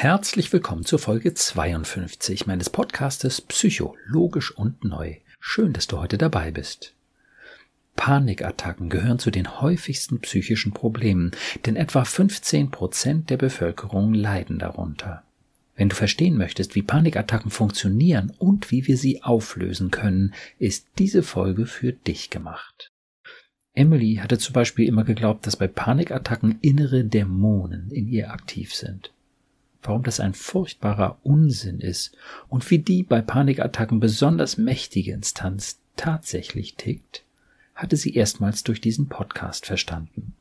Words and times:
Herzlich 0.00 0.52
willkommen 0.52 0.84
zur 0.84 1.00
Folge 1.00 1.34
52 1.34 2.46
meines 2.46 2.70
Podcastes 2.70 3.40
Psychologisch 3.40 4.56
und 4.56 4.84
Neu. 4.84 5.16
Schön, 5.40 5.72
dass 5.72 5.88
du 5.88 5.98
heute 5.98 6.16
dabei 6.16 6.52
bist. 6.52 6.94
Panikattacken 7.96 8.90
gehören 8.90 9.18
zu 9.18 9.32
den 9.32 9.60
häufigsten 9.60 10.20
psychischen 10.20 10.70
Problemen, 10.70 11.32
denn 11.66 11.74
etwa 11.74 12.04
15 12.04 12.70
Prozent 12.70 13.28
der 13.28 13.38
Bevölkerung 13.38 14.14
leiden 14.14 14.60
darunter. 14.60 15.24
Wenn 15.74 15.88
du 15.88 15.96
verstehen 15.96 16.36
möchtest, 16.36 16.76
wie 16.76 16.82
Panikattacken 16.82 17.50
funktionieren 17.50 18.32
und 18.38 18.70
wie 18.70 18.86
wir 18.86 18.96
sie 18.96 19.24
auflösen 19.24 19.90
können, 19.90 20.32
ist 20.60 20.86
diese 21.00 21.24
Folge 21.24 21.66
für 21.66 21.92
dich 21.92 22.30
gemacht. 22.30 22.92
Emily 23.74 24.20
hatte 24.22 24.38
zum 24.38 24.52
Beispiel 24.52 24.86
immer 24.86 25.02
geglaubt, 25.02 25.44
dass 25.44 25.56
bei 25.56 25.66
Panikattacken 25.66 26.60
innere 26.60 27.02
Dämonen 27.02 27.90
in 27.90 28.06
ihr 28.06 28.30
aktiv 28.30 28.72
sind 28.72 29.10
warum 29.82 30.02
das 30.02 30.20
ein 30.20 30.34
furchtbarer 30.34 31.18
Unsinn 31.22 31.80
ist 31.80 32.16
und 32.48 32.68
wie 32.70 32.78
die 32.78 33.02
bei 33.02 33.20
Panikattacken 33.20 34.00
besonders 34.00 34.58
mächtige 34.58 35.12
Instanz 35.12 35.80
tatsächlich 35.96 36.76
tickt, 36.76 37.24
hatte 37.74 37.96
sie 37.96 38.14
erstmals 38.14 38.64
durch 38.64 38.80
diesen 38.80 39.08
Podcast 39.08 39.66
verstanden. 39.66 40.34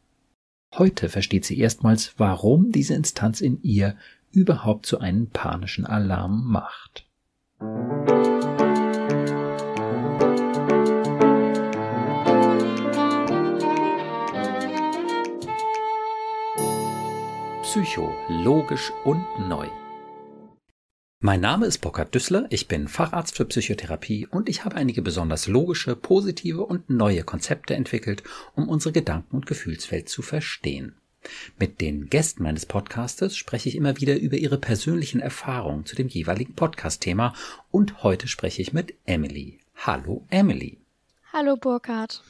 Heute 0.73 1.09
versteht 1.09 1.45
sie 1.45 1.59
erstmals, 1.59 2.13
warum 2.17 2.71
diese 2.71 2.93
Instanz 2.93 3.41
in 3.41 3.62
ihr 3.63 3.95
überhaupt 4.31 4.85
so 4.85 4.99
einen 4.99 5.29
panischen 5.29 5.85
Alarm 5.85 6.45
macht. 6.51 7.05
Psycho, 17.70 18.16
logisch 18.30 18.94
und 19.03 19.26
neu. 19.49 19.67
Mein 21.20 21.41
Name 21.41 21.66
ist 21.66 21.79
Burkhard 21.79 22.15
Düssler, 22.15 22.48
ich 22.49 22.70
bin 22.70 22.87
Facharzt 22.87 23.35
für 23.35 23.43
Psychotherapie 23.43 24.26
und 24.26 24.48
ich 24.48 24.63
habe 24.63 24.77
einige 24.77 25.01
besonders 25.01 25.48
logische, 25.48 25.98
positive 25.98 26.65
und 26.65 26.90
neue 26.90 27.23
Konzepte 27.23 27.76
entwickelt, 27.76 28.23
um 28.55 28.70
unsere 28.70 28.93
Gedanken- 28.93 29.35
und 29.35 29.48
Gefühlswelt 29.48 30.07
zu 30.07 30.21
verstehen. 30.21 30.95
Mit 31.60 31.82
den 31.82 32.10
Gästen 32.10 32.43
meines 32.43 32.65
Podcastes 32.65 33.35
spreche 33.35 33.68
ich 33.68 33.76
immer 33.76 33.98
wieder 33.98 34.15
über 34.18 34.38
ihre 34.38 34.60
persönlichen 34.60 35.20
Erfahrungen 35.20 35.85
zu 35.85 35.98
dem 35.98 36.07
jeweiligen 36.07 36.54
Podcast-Thema 36.54 37.34
und 37.70 38.01
heute 38.01 38.29
spreche 38.29 38.62
ich 38.62 38.71
mit 38.71 38.93
Emily. 39.05 39.60
Hallo 39.76 40.26
Emily. 40.29 40.77
Hallo 41.34 41.57
Burkhard. 41.57 42.23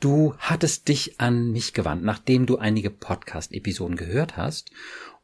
Du 0.00 0.34
hattest 0.38 0.88
dich 0.88 1.20
an 1.20 1.52
mich 1.52 1.72
gewandt, 1.72 2.04
nachdem 2.04 2.46
du 2.46 2.58
einige 2.58 2.90
Podcast-Episoden 2.90 3.96
gehört 3.96 4.36
hast. 4.36 4.70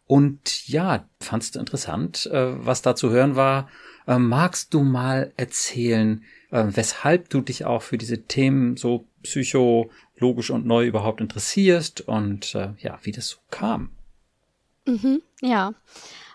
Und 0.07 0.67
ja, 0.69 1.09
fandst 1.21 1.55
du 1.55 1.61
interessant, 1.61 2.27
äh, 2.27 2.67
was 2.67 2.83
da 2.83 2.97
zu 2.97 3.11
hören 3.11 3.37
war. 3.37 3.69
Äh, 4.07 4.19
magst 4.19 4.75
du 4.75 4.83
mal 4.83 5.33
erzählen, 5.37 6.25
äh, 6.51 6.65
weshalb 6.71 7.29
du 7.29 7.43
dich 7.43 7.65
auch 7.65 7.83
für 7.83 7.99
diese 7.99 8.23
Themen 8.23 8.77
so 8.77 9.07
psychologisch 9.23 10.51
und 10.51 10.67
neu 10.67 10.87
überhaupt 10.87 11.21
interessierst 11.21 12.01
und 12.01 12.55
ja, 12.55 12.99
wie 13.03 13.12
das 13.12 13.29
so 13.29 13.39
kam? 13.51 13.91
Mhm, 14.87 15.23
ja, 15.43 15.75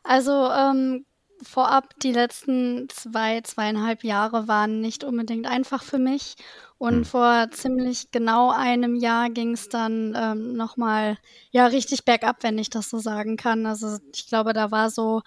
also 0.03 0.49
ähm, 0.52 1.05
vorab 1.41 1.94
die 2.00 2.11
letzten 2.11 2.88
zwei, 2.89 3.41
zweieinhalb 3.41 4.03
Jahre 4.03 4.47
waren 4.47 4.81
nicht 4.81 5.03
unbedingt 5.03 5.47
einfach 5.47 5.83
für 5.83 6.00
mich. 6.00 6.36
Und 6.77 6.95
hm. 6.95 7.05
vor 7.05 7.47
ziemlich 7.52 8.11
genau 8.11 8.52
einem 8.52 8.95
Jahr 8.95 9.30
ging 9.30 9.53
es 9.53 9.69
dann 9.69 10.14
ähm, 10.16 10.53
nochmal, 10.53 11.17
ja, 11.52 11.67
richtig 11.67 12.05
bergab, 12.05 12.44
wenn 12.44 12.58
ich 12.58 12.69
das 12.69 12.89
so 12.89 13.00
sagen 13.00 13.38
kann. 13.38 13.66
Also 13.66 13.97
ich 14.14 14.27
glaube, 14.27 14.53
da 14.53 14.72
war 14.72 14.89
so, 14.89 15.22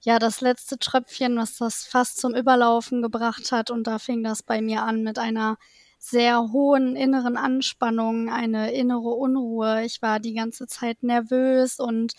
ja, 0.00 0.18
das 0.18 0.40
letzte 0.40 0.78
Tröpfchen, 0.78 1.36
was 1.36 1.56
das 1.56 1.84
fast 1.84 2.18
zum 2.18 2.34
Überlaufen 2.34 3.02
gebracht 3.02 3.52
hat. 3.52 3.70
Und 3.70 3.86
da 3.86 3.98
fing 3.98 4.22
das 4.22 4.42
bei 4.42 4.60
mir 4.60 4.82
an 4.82 5.02
mit 5.02 5.18
einer 5.18 5.56
sehr 5.98 6.52
hohen 6.52 6.96
inneren 6.96 7.36
Anspannung, 7.36 8.30
eine 8.30 8.72
innere 8.72 9.10
Unruhe. 9.10 9.84
Ich 9.84 10.00
war 10.00 10.20
die 10.20 10.34
ganze 10.34 10.66
Zeit 10.66 11.02
nervös 11.02 11.80
und 11.80 12.12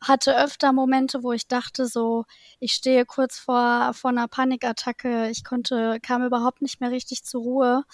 hatte 0.00 0.36
öfter 0.36 0.72
Momente, 0.72 1.22
wo 1.22 1.32
ich 1.32 1.48
dachte 1.48 1.86
so, 1.86 2.24
ich 2.60 2.72
stehe 2.72 3.04
kurz 3.06 3.38
vor, 3.38 3.92
vor 3.94 4.10
einer 4.10 4.28
Panikattacke. 4.28 5.28
Ich 5.30 5.44
konnte, 5.44 5.98
kam 6.00 6.24
überhaupt 6.24 6.62
nicht 6.62 6.80
mehr 6.80 6.90
richtig 6.90 7.24
zur 7.24 7.42
Ruhe 7.42 7.84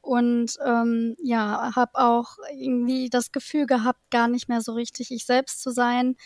und 0.00 0.56
ähm, 0.64 1.16
ja, 1.22 1.72
habe 1.76 1.98
auch 1.98 2.36
irgendwie 2.52 3.10
das 3.10 3.32
Gefühl 3.32 3.66
gehabt, 3.66 4.00
gar 4.10 4.28
nicht 4.28 4.48
mehr 4.48 4.60
so 4.62 4.72
richtig 4.72 5.10
ich 5.10 5.26
selbst 5.26 5.62
zu 5.62 5.70
sein. 5.70 6.16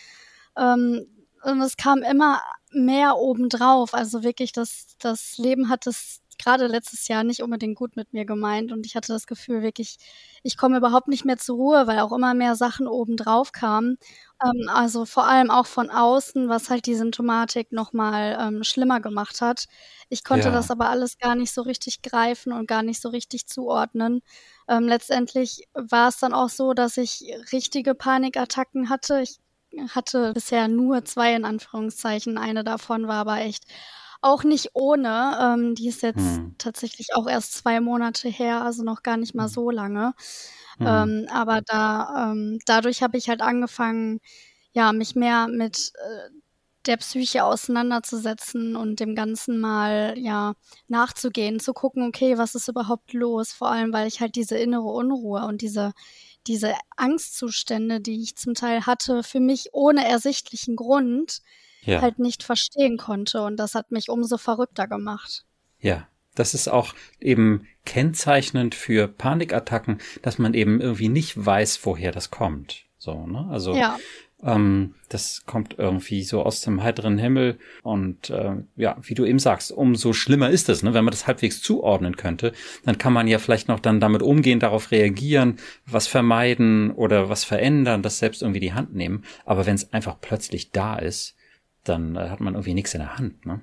Ähm, 0.57 1.07
und 1.43 1.61
es 1.61 1.75
kam 1.77 2.03
immer 2.03 2.41
mehr 2.71 3.17
obendrauf. 3.17 3.93
Also 3.93 4.23
wirklich, 4.23 4.53
das, 4.53 4.95
das 4.99 5.37
Leben 5.37 5.69
hat 5.69 5.87
es 5.87 6.21
gerade 6.43 6.67
letztes 6.67 7.07
Jahr 7.07 7.23
nicht 7.23 7.41
unbedingt 7.41 7.75
gut 7.77 7.95
mit 7.95 8.13
mir 8.13 8.25
gemeint 8.25 8.71
und 8.71 8.85
ich 8.85 8.95
hatte 8.95 9.13
das 9.13 9.27
Gefühl 9.27 9.61
wirklich, 9.61 9.97
ich 10.43 10.57
komme 10.57 10.77
überhaupt 10.77 11.07
nicht 11.07 11.25
mehr 11.25 11.37
zur 11.37 11.55
Ruhe, 11.55 11.87
weil 11.87 11.99
auch 11.99 12.11
immer 12.11 12.33
mehr 12.33 12.55
Sachen 12.55 12.87
obendrauf 12.87 13.51
kamen. 13.51 13.97
Ähm, 14.43 14.69
also 14.69 15.05
vor 15.05 15.25
allem 15.27 15.49
auch 15.49 15.65
von 15.65 15.89
außen, 15.89 16.49
was 16.49 16.69
halt 16.69 16.85
die 16.85 16.95
Symptomatik 16.95 17.71
nochmal 17.71 18.37
ähm, 18.39 18.63
schlimmer 18.63 18.99
gemacht 18.99 19.41
hat. 19.41 19.65
Ich 20.09 20.23
konnte 20.23 20.49
ja. 20.49 20.53
das 20.53 20.69
aber 20.71 20.89
alles 20.89 21.17
gar 21.17 21.35
nicht 21.35 21.53
so 21.53 21.61
richtig 21.61 22.01
greifen 22.01 22.51
und 22.53 22.67
gar 22.67 22.83
nicht 22.83 23.01
so 23.01 23.09
richtig 23.09 23.47
zuordnen. 23.47 24.21
Ähm, 24.67 24.87
letztendlich 24.87 25.67
war 25.73 26.09
es 26.09 26.17
dann 26.17 26.33
auch 26.33 26.49
so, 26.49 26.73
dass 26.73 26.97
ich 26.97 27.23
richtige 27.51 27.95
Panikattacken 27.95 28.89
hatte. 28.89 29.21
Ich 29.21 29.39
hatte 29.89 30.33
bisher 30.33 30.67
nur 30.67 31.05
zwei 31.05 31.33
in 31.33 31.45
Anführungszeichen. 31.45 32.37
Eine 32.37 32.63
davon 32.63 33.07
war 33.07 33.15
aber 33.15 33.39
echt 33.39 33.65
auch 34.23 34.43
nicht 34.43 34.71
ohne. 34.73 35.37
Ähm, 35.41 35.75
die 35.75 35.87
ist 35.87 36.01
jetzt 36.01 36.17
hm. 36.17 36.55
tatsächlich 36.57 37.15
auch 37.15 37.27
erst 37.27 37.53
zwei 37.53 37.79
Monate 37.81 38.29
her, 38.29 38.61
also 38.63 38.83
noch 38.83 39.03
gar 39.03 39.17
nicht 39.17 39.35
mal 39.35 39.45
hm. 39.45 39.49
so 39.51 39.69
lange. 39.69 40.13
Hm. 40.77 40.87
Ähm, 40.87 41.27
aber 41.31 41.61
da, 41.61 42.31
ähm, 42.31 42.59
dadurch 42.65 43.03
habe 43.03 43.17
ich 43.17 43.29
halt 43.29 43.41
angefangen, 43.41 44.19
ja, 44.73 44.91
mich 44.91 45.15
mehr 45.15 45.47
mit 45.47 45.91
äh, 45.95 46.29
der 46.85 46.97
Psyche 46.97 47.45
auseinanderzusetzen 47.45 48.75
und 48.75 48.99
dem 48.99 49.15
Ganzen 49.15 49.59
mal, 49.59 50.15
ja, 50.17 50.53
nachzugehen, 50.87 51.59
zu 51.59 51.73
gucken, 51.73 52.03
okay, 52.07 52.37
was 52.37 52.55
ist 52.55 52.67
überhaupt 52.67 53.13
los? 53.13 53.53
Vor 53.53 53.69
allem, 53.69 53.93
weil 53.93 54.07
ich 54.07 54.19
halt 54.19 54.35
diese 54.35 54.57
innere 54.57 54.89
Unruhe 54.89 55.45
und 55.45 55.61
diese, 55.61 55.93
diese 56.47 56.73
Angstzustände, 56.97 58.01
die 58.01 58.21
ich 58.21 58.35
zum 58.35 58.53
Teil 58.53 58.85
hatte, 58.85 59.23
für 59.23 59.39
mich 59.39 59.69
ohne 59.73 60.05
ersichtlichen 60.05 60.75
Grund, 60.75 61.41
ja. 61.85 62.01
halt 62.01 62.19
nicht 62.19 62.43
verstehen 62.43 62.97
konnte. 62.97 63.41
Und 63.43 63.57
das 63.57 63.75
hat 63.75 63.91
mich 63.91 64.09
umso 64.09 64.37
verrückter 64.37 64.87
gemacht. 64.87 65.45
Ja, 65.79 66.07
das 66.35 66.53
ist 66.53 66.67
auch 66.67 66.93
eben 67.19 67.67
kennzeichnend 67.85 68.75
für 68.75 69.07
Panikattacken, 69.07 69.99
dass 70.21 70.39
man 70.39 70.53
eben 70.53 70.81
irgendwie 70.81 71.09
nicht 71.09 71.45
weiß, 71.45 71.85
woher 71.85 72.11
das 72.11 72.31
kommt. 72.31 72.85
So, 72.97 73.27
ne? 73.27 73.47
Also 73.51 73.75
ja. 73.75 73.99
ähm, 74.41 74.95
das 75.09 75.43
kommt 75.45 75.75
irgendwie 75.77 76.23
so 76.23 76.41
aus 76.41 76.61
dem 76.61 76.81
heiteren 76.81 77.17
Himmel 77.17 77.59
und 77.83 78.29
äh, 78.29 78.55
ja, 78.77 78.97
wie 79.01 79.13
du 79.13 79.25
eben 79.25 79.39
sagst, 79.39 79.71
umso 79.73 80.13
schlimmer 80.13 80.49
ist 80.49 80.69
es, 80.69 80.81
ne? 80.81 80.93
Wenn 80.93 81.03
man 81.03 81.11
das 81.11 81.27
halbwegs 81.27 81.61
zuordnen 81.61 82.15
könnte, 82.15 82.53
dann 82.85 82.97
kann 82.97 83.13
man 83.13 83.27
ja 83.27 83.39
vielleicht 83.39 83.67
noch 83.67 83.81
dann 83.81 83.99
damit 83.99 84.23
umgehen, 84.23 84.61
darauf 84.61 84.91
reagieren, 84.91 85.57
was 85.85 86.07
vermeiden 86.07 86.91
oder 86.91 87.27
was 87.29 87.43
verändern, 87.43 88.01
das 88.01 88.19
selbst 88.19 88.41
irgendwie 88.41 88.61
die 88.61 88.73
Hand 88.73 88.95
nehmen. 88.95 89.25
Aber 89.45 89.65
wenn 89.65 89.75
es 89.75 89.91
einfach 89.91 90.15
plötzlich 90.21 90.71
da 90.71 90.95
ist, 90.95 91.35
dann 91.83 92.15
äh, 92.15 92.29
hat 92.29 92.39
man 92.39 92.53
irgendwie 92.53 92.73
nichts 92.73 92.93
in 92.93 93.01
der 93.01 93.17
Hand, 93.17 93.45
ne? 93.45 93.61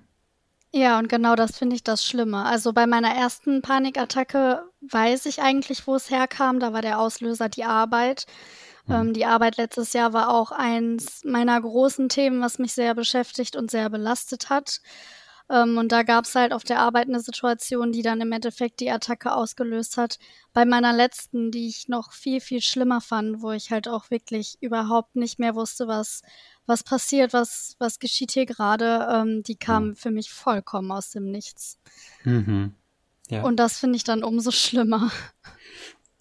Ja, 0.73 1.01
und 1.01 1.09
genau 1.09 1.35
das 1.35 1.59
finde 1.59 1.75
ich 1.75 1.83
das 1.83 2.05
Schlimme. 2.05 2.45
Also 2.45 2.73
bei 2.73 2.87
meiner 2.87 3.13
ersten 3.13 3.61
Panikattacke 3.61 4.63
weiß 4.83 5.27
ich 5.27 5.43
eigentlich, 5.43 5.87
wo 5.89 5.97
es 5.97 6.11
herkam. 6.11 6.61
Da 6.61 6.73
war 6.73 6.81
der 6.81 7.01
Auslöser 7.01 7.49
die 7.49 7.65
Arbeit. 7.65 8.27
Hm. 8.87 8.95
Ähm, 8.95 9.13
die 9.13 9.27
Arbeit 9.27 9.57
letztes 9.57 9.93
Jahr 9.95 10.13
war 10.13 10.31
auch 10.33 10.53
eins 10.53 11.23
meiner 11.25 11.61
großen 11.61 12.09
Themen, 12.09 12.41
was 12.41 12.61
mich 12.61 12.73
sehr 12.73 12.95
beschäftigt 12.95 13.57
und 13.57 13.71
sehr 13.71 13.91
belastet 13.91 14.49
hat. 14.49 14.81
Ähm, 15.51 15.77
und 15.77 15.91
da 15.91 16.05
gab 16.05 16.25
es 16.25 16.37
halt 16.37 16.53
auf 16.53 16.63
der 16.63 16.79
Arbeit 16.79 17.09
eine 17.09 17.19
Situation, 17.19 17.91
die 17.91 18.03
dann 18.03 18.21
im 18.21 18.31
Endeffekt 18.31 18.79
die 18.79 18.91
Attacke 18.91 19.35
ausgelöst 19.35 19.97
hat. 19.97 20.19
Bei 20.53 20.65
meiner 20.65 20.93
letzten, 20.93 21.51
die 21.51 21.67
ich 21.67 21.89
noch 21.89 22.13
viel, 22.13 22.41
viel 22.41 22.61
schlimmer 22.61 23.01
fand, 23.01 23.43
wo 23.43 23.51
ich 23.51 23.73
halt 23.73 23.89
auch 23.89 24.11
wirklich 24.11 24.57
überhaupt 24.61 25.17
nicht 25.17 25.41
mehr 25.41 25.57
wusste, 25.57 25.89
was, 25.89 26.23
was 26.67 26.85
passiert, 26.85 27.33
was, 27.33 27.77
was 27.79 27.99
geschieht 27.99 28.33
hier 28.33 28.47
gerade, 28.47 29.09
ähm, 29.13 29.43
die 29.43 29.57
kam 29.57 29.89
mhm. 29.89 29.97
für 29.97 30.11
mich 30.11 30.31
vollkommen 30.31 30.91
aus 30.93 31.11
dem 31.11 31.31
Nichts. 31.31 31.79
Mhm. 32.25 32.75
Ja. 33.29 33.43
Und 33.43 33.57
das 33.57 33.79
finde 33.79 33.97
ich 33.97 34.05
dann 34.05 34.25
umso 34.25 34.51
schlimmer. 34.51 35.11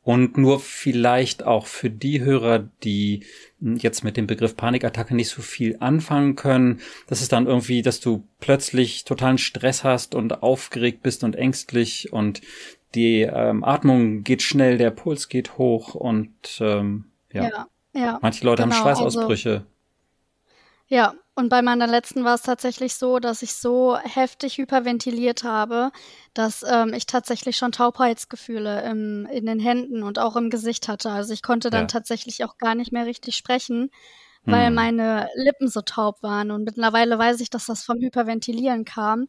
Und 0.01 0.37
nur 0.37 0.59
vielleicht 0.59 1.43
auch 1.43 1.67
für 1.67 1.89
die 1.89 2.21
Hörer, 2.21 2.59
die 2.83 3.25
jetzt 3.59 4.03
mit 4.03 4.17
dem 4.17 4.27
Begriff 4.27 4.55
Panikattacke 4.55 5.13
nicht 5.13 5.29
so 5.29 5.41
viel 5.41 5.77
anfangen 5.81 6.35
können, 6.35 6.79
das 7.07 7.21
ist 7.21 7.31
dann 7.31 7.47
irgendwie, 7.47 7.81
dass 7.81 7.99
du 7.99 8.23
plötzlich 8.39 9.03
totalen 9.03 9.37
Stress 9.37 9.83
hast 9.83 10.15
und 10.15 10.41
aufgeregt 10.41 11.03
bist 11.03 11.23
und 11.23 11.35
ängstlich 11.35 12.13
und 12.13 12.41
die 12.95 13.21
ähm, 13.21 13.63
Atmung 13.63 14.23
geht 14.23 14.41
schnell, 14.41 14.77
der 14.77 14.89
Puls 14.91 15.29
geht 15.29 15.57
hoch 15.57 15.93
und 15.93 16.31
ähm, 16.59 17.05
ja. 17.31 17.43
ja, 17.43 17.67
ja 17.93 18.19
manche 18.21 18.45
Leute 18.45 18.63
genau, 18.63 18.75
haben 18.75 18.81
Schweißausbrüche. 18.81 19.49
Also 19.51 19.65
Ja, 20.91 21.13
und 21.35 21.49
bei 21.49 21.61
meiner 21.61 21.85
letzten 21.87 22.23
war 22.23 22.33
es 22.35 22.41
tatsächlich 22.41 22.95
so, 22.95 23.19
dass 23.19 23.43
ich 23.43 23.53
so 23.53 23.95
heftig 23.97 24.57
hyperventiliert 24.57 25.43
habe, 25.43 25.91
dass 26.33 26.63
ähm, 26.67 26.93
ich 26.93 27.05
tatsächlich 27.05 27.57
schon 27.57 27.71
Taubheitsgefühle 27.71 28.81
im, 28.89 29.25
in 29.27 29.45
den 29.45 29.59
Händen 29.59 30.01
und 30.03 30.17
auch 30.19 30.35
im 30.35 30.49
Gesicht 30.49 30.87
hatte. 30.87 31.11
Also 31.11 31.31
ich 31.33 31.43
konnte 31.43 31.69
dann 31.69 31.83
Ja. 31.83 31.87
tatsächlich 31.87 32.43
auch 32.43 32.57
gar 32.57 32.73
nicht 32.75 32.91
mehr 32.91 33.05
richtig 33.05 33.35
sprechen, 33.37 33.91
weil 34.45 34.71
Hm. 34.71 34.71
meine 34.71 35.27
Lippen 35.35 35.67
so 35.67 35.81
taub 35.81 36.23
waren. 36.23 36.51
Und 36.51 36.63
mittlerweile 36.63 37.17
weiß 37.19 37.39
ich, 37.41 37.49
dass 37.49 37.65
das 37.67 37.83
vom 37.83 37.97
Hyperventilieren 37.99 38.85
kam. 38.85 39.27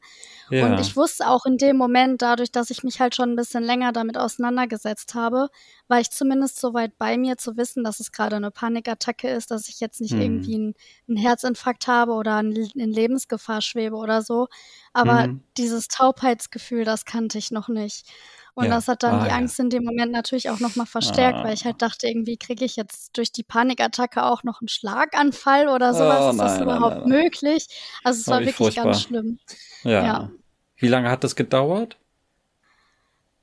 Und 0.59 0.79
Ja. 0.79 0.81
ich 0.81 0.97
wusste 0.97 1.29
auch 1.29 1.47
in 1.47 1.57
dem 1.59 1.77
Moment, 1.77 2.23
dadurch, 2.23 2.53
dass 2.53 2.71
ich 2.71 2.83
mich 2.85 3.01
halt 3.01 3.15
schon 3.15 3.31
ein 3.33 3.37
bisschen 3.37 3.63
länger 3.65 3.93
damit 3.93 4.19
auseinandergesetzt 4.19 5.15
habe, 5.15 5.49
war 5.89 6.01
ich 6.01 6.11
zumindest 6.11 6.61
so 6.61 6.75
weit 6.75 6.99
bei 6.99 7.17
mir 7.19 7.37
zu 7.39 7.57
wissen, 7.57 7.85
dass 7.85 8.01
es 8.01 8.13
gerade 8.13 8.37
eine 8.37 8.51
Panikattacke 8.51 9.29
ist, 9.31 9.51
dass 9.51 9.69
ich 9.69 9.81
jetzt 9.81 10.01
nicht 10.01 10.17
Hm. 10.17 10.21
irgendwie 10.21 10.55
einen, 10.57 10.75
einen 11.09 11.17
Herzinfarkt 11.17 11.87
habe 11.87 12.13
oder 12.13 12.41
in, 12.41 12.53
in 12.75 12.93
Lebensgefahr 12.93 13.63
schwebe 13.63 13.97
oder 13.97 14.23
so. 14.23 14.49
Aber 14.93 15.27
Mhm. 15.27 15.41
dieses 15.57 15.89
Taubheitsgefühl, 15.89 16.85
das 16.85 17.05
kannte 17.05 17.39
ich 17.39 17.51
noch 17.51 17.69
nicht. 17.69 18.07
Und 18.55 18.65
Ja. 18.65 18.71
das 18.71 18.89
hat 18.89 19.03
dann 19.03 19.21
Ah, 19.21 19.23
die 19.25 19.29
ja. 19.31 19.37
Angst 19.37 19.59
in 19.61 19.71
dem 19.71 19.85
Moment 19.85 20.13
natürlich 20.13 20.51
auch 20.51 20.61
noch 20.61 20.77
mal 20.77 20.87
verstärkt, 20.87 21.45
weil 21.45 21.55
ich 21.55 21.63
Ah. 21.63 21.67
halt 21.67 21.83
dachte, 21.83 22.09
irgendwie 22.09 22.37
kriege 22.37 22.65
ich 22.65 22.77
jetzt 22.77 23.17
durch 23.17 23.33
die 23.33 23.43
Panikattacke 23.43 24.25
auch 24.25 24.43
noch 24.43 24.61
einen 24.61 24.69
Schlaganfall 24.69 25.69
oder 25.69 25.95
sowas. 25.95 26.19
Oh, 26.27 26.31
Ist 26.31 26.39
das 26.39 26.59
nein, 26.59 26.67
nein, 26.67 26.77
überhaupt 26.77 26.99
nein, 27.01 27.09
nein. 27.09 27.23
möglich? 27.25 27.67
Also 28.05 28.21
es 28.21 28.29
Oh, 28.29 28.33
war 28.33 28.41
wie 28.41 28.47
wirklich 28.47 28.75
ganz 28.75 28.77
furchtbar. 28.77 28.95
schlimm. 29.23 29.39
Ja. 29.85 30.05
Ja. 30.05 30.31
Wie 30.77 30.89
lange 30.89 31.11
hat 31.11 31.25
das 31.25 31.37
gedauert? 31.37 31.97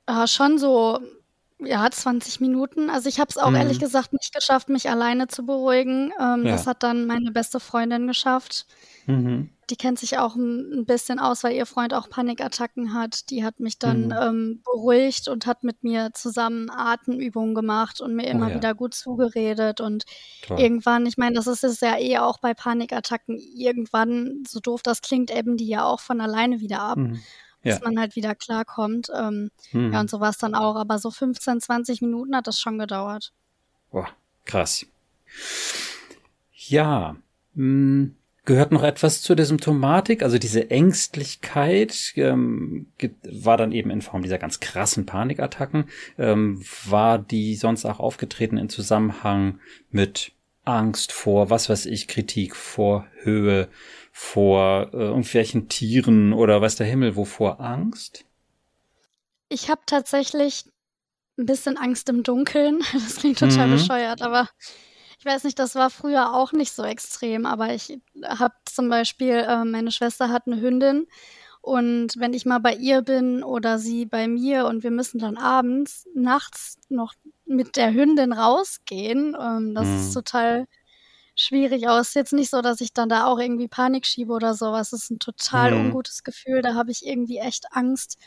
Äh, 0.06 0.26
schon 0.26 0.58
so, 0.58 1.00
ja, 1.60 1.90
20 1.90 2.40
Minuten. 2.40 2.90
Also 2.90 3.08
ich 3.08 3.18
habe 3.20 3.28
es 3.30 3.36
auch 3.38 3.52
ehrlich 3.52 3.76
Mhm. 3.78 3.82
gesagt 3.82 4.12
nicht 4.12 4.32
geschafft, 4.34 4.68
mich 4.68 4.88
alleine 4.88 5.28
zu 5.28 5.44
beruhigen. 5.44 6.12
Ähm, 6.20 6.44
das 6.44 6.64
Ja. 6.64 6.70
hat 6.70 6.82
dann 6.82 7.06
meine 7.06 7.30
beste 7.30 7.60
Freundin 7.60 8.06
geschafft. 8.06 8.66
Mhm. 9.06 9.50
Die 9.70 9.76
kennt 9.76 9.98
sich 9.98 10.16
auch 10.18 10.34
ein 10.36 10.86
bisschen 10.86 11.18
aus, 11.18 11.44
weil 11.44 11.54
ihr 11.54 11.66
Freund 11.66 11.92
auch 11.92 12.08
Panikattacken 12.08 12.94
hat. 12.94 13.28
Die 13.30 13.44
hat 13.44 13.60
mich 13.60 13.78
dann, 13.78 14.06
Mhm. 14.06 14.14
ähm, 14.20 14.62
beruhigt 14.64 15.28
und 15.28 15.44
hat 15.46 15.62
mit 15.64 15.82
mir 15.82 16.10
zusammen 16.14 16.70
Atemübungen 16.70 17.54
gemacht 17.54 18.00
und 18.00 18.14
mir 18.14 18.26
Oh 18.26 18.30
immer 18.30 18.48
ja, 18.50 18.54
wieder 18.56 18.74
gut 18.74 18.94
zugeredet. 18.94 19.80
Und 19.80 20.04
toll. 20.42 20.58
irgendwann 20.58 21.04
ich 21.06 21.18
meine, 21.18 21.34
das 21.36 21.46
ist 21.46 21.64
es 21.64 21.80
ja 21.80 21.98
eh 21.98 22.18
auch 22.18 22.38
bei 22.38 22.54
Panikattacken, 22.54 23.36
irgendwann, 23.38 24.44
so 24.48 24.60
doof 24.60 24.82
das 24.82 25.02
klingt, 25.02 25.30
ebben 25.30 25.56
die 25.56 25.68
ja 25.68 25.84
auch 25.84 26.00
von 26.00 26.20
alleine 26.20 26.60
wieder 26.60 26.80
ab, 26.80 26.96
Mhm. 26.98 27.20
Ja. 27.64 27.78
man 27.82 27.98
halt 27.98 28.16
wieder 28.16 28.34
klarkommt. 28.34 29.08
Ähm, 29.14 29.50
ja, 29.72 29.78
Mhm. 29.80 29.94
und 29.96 30.10
so 30.10 30.20
war's 30.20 30.38
dann 30.38 30.54
auch. 30.54 30.76
Aber 30.76 30.98
so 30.98 31.10
15, 31.10 31.60
20 31.60 32.00
Minuten 32.00 32.34
hat 32.34 32.46
das 32.46 32.58
schon 32.60 32.78
gedauert. 32.78 33.32
Boah, 33.90 34.08
krass. 34.44 34.86
Ja, 36.52 37.16
mh, 37.54 38.10
gehört 38.48 38.72
noch 38.72 38.82
etwas 38.82 39.20
zu 39.20 39.34
der 39.34 39.44
Symptomatik? 39.44 40.22
Also 40.22 40.38
diese 40.38 40.70
Ängstlichkeit 40.70 42.14
ähm, 42.16 42.86
war 43.22 43.58
dann 43.58 43.72
eben 43.72 43.90
in 43.90 44.00
Form 44.00 44.22
dieser 44.22 44.38
ganz 44.38 44.58
krassen 44.58 45.04
Panikattacken. 45.04 45.84
Ähm, 46.16 46.64
war 46.86 47.18
die 47.18 47.54
sonst 47.56 47.84
auch 47.84 48.00
aufgetreten 48.00 48.56
in 48.56 48.70
Zusammenhang 48.70 49.60
mit 49.90 50.32
Angst 50.64 51.12
vor, 51.12 51.50
was 51.50 51.68
weiß 51.68 51.84
ich, 51.86 52.08
Kritik 52.08 52.56
vor 52.56 53.06
Höhe, 53.22 53.68
vor 54.12 54.88
äh, 54.94 54.96
irgendwelchen 54.96 55.68
Tieren 55.68 56.32
oder 56.32 56.62
weiß 56.62 56.76
der 56.76 56.86
Himmel, 56.86 57.16
wovor 57.16 57.60
Angst? 57.60 58.24
Ich 59.50 59.68
habe 59.68 59.82
tatsächlich 59.84 60.64
ein 61.38 61.44
bisschen 61.44 61.76
Angst 61.76 62.08
im 62.08 62.22
Dunkeln. 62.22 62.80
Das 62.94 63.16
klingt 63.16 63.40
total 63.40 63.66
Mhm. 63.68 63.72
bescheuert, 63.72 64.22
aber 64.22 64.48
ich 65.18 65.24
weiß 65.24 65.44
nicht, 65.44 65.58
das 65.58 65.74
war 65.74 65.90
früher 65.90 66.34
auch 66.34 66.52
nicht 66.52 66.72
so 66.72 66.84
extrem, 66.84 67.44
aber 67.46 67.74
ich 67.74 68.00
habe 68.24 68.54
zum 68.66 68.88
Beispiel 68.88 69.34
äh, 69.48 69.64
meine 69.64 69.90
Schwester 69.90 70.28
hat 70.30 70.46
eine 70.46 70.60
Hündin 70.60 71.06
und 71.62 72.14
wenn 72.18 72.34
ich 72.34 72.46
mal 72.46 72.60
bei 72.60 72.74
ihr 72.74 73.02
bin 73.02 73.44
oder 73.44 73.78
sie 73.78 74.06
bei 74.06 74.28
mir 74.28 74.66
und 74.66 74.82
wir 74.84 74.90
müssen 74.92 75.18
dann 75.20 75.36
abends 75.38 76.06
nachts 76.14 76.78
noch 76.88 77.14
mit 77.46 77.76
der 77.76 77.92
Hündin 77.94 78.32
rausgehen, 78.32 79.36
ähm, 79.40 79.74
das 79.74 79.94
ist 79.96 80.10
Mhm. 80.10 80.14
total 80.14 80.66
schwierig 81.36 81.88
aus. 81.88 82.08
Ist 82.08 82.14
jetzt 82.14 82.32
nicht 82.32 82.50
so, 82.50 82.62
dass 82.62 82.80
ich 82.80 82.92
dann 82.92 83.08
da 83.08 83.26
auch 83.26 83.38
irgendwie 83.38 83.68
Panik 83.68 84.06
schiebe 84.06 84.32
oder 84.32 84.54
so 84.54 84.72
was. 84.72 84.92
Es 84.92 85.04
ist 85.04 85.10
ein 85.10 85.18
total 85.20 85.72
Mhm. 85.72 85.76
ungutes 85.76 86.24
Gefühl, 86.24 86.62
da 86.62 86.74
habe 86.74 86.90
ich 86.90 87.06
irgendwie 87.06 87.38
echt 87.38 87.66
Angst. 87.72 88.18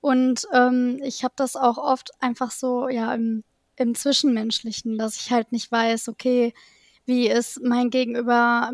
Und, 0.00 0.46
ähm, 0.52 1.00
ich 1.02 1.24
habe 1.24 1.34
das 1.36 1.56
auch 1.56 1.78
oft 1.78 2.10
einfach 2.22 2.50
so, 2.52 2.88
ja, 2.88 3.12
im 3.14 3.44
im 3.76 3.94
Zwischenmenschlichen, 3.94 4.98
dass 4.98 5.16
ich 5.16 5.30
halt 5.32 5.52
nicht 5.52 5.70
weiß, 5.72 6.08
okay, 6.08 6.54
wie 7.06 7.28
ist 7.28 7.60
mein 7.62 7.90
Gegenüber 7.90 8.70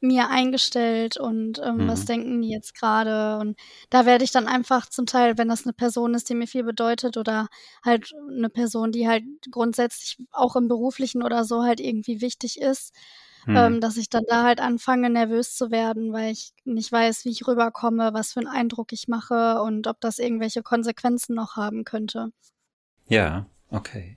mir 0.00 0.28
eingestellt 0.30 1.16
und, 1.16 1.60
ähm, 1.64 1.86
was 1.88 2.04
Mhm. 2.04 2.06
denken 2.06 2.42
die 2.42 2.50
jetzt 2.50 2.74
grade? 2.74 3.38
Und 3.40 3.56
da 3.90 4.04
werde 4.06 4.24
ich 4.24 4.32
dann 4.32 4.48
einfach 4.48 4.86
zum 4.88 5.06
Teil, 5.06 5.38
wenn 5.38 5.48
das 5.48 5.64
'ne 5.66 5.72
Person 5.72 6.14
ist, 6.14 6.28
die 6.28 6.34
mir 6.34 6.48
viel 6.48 6.64
bedeutet 6.64 7.16
oder 7.16 7.48
halt 7.84 8.12
'ne 8.30 8.50
Person, 8.50 8.92
die 8.92 9.08
halt 9.08 9.24
grundsätzlich 9.50 10.18
auch 10.32 10.56
im 10.56 10.68
Beruflichen 10.68 11.22
oder 11.22 11.44
so 11.44 11.62
halt 11.64 11.80
irgendwie 11.80 12.20
wichtig 12.20 12.60
ist, 12.60 12.92
ähm, 13.54 13.80
Mhm. 13.80 13.82
dass 13.82 13.96
ich 13.96 14.08
dann 14.10 14.24
da 14.28 14.42
halt 14.44 14.60
anfange, 14.60 15.08
nervös 15.10 15.54
zu 15.56 15.70
werden, 15.70 16.12
weil 16.12 16.32
ich 16.32 16.52
nicht 16.64 16.90
weiß, 16.92 17.24
wie 17.24 17.30
ich 17.30 17.46
rüberkomme, 17.46 18.12
was 18.14 18.32
für 18.34 18.40
'n 18.40 18.48
Eindruck 18.48 18.92
ich 18.92 19.06
mache 19.08 19.62
und 19.62 19.86
ob 19.86 20.00
das 20.00 20.18
irgendwelche 20.18 20.62
Konsequenzen 20.64 21.34
noch 21.36 21.56
haben 21.56 21.84
könnte. 21.84 22.32
Ja, 23.08 23.46
okay. 23.70 24.16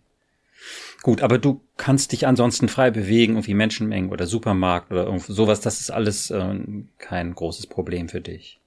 Gut, 1.01 1.21
aber 1.21 1.37
du 1.37 1.61
kannst 1.77 2.11
dich 2.11 2.25
ansonsten 2.25 2.67
frei 2.67 2.89
bewegen, 2.89 3.33
irgendwie 3.33 3.53
Menschenmengen 3.53 4.11
oder 4.11 4.25
Supermarkt 4.25 4.91
oder 4.91 5.05
irgend 5.05 5.23
sowas, 5.23 5.61
das 5.61 5.81
ist 5.81 5.91
alles 5.91 6.31
ähm, 6.31 6.89
kein 6.97 7.35
großes 7.35 7.67
Problem 7.67 8.09
für 8.09 8.21
dich. 8.21 8.59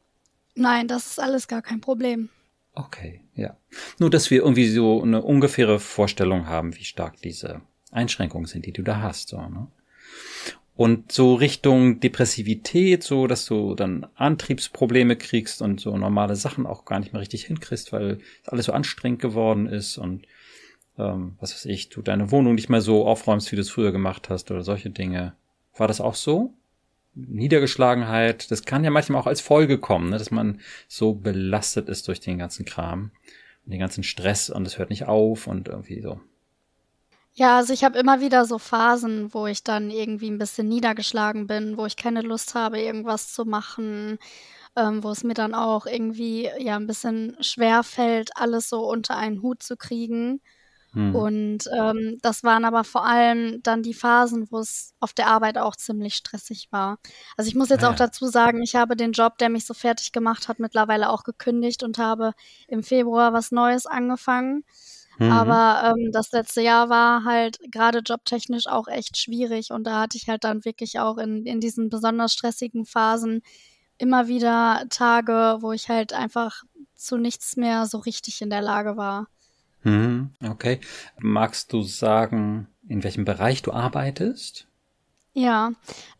Nein, 0.55 0.89
das 0.89 1.07
ist 1.07 1.21
alles 1.21 1.49
gar 1.49 1.63
kein 1.63 1.81
Problem. 1.81 2.29
Okay, 2.75 3.23
ja. 3.35 3.57
Nur, 3.99 4.11
dass 4.11 4.31
wir 4.31 4.43
irgendwie 4.43 4.69
so 4.69 5.03
eine 5.03 5.23
ungefähre 5.23 5.81
Vorstellung 5.81 6.47
haben, 6.47 6.77
wie 6.77 6.85
stark 6.85 7.21
diese 7.23 7.61
Einschränkungen 7.91 8.47
sind, 8.47 8.67
die 8.67 8.73
du 8.73 8.83
da 8.83 9.01
hast, 9.01 9.29
so, 9.29 9.39
ne? 9.39 9.67
Und 10.77 11.11
so 11.11 11.35
Richtung 11.35 11.99
Depressivität, 11.99 13.03
so 13.03 13.27
dass 13.27 13.47
du 13.47 13.75
dann 13.75 14.07
Antriebsprobleme 14.15 15.17
kriegst 15.17 15.61
und 15.61 15.81
so 15.81 15.97
normale 15.97 16.37
Sachen 16.37 16.67
auch 16.67 16.85
gar 16.85 17.01
nicht 17.01 17.13
mehr 17.13 17.21
richtig 17.21 17.47
hinkriegst, 17.47 17.93
weil 17.93 18.19
alles 18.47 18.67
so 18.67 18.73
anstrengend 18.73 19.21
geworden 19.21 19.67
ist 19.67 19.99
und 19.99 20.25
ähm, 20.99 21.37
was 21.41 21.55
weiß 21.55 21.67
ich, 21.67 21.89
du 21.91 22.03
deine 22.03 22.31
Wohnung 22.31 22.55
nicht 22.57 22.69
mehr 22.69 22.81
so 22.83 23.07
aufräumst, 23.07 23.51
wie 23.53 23.57
du 23.57 23.63
es 23.63 23.71
früher 23.71 23.93
gemacht 23.93 24.29
hast 24.31 24.51
oder 24.51 24.63
solche 24.63 24.91
Dinge. 24.91 25.35
War 25.77 25.89
das 25.89 26.01
auch 26.01 26.15
so? 26.15 26.55
Niedergeschlagenheit, 27.15 28.51
das 28.51 28.65
kann 28.65 28.85
ja 28.85 28.91
manchmal 28.91 29.21
auch 29.23 29.27
als 29.29 29.41
Folge 29.43 29.79
kommen, 29.79 30.11
ne, 30.11 30.19
dass 30.19 30.31
man 30.33 30.61
so 30.89 31.15
belastet 31.15 31.89
ist 31.89 32.09
durch 32.09 32.21
den 32.21 32.39
ganzen 32.39 32.65
Kram 32.67 33.13
und 33.67 33.73
den 33.73 33.81
ganzen 33.81 34.05
Stress 34.05 34.51
und 34.51 34.67
es 34.67 34.79
hört 34.79 34.91
nicht 34.91 35.07
auf 35.07 35.47
und 35.49 35.69
irgendwie 35.69 36.01
so. 36.03 36.21
Ja, 37.37 37.57
also 37.59 37.73
ich 37.73 37.85
habe 37.85 37.99
immer 37.99 38.21
wieder 38.21 38.45
so 38.47 38.59
Phasen, 38.59 39.33
wo 39.33 39.47
ich 39.47 39.63
dann 39.63 39.91
irgendwie 39.91 40.29
'n 40.29 40.39
bisschen 40.39 40.69
niedergeschlagen 40.69 41.47
bin, 41.47 41.77
wo 41.77 41.87
ich 41.87 41.97
keine 41.97 42.23
Lust 42.23 42.55
habe, 42.55 42.81
irgendwas 42.81 43.33
zu 43.33 43.45
machen, 43.45 44.19
ähm, 44.77 45.05
wo 45.05 45.11
es 45.11 45.25
mir 45.25 45.35
dann 45.35 45.55
auch 45.55 45.87
irgendwie, 45.87 46.51
ja, 46.59 46.77
'n 46.77 46.87
bisschen 46.87 47.37
schwerfällt, 47.43 48.31
alles 48.37 48.69
so 48.69 48.89
unter 48.91 49.17
einen 49.17 49.43
Hut 49.43 49.63
zu 49.63 49.77
kriegen. 49.77 50.41
Hm. 50.93 51.15
Und, 51.15 51.59
ähm, 51.77 52.19
das 52.23 52.45
waren 52.45 52.65
aber 52.65 52.83
vor 52.85 53.05
allem 53.05 53.63
dann 53.63 53.83
die 53.83 53.95
Phasen, 53.95 54.49
wo 54.51 54.59
es 54.59 54.95
auf 55.01 55.13
der 55.13 55.27
Arbeit 55.29 55.59
auch 55.59 55.77
ziemlich 55.77 56.15
stressig 56.15 56.69
war. 56.71 56.99
Also, 57.37 57.49
ich 57.49 57.55
muss 57.55 57.69
jetzt 57.69 57.85
Ah 57.85 57.89
auch 57.89 57.91
ja. 57.93 57.97
dazu 57.97 58.27
sagen, 58.27 58.63
ich 58.63 58.75
habe 58.75 58.97
den 58.97 59.13
Job, 59.13 59.39
der 59.39 59.49
mich 59.51 59.67
so 59.67 59.75
fertig 59.75 60.13
gemacht 60.13 60.49
hat, 60.49 60.59
mittlerweile 60.61 61.11
auch 61.11 61.25
gekündigt 61.25 61.83
und 61.83 61.99
habe 61.99 62.33
im 62.69 62.83
Februar 62.83 63.33
was 63.33 63.51
Neues 63.53 63.87
angefangen. 63.87 64.65
Mhm. 65.19 65.31
Aber, 65.33 65.95
ähm, 65.97 66.11
das 66.13 66.33
letzte 66.33 66.63
Jahr 66.63 66.89
war 66.89 67.25
halt 67.25 67.59
grade 67.73 68.01
jobtechnisch 68.05 68.67
auch 68.69 68.89
echt 68.89 69.17
schwierig 69.19 69.73
und 69.73 69.85
da 69.85 70.01
hatte 70.03 70.17
ich 70.17 70.29
halt 70.29 70.45
dann 70.45 70.65
wirklich 70.65 71.01
auch 71.01 71.19
in 71.19 71.45
in 71.47 71.61
diesen 71.61 71.91
besonders 71.91 72.33
stressigen 72.33 72.85
Phasen 72.87 73.43
immer 73.99 74.29
wieder 74.29 74.85
Tage, 74.91 75.59
wo 75.61 75.73
ich 75.73 75.89
halt 75.89 76.13
einfach 76.13 76.63
zu 76.95 77.17
nichts 77.19 77.57
mehr 77.57 77.87
so 77.87 77.99
richtig 77.99 78.41
in 78.43 78.51
der 78.51 78.63
Lage 78.63 78.97
war. 78.97 79.27
Mhm, 79.85 80.31
okay. 80.45 80.81
Magst 81.21 81.73
du 81.73 81.83
sagen, 81.83 82.69
in 82.89 83.05
welchem 83.05 83.25
Bereich 83.25 83.63
du 83.63 83.73
arbeitest? 83.73 84.69
Ja, 85.37 85.71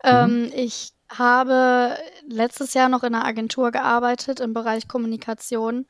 Mhm. 0.09 0.35
ähm, 0.47 0.51
ich 0.55 0.91
habe 1.11 1.97
letztes 2.27 2.73
Jahr 2.73 2.89
noch 2.89 3.03
in 3.03 3.11
'ner 3.13 3.25
Agentur 3.25 3.71
gearbeitet 3.71 4.39
im 4.39 4.53
Bereich 4.53 4.87
Kommunikation 4.87 5.87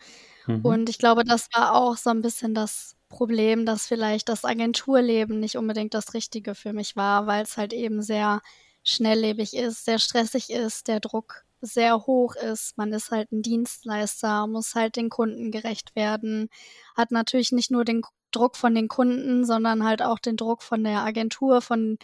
Mhm. 0.47 0.61
und 0.61 0.89
ich 0.89 0.97
glaube, 0.97 1.23
das 1.25 1.47
war 1.53 1.75
auch 1.75 1.97
so 1.97 2.09
'n 2.11 2.21
bisschen 2.21 2.53
das 2.53 2.95
Problem, 3.09 3.65
dass 3.65 3.87
vielleicht 3.87 4.29
das 4.29 4.45
Agenturleben 4.45 5.39
nicht 5.39 5.57
unbedingt 5.57 5.93
das 5.93 6.13
Richtige 6.13 6.55
für 6.55 6.73
mich 6.73 6.95
war, 6.95 7.27
weil's 7.27 7.57
halt 7.57 7.73
eben 7.73 8.01
sehr 8.01 8.41
schnelllebig 8.83 9.55
ist, 9.55 9.85
sehr 9.85 9.99
stressig 9.99 10.49
ist, 10.51 10.87
der 10.87 10.99
Druck 11.01 11.43
sehr 11.61 11.97
hoch 12.07 12.35
ist. 12.35 12.77
Man 12.77 12.93
ist 12.93 13.11
halt 13.11 13.31
'n 13.31 13.41
Dienstleister, 13.41 14.47
muss 14.47 14.75
halt 14.75 14.95
den 14.97 15.09
Kunden 15.09 15.51
gerecht 15.51 15.95
werden, 15.95 16.49
hat 16.95 17.11
natürlich 17.11 17.51
nicht 17.51 17.71
nur 17.71 17.85
den 17.85 18.01
Druck 18.31 18.57
von 18.57 18.75
den 18.75 18.87
Kunden, 18.87 19.45
sondern 19.45 19.83
halt 19.85 20.01
auch 20.03 20.19
den 20.19 20.37
Druck 20.37 20.61
von 20.63 20.83
der 20.83 21.01
Agentur, 21.03 21.61
von 21.61 21.97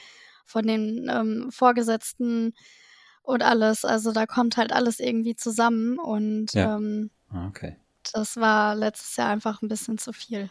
von 0.46 0.66
den, 0.68 1.08
ähm, 1.12 1.50
Vorgesetzten. 1.52 2.54
und 3.24 3.44
alles. 3.44 3.86
Also 3.86 4.12
da 4.14 4.26
kommt 4.28 4.58
halt 4.58 4.72
alles 4.74 5.00
irgendwie 5.00 5.36
zusammen 5.36 5.98
und 6.00 6.54
Ja. 6.54 6.76
ähm, 6.78 7.12
Ah, 7.30 7.48
Okay. 7.50 7.76
das 8.14 8.38
war 8.38 8.76
letztes 8.76 9.16
Jahr 9.18 9.30
einfach 9.30 9.62
ein 9.62 9.68
bisschen 9.70 9.98
zu 9.98 10.14
viel. 10.14 10.50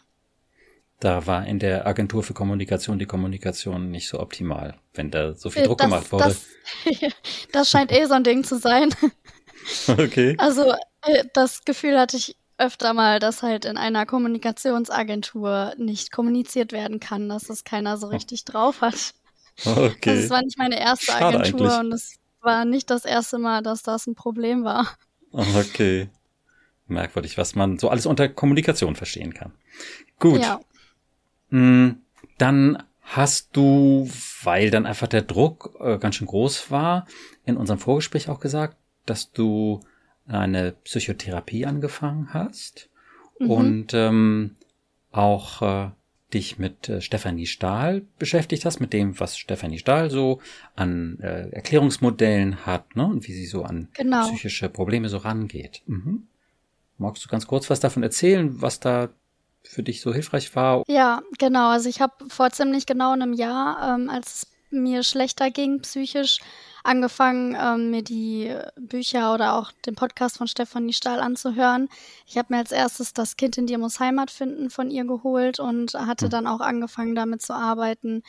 Da 0.99 1.27
war 1.27 1.45
in 1.45 1.59
der 1.59 1.85
Agentur 1.85 2.23
für 2.23 2.33
Kommunikation 2.33 2.99
die 2.99 3.05
Kommunikation 3.05 3.91
nicht 3.91 4.07
so 4.07 4.19
optimal, 4.19 4.75
wenn 4.93 5.11
da 5.11 5.33
so 5.33 5.49
viel 5.49 5.63
Äh, 5.63 5.65
Druck 5.65 5.79
das, 5.79 5.85
gemacht 5.87 6.11
wurde. 6.11 6.23
Das, 6.23 6.47
das 7.51 7.69
scheint 7.69 7.91
eh 7.91 8.05
so 8.05 8.13
ein 8.13 8.23
Ding 8.23 8.43
zu 8.43 8.57
sein. 8.57 8.93
Okay. 9.87 10.35
Also 10.37 10.73
äh, 11.01 11.23
das 11.33 11.65
Gefühl 11.65 11.97
hatte 11.99 12.17
ich 12.17 12.35
öfter 12.59 12.93
mal, 12.93 13.17
dass 13.19 13.41
halt 13.41 13.65
in 13.65 13.77
einer 13.77 14.05
Kommunikationsagentur 14.05 15.73
nicht 15.77 16.11
kommuniziert 16.11 16.71
werden 16.71 16.99
kann, 16.99 17.29
dass 17.29 17.49
es 17.49 17.63
keiner 17.63 17.97
so 17.97 18.07
richtig 18.07 18.45
drauf 18.45 18.81
hat. 18.81 19.15
Also 19.63 19.81
Okay. 19.85 20.11
es 20.19 20.29
war 20.29 20.41
nicht 20.43 20.57
meine 20.59 20.79
erste 20.79 21.13
Schade 21.13 21.39
Agentur 21.39 21.71
eigentlich. 21.71 21.79
und 21.79 21.91
es 21.93 22.15
war 22.41 22.65
nicht 22.65 22.91
das 22.91 23.05
erste 23.05 23.39
Mal, 23.39 23.63
dass 23.63 23.81
das 23.81 24.05
ein 24.05 24.13
Problem 24.13 24.63
war. 24.63 24.95
Okay. 25.31 26.09
Merkwürdig, 26.87 27.37
was 27.37 27.55
man 27.55 27.79
so 27.79 27.89
alles 27.89 28.05
unter 28.05 28.29
Kommunikation 28.29 28.95
verstehen 28.95 29.33
kann. 29.33 29.53
Gut. 30.19 30.41
Ja, 30.41 30.59
Dann 31.49 32.83
hast 33.01 33.49
du, 33.55 34.09
weil 34.43 34.71
dann 34.71 34.85
einfach 34.85 35.07
der 35.07 35.21
Druck 35.21 35.75
äh, 35.79 35.97
ganz 35.97 36.15
schön 36.15 36.27
groß 36.27 36.71
war, 36.71 37.05
in 37.45 37.57
unserem 37.57 37.79
Vorgespräch 37.79 38.29
auch 38.29 38.39
gesagt, 38.39 38.77
dass 39.05 39.31
du 39.31 39.79
eine 40.27 40.73
Psychotherapie 40.83 41.65
angefangen 41.65 42.33
hast 42.33 42.89
Mhm. 43.39 43.49
und 43.49 43.93
ähm, 43.93 44.55
auch 45.11 45.61
äh, 45.61 45.91
dich 46.33 46.57
mit 46.57 46.89
äh, 46.89 47.01
Stefanie 47.01 47.45
Stahl 47.45 48.01
beschäftigt 48.17 48.65
hast, 48.65 48.79
mit 48.79 48.93
dem, 48.93 49.19
was 49.19 49.37
Stefanie 49.37 49.77
Stahl 49.77 50.09
so 50.09 50.39
an 50.75 51.19
äh, 51.21 51.49
Erklärungsmodellen 51.49 52.65
hat, 52.65 52.95
ne, 52.95 53.05
und 53.05 53.27
wie 53.27 53.33
sie 53.33 53.45
so 53.45 53.63
an 53.63 53.89
genau. 53.93 54.27
psychische 54.27 54.69
Probleme 54.69 55.09
so 55.09 55.17
rangeht. 55.17 55.83
Mhm. 55.85 56.27
Magst 56.97 57.23
du 57.25 57.29
ganz 57.29 57.45
kurz 57.45 57.69
was 57.69 57.79
davon 57.79 58.03
erzählen, 58.03 58.61
was 58.61 58.79
da 58.79 59.09
für 59.67 59.83
dich 59.83 60.01
so 60.01 60.13
hilfreich 60.13 60.55
war? 60.55 60.83
Ja, 60.87 61.21
genau. 61.37 61.69
Also 61.69 61.89
ich 61.89 62.01
habe 62.01 62.13
vor 62.29 62.51
ziemlich 62.51 62.85
genau 62.85 63.11
einem 63.11 63.33
Jahr, 63.33 63.95
ähm, 63.95 64.09
als 64.09 64.35
es 64.35 64.47
mir 64.71 65.03
schlechter 65.03 65.51
ging 65.51 65.81
psychisch, 65.81 66.39
angefangen, 66.85 67.55
ähm, 67.59 67.91
mir 67.91 68.03
die 68.03 68.55
Bücher 68.77 69.33
oder 69.33 69.55
auch 69.55 69.71
den 69.85 69.95
Podcast 69.95 70.37
von 70.37 70.47
Stefanie 70.47 70.93
Stahl 70.93 71.19
anzuhören. 71.19 71.89
Ich 72.27 72.37
habe 72.37 72.53
mir 72.53 72.59
als 72.59 72.71
erstes 72.71 73.13
das 73.13 73.35
Kind 73.37 73.57
in 73.57 73.67
dir 73.67 73.77
muss 73.77 73.99
Heimat 73.99 74.31
finden 74.31 74.69
von 74.69 74.89
ihr 74.91 75.05
geholt 75.05 75.59
und 75.59 75.93
hatte 75.95 76.25
Hm. 76.25 76.29
dann 76.29 76.47
auch 76.47 76.61
angefangen, 76.61 77.15
damit 77.15 77.41
zu 77.41 77.53
arbeiten. 77.53 78.23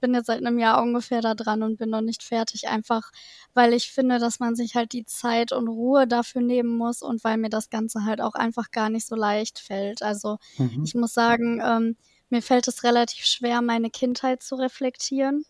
Bin 0.00 0.14
jetzt 0.14 0.26
seit 0.26 0.38
einem 0.38 0.58
Jahr 0.58 0.82
ungefähr 0.82 1.20
da 1.20 1.34
dran 1.34 1.62
und 1.62 1.78
bin 1.78 1.90
noch 1.90 2.00
nicht 2.00 2.22
fertig, 2.22 2.68
einfach 2.68 3.10
weil 3.54 3.72
ich 3.74 3.90
finde, 3.92 4.18
dass 4.18 4.40
man 4.40 4.54
sich 4.56 4.74
halt 4.74 4.92
die 4.92 5.04
Zeit 5.04 5.52
und 5.52 5.68
Ruhe 5.68 6.06
dafür 6.06 6.40
nehmen 6.42 6.76
muss 6.76 7.02
und 7.02 7.22
weil 7.24 7.36
mir 7.36 7.50
das 7.50 7.70
Ganze 7.70 8.04
halt 8.04 8.20
auch 8.20 8.34
einfach 8.34 8.70
gar 8.70 8.90
nicht 8.90 9.06
so 9.06 9.14
leicht 9.16 9.58
fällt. 9.58 10.02
Also 10.02 10.38
Mhm. 10.58 10.84
ich 10.84 10.94
muss 10.94 11.12
sagen, 11.14 11.60
ähm, 11.64 11.96
mir 12.30 12.42
fällt 12.42 12.68
es 12.68 12.84
relativ 12.84 13.24
schwer, 13.26 13.60
meine 13.62 13.90
Kindheit 13.90 14.42
zu 14.42 14.54
reflektieren. 14.56 15.44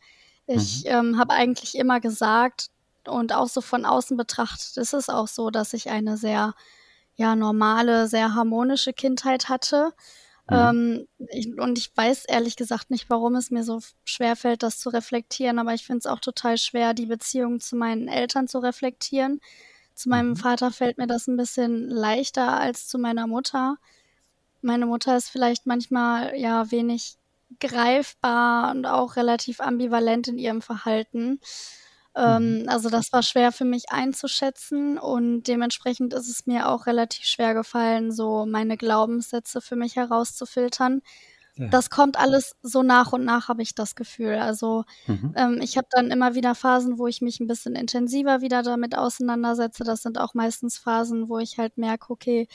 Ich 0.56 0.82
ähm, 0.86 1.18
habe 1.18 1.32
eigentlich 1.34 1.76
immer 1.76 2.00
gesagt 2.00 2.70
und 3.06 3.32
auch 3.32 3.48
so 3.48 3.60
von 3.60 3.84
außen 3.84 4.16
betrachtet 4.16 4.76
ist 4.76 4.92
es 4.94 5.08
auch 5.08 5.28
so, 5.28 5.50
dass 5.50 5.72
ich 5.72 5.90
eine 5.90 6.16
sehr 6.16 6.54
ja 7.16 7.36
normale, 7.36 8.08
sehr 8.08 8.34
harmonische 8.34 8.92
Kindheit 8.92 9.48
hatte. 9.48 9.92
Mhm. 10.48 10.56
Ähm, 10.56 11.08
ich, 11.30 11.58
und 11.58 11.78
ich 11.78 11.90
weiß 11.96 12.24
ehrlich 12.26 12.56
gesagt 12.56 12.90
nicht, 12.90 13.08
warum 13.10 13.36
es 13.36 13.50
mir 13.50 13.62
so 13.64 13.80
schwer 14.04 14.36
fällt, 14.36 14.62
das 14.62 14.78
zu 14.80 14.88
reflektieren, 14.90 15.58
aber 15.58 15.74
ich 15.74 15.86
finde 15.86 15.98
es 16.00 16.06
auch 16.06 16.20
total 16.20 16.58
schwer, 16.58 16.94
die 16.94 17.06
Beziehung 17.06 17.60
zu 17.60 17.76
meinen 17.76 18.08
Eltern 18.08 18.48
zu 18.48 18.58
reflektieren. 18.58 19.40
Zu 19.94 20.08
meinem 20.08 20.30
Mhm. 20.30 20.36
Vater 20.36 20.70
fällt 20.72 20.98
mir 20.98 21.06
das 21.06 21.26
ein 21.28 21.36
bisschen 21.36 21.88
leichter 21.88 22.58
als 22.58 22.88
zu 22.88 22.98
meiner 22.98 23.26
Mutter. 23.26 23.76
Meine 24.62 24.86
Mutter 24.86 25.16
ist 25.16 25.28
vielleicht 25.30 25.66
manchmal 25.66 26.36
ja 26.36 26.70
wenig 26.70 27.16
greifbar 27.58 28.70
und 28.72 28.86
auch 28.86 29.16
relativ 29.16 29.60
ambivalent 29.60 30.28
in 30.28 30.38
ihrem 30.38 30.62
Verhalten. 30.62 31.40
Ähm, 32.16 32.64
also 32.68 32.90
das 32.90 33.12
war 33.12 33.22
schwer 33.22 33.52
für 33.52 33.64
mich 33.64 33.90
einzuschätzen 33.92 34.98
und 34.98 35.44
dementsprechend 35.44 36.12
ist 36.14 36.28
es 36.28 36.46
mir 36.46 36.68
auch 36.68 36.86
relativ 36.86 37.24
schwer 37.26 37.54
gefallen, 37.54 38.12
so 38.12 38.46
meine 38.46 38.76
Glaubenssätze 38.76 39.60
für 39.60 39.76
mich 39.76 39.96
herauszufiltern. 39.96 41.02
Ja. 41.56 41.68
Das 41.68 41.90
kommt 41.90 42.18
alles 42.18 42.56
so 42.62 42.82
nach 42.82 43.12
und 43.12 43.24
nach, 43.24 43.48
habe 43.48 43.62
ich 43.62 43.74
das 43.74 43.94
Gefühl. 43.94 44.36
Also 44.36 44.84
Mhm. 45.06 45.32
ähm, 45.36 45.60
ich 45.62 45.76
habe 45.76 45.86
dann 45.90 46.10
immer 46.10 46.34
wieder 46.34 46.54
Phasen, 46.54 46.98
wo 46.98 47.06
ich 47.06 47.20
mich 47.20 47.38
ein 47.40 47.46
bisschen 47.46 47.74
intensiver 47.76 48.40
wieder 48.40 48.62
damit 48.62 48.96
auseinandersetze. 48.96 49.84
Das 49.84 50.02
sind 50.02 50.18
auch 50.18 50.34
meistens 50.34 50.78
Phasen, 50.78 51.28
wo 51.28 51.38
ich 51.38 51.58
halt 51.58 51.76
merke, 51.78 52.10
okay, 52.12 52.48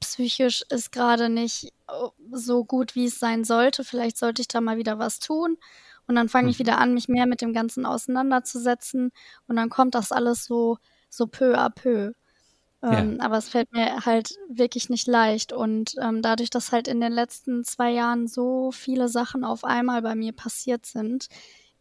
psychisch 0.00 0.62
ist 0.70 0.92
gerade 0.92 1.28
nicht 1.28 1.72
äh, 1.88 2.08
so 2.32 2.64
gut, 2.64 2.94
wie 2.94 3.06
es 3.06 3.18
sein 3.20 3.44
sollte. 3.44 3.84
Vielleicht 3.84 4.18
sollte 4.18 4.42
ich 4.42 4.48
da 4.48 4.60
mal 4.60 4.76
wieder 4.78 4.98
was 4.98 5.18
tun. 5.20 5.58
Und 6.06 6.14
dann 6.16 6.28
fange 6.28 6.50
ich 6.50 6.58
Mhm. 6.58 6.60
wieder 6.60 6.78
an, 6.78 6.94
mich 6.94 7.08
mehr 7.08 7.26
mit 7.26 7.40
dem 7.42 7.52
Ganzen 7.52 7.86
auseinanderzusetzen. 7.86 9.10
Und 9.48 9.56
dann 9.56 9.70
kommt 9.70 9.94
das 9.94 10.12
alles 10.12 10.44
so, 10.44 10.78
so 11.10 11.26
peu 11.26 11.56
à 11.58 11.68
peu. 11.70 12.12
Ja. 12.88 13.00
Ähm, 13.00 13.20
aber 13.20 13.38
es 13.38 13.48
fällt 13.48 13.72
mir 13.72 14.04
halt 14.06 14.34
wirklich 14.48 14.88
nicht 14.90 15.06
leicht. 15.08 15.52
Und 15.52 15.94
ähm, 16.00 16.22
dadurch, 16.22 16.50
dass 16.50 16.72
halt 16.72 16.88
in 16.88 17.00
den 17.00 17.12
letzten 17.12 17.64
zwei 17.64 17.90
Jahren 17.92 18.28
so 18.28 18.70
viele 18.72 19.08
Sachen 19.08 19.44
auf 19.44 19.64
einmal 19.64 20.02
bei 20.02 20.14
mir 20.14 20.32
passiert 20.32 20.86
sind, 20.86 21.26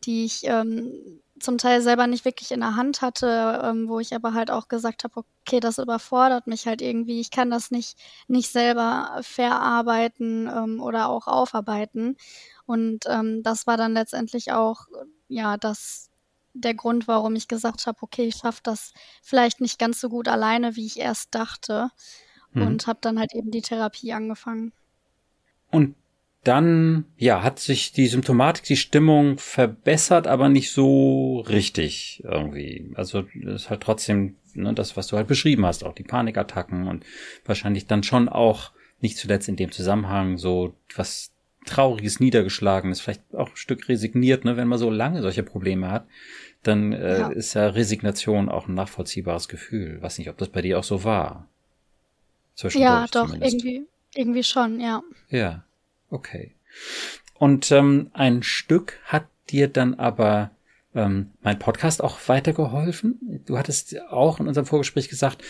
die 0.05 0.25
ich 0.25 0.41
ähm, 0.45 1.21
zum 1.39 1.57
Teil 1.57 1.81
selber 1.81 2.07
nicht 2.07 2.25
wirklich 2.25 2.51
in 2.51 2.61
der 2.61 2.75
Hand 2.75 3.01
hatte, 3.01 3.61
ähm, 3.63 3.89
wo 3.89 3.99
ich 3.99 4.15
aber 4.15 4.33
halt 4.33 4.51
auch 4.51 4.67
gesagt 4.67 5.03
habe, 5.03 5.23
okay, 5.41 5.59
das 5.59 5.77
überfordert 5.77 6.47
mich 6.47 6.65
halt 6.65 6.81
irgendwie. 6.81 7.19
Ich 7.19 7.29
kann 7.29 7.49
das 7.49 7.71
nicht, 7.71 7.97
nicht 8.27 8.51
selber 8.51 9.19
verarbeiten 9.21 10.49
ähm, 10.53 10.81
oder 10.81 11.09
auch 11.09 11.27
aufarbeiten. 11.27 12.15
Und 12.65 13.05
ähm, 13.07 13.43
das 13.43 13.67
war 13.67 13.77
dann 13.77 13.93
letztendlich 13.93 14.53
auch, 14.53 14.87
ja, 15.27 15.57
das 15.57 16.09
der 16.53 16.73
Grund, 16.73 17.07
warum 17.07 17.35
ich 17.35 17.49
gesagt 17.49 17.85
habe, 17.85 17.97
okay, 18.01 18.27
ich 18.27 18.35
schaffe 18.35 18.61
das 18.63 18.93
vielleicht 19.21 19.59
nicht 19.59 19.77
ganz 19.77 19.99
so 19.99 20.07
gut 20.07 20.29
alleine, 20.29 20.77
wie 20.77 20.85
ich 20.85 20.99
erst 20.99 21.35
dachte. 21.35 21.89
Mhm. 22.53 22.61
Und 22.61 22.87
habe 22.87 22.99
dann 23.01 23.19
halt 23.19 23.35
eben 23.35 23.51
die 23.51 23.61
Therapie 23.61 24.13
angefangen. 24.13 24.71
Und 25.69 25.95
dann, 26.47 27.05
ja, 27.17 27.43
hat 27.43 27.59
sich 27.59 27.91
die 27.91 28.07
Symptomatik, 28.07 28.63
die 28.63 28.77
Stimmung 28.77 29.37
verbessert, 29.37 30.27
aber 30.27 30.47
nicht 30.49 30.71
so 30.71 31.39
richtig 31.41 32.21
irgendwie. 32.23 32.91
Also 32.95 33.23
das 33.43 33.63
ist 33.63 33.69
halt 33.69 33.81
trotzdem 33.81 34.35
ne, 34.53 34.73
das, 34.73 34.95
was 34.95 35.07
du 35.07 35.17
halt 35.17 35.27
beschrieben 35.27 35.65
hast, 35.65 35.83
auch 35.83 35.93
die 35.95 36.03
Panikattacken 36.03 36.87
und 36.87 37.05
wahrscheinlich 37.45 37.87
dann 37.87 38.03
schon 38.03 38.29
auch 38.29 38.71
nicht 39.01 39.17
zuletzt 39.17 39.49
in 39.49 39.55
dem 39.57 39.71
Zusammenhang 39.71 40.37
so 40.37 40.73
was 40.95 41.31
Trauriges, 41.65 42.19
Niedergeschlagenes, 42.19 43.01
vielleicht 43.01 43.23
auch 43.33 43.49
ein 43.49 43.55
Stück 43.57 43.89
resigniert, 43.89 44.45
ne, 44.45 44.55
wenn 44.55 44.67
man 44.67 44.77
so 44.79 44.89
lange 44.91 45.21
solche 45.23 45.43
Probleme 45.43 45.89
hat, 45.91 46.07
dann 46.63 46.93
äh, 46.93 47.19
Ja. 47.21 47.27
ist 47.29 47.55
ja 47.55 47.67
Resignation 47.67 48.49
auch 48.49 48.67
ein 48.67 48.75
nachvollziehbares 48.75 49.47
Gefühl. 49.47 49.99
Weiß 50.01 50.17
nicht, 50.19 50.29
ob 50.29 50.37
das 50.37 50.49
bei 50.49 50.61
dir 50.61 50.79
auch 50.79 50.83
so 50.83 51.03
war. 51.03 51.49
Ja, 52.71 53.05
doch, 53.11 53.25
zumindest. 53.27 53.53
irgendwie, 53.55 53.85
irgendwie 54.13 54.43
schon, 54.43 54.79
ja. 54.79 55.01
Ja, 55.29 55.64
okay. 56.09 56.55
Und 57.37 57.71
ähm, 57.71 58.09
ein 58.13 58.43
Stück 58.43 58.99
hat 59.05 59.27
dir 59.49 59.67
dann 59.67 59.95
aber 59.95 60.51
ähm, 60.93 61.31
mein 61.41 61.59
Podcast 61.59 62.03
auch 62.03 62.17
weitergeholfen. 62.27 63.41
Du 63.45 63.57
hattest 63.57 63.99
auch 64.09 64.39
in 64.39 64.47
unserem 64.47 64.65
Vorgespräch 64.65 65.09
gesagt, 65.09 65.43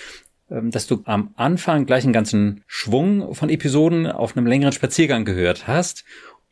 ähm, 0.49 0.71
dass 0.71 0.87
du 0.87 1.01
am 1.05 1.33
Anfang 1.35 1.85
gleich 1.85 2.03
einen 2.03 2.13
ganzen 2.13 2.63
Schwung 2.67 3.33
von 3.35 3.49
Episoden 3.49 4.07
auf 4.07 4.35
einem 4.35 4.47
längeren 4.47 4.73
Spaziergang 4.73 5.25
gehört 5.25 5.67
hast. 5.67 6.03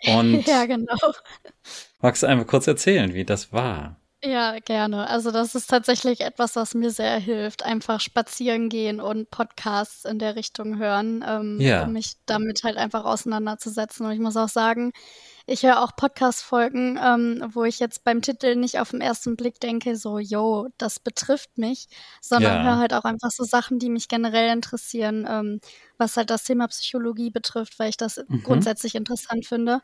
Und 0.06 0.44
Ja, 0.48 0.66
genau. 0.66 0.96
magst 2.02 2.24
du 2.24 2.28
einmal 2.28 2.46
kurz 2.46 2.68
erzählen, 2.68 3.14
wie 3.14 3.26
das 3.26 3.52
war? 3.52 4.00
Ja, 4.26 4.58
gerne. 4.60 5.10
Also 5.10 5.32
das 5.32 5.54
ist 5.54 5.70
tatsächlich 5.70 6.22
etwas, 6.22 6.56
was 6.56 6.74
mir 6.76 6.92
sehr 6.92 7.20
hilft. 7.20 7.64
Einfach 7.64 8.00
spazieren 8.00 8.70
gehen 8.70 9.02
und 9.02 9.30
Podcasts 9.32 10.06
in 10.06 10.18
der 10.18 10.38
Richtung 10.38 10.78
hören, 10.78 11.26
ähm, 11.28 11.60
Ja. 11.62 11.84
um 11.84 11.92
mich 11.92 12.14
damit 12.26 12.64
halt 12.64 12.78
einfach 12.78 13.04
auseinanderzusetzen. 13.04 14.06
Und 14.06 14.14
ich 14.14 14.20
muss 14.20 14.38
auch 14.38 14.48
sagen, 14.48 14.94
ich 15.48 15.64
höre 15.64 15.82
auch 15.84 15.96
Podcast-Folgen, 15.98 16.98
ähm, 17.04 17.44
wo 17.54 17.66
ich 17.66 17.80
jetzt 17.80 18.04
beim 18.06 18.22
Titel 18.22 18.56
nicht 18.56 18.80
auf 18.80 18.92
den 18.92 19.02
ersten 19.02 19.36
Blick 19.38 19.60
denke, 19.62 19.98
so, 19.98 20.20
yo, 20.20 20.68
das 20.78 21.00
betrifft 21.02 21.58
mich, 21.58 21.88
sondern 22.22 22.54
Ja. 22.54 22.64
höre 22.64 22.78
halt 22.80 22.94
auch 22.94 23.04
einfach 23.06 23.32
so 23.32 23.44
Sachen, 23.46 23.80
die 23.80 23.90
mich 23.90 24.08
generell 24.10 24.54
interessieren, 24.54 25.28
ähm, 25.30 25.60
was 25.98 26.16
halt 26.18 26.30
das 26.30 26.44
Thema 26.46 26.68
Psychologie 26.70 27.30
betrifft, 27.30 27.80
weil 27.80 27.90
ich 27.90 27.98
das 27.98 28.22
Mhm. 28.30 28.42
grundsätzlich 28.44 28.96
interessant 28.96 29.46
finde. 29.48 29.82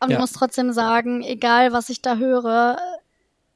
Und 0.00 0.12
Ja. 0.12 0.18
muss 0.18 0.32
trotzdem 0.32 0.72
sagen, 0.72 1.22
egal 1.22 1.72
was 1.72 1.88
ich 1.90 2.02
da 2.02 2.16
höre, 2.16 2.78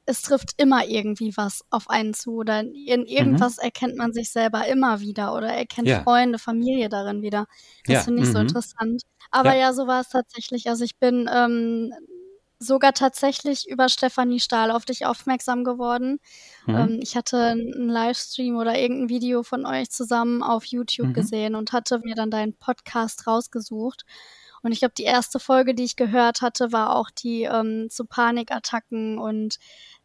es 0.09 0.23
trifft 0.23 0.53
immer 0.57 0.85
irgendwie 0.87 1.37
was 1.37 1.63
auf 1.69 1.89
einen 1.89 2.13
zu 2.13 2.37
oder 2.37 2.61
in 2.61 3.05
irgendwas 3.05 3.57
erkennt 3.59 3.95
man 3.95 4.11
sich 4.11 4.31
selber 4.31 4.67
immer 4.67 4.99
wieder 5.01 5.35
oder 5.35 5.47
erkennt 5.49 5.87
Mhm. 5.87 5.91
Ja. 5.91 6.03
Freunde, 6.03 6.39
Familie 6.39 6.89
darin 6.89 7.21
wieder. 7.21 7.45
Das 7.85 7.93
Ja, 7.93 8.01
finde 8.01 8.23
ich 8.23 8.29
so 8.29 8.39
mhm. 8.39 8.47
interessant. 8.47 9.03
Aber 9.31 9.53
Ja. 9.53 9.59
ja. 9.59 9.73
so 9.73 9.87
war 9.87 10.01
es 10.01 10.09
tatsächlich. 10.09 10.67
Also 10.67 10.83
ich 10.83 10.97
bin 10.97 11.29
ähm, 11.31 11.93
sogar 12.57 12.93
tatsächlich 12.93 13.69
über 13.69 13.87
Stefanie 13.87 14.39
Stahl 14.39 14.71
auf 14.71 14.83
dich 14.83 15.05
aufmerksam 15.05 15.63
geworden. 15.63 16.19
Mhm. 16.65 16.75
Ähm, 16.75 16.99
ich 17.01 17.15
hatte 17.15 17.37
einen 17.37 17.87
Livestream 17.89 18.57
oder 18.57 18.77
irgendein 18.77 19.09
Video 19.09 19.43
von 19.43 19.65
euch 19.65 19.89
zusammen 19.89 20.43
auf 20.43 20.65
YouTube 20.65 21.09
mhm. 21.09 21.13
gesehen 21.13 21.55
und 21.55 21.71
hatte 21.71 21.99
mir 21.99 22.15
dann 22.15 22.31
deinen 22.31 22.53
Podcast 22.53 23.27
rausgesucht. 23.27 24.05
Und 24.61 24.71
ich 24.71 24.79
glaube, 24.79 24.93
die 24.97 25.03
erste 25.03 25.39
Folge, 25.39 25.73
die 25.73 25.83
ich 25.83 25.95
gehört 25.95 26.41
hatte, 26.41 26.71
war 26.71 26.95
auch 26.95 27.09
die 27.09 27.43
ähm, 27.43 27.89
zu 27.89 28.05
Panikattacken 28.05 29.17
und 29.17 29.57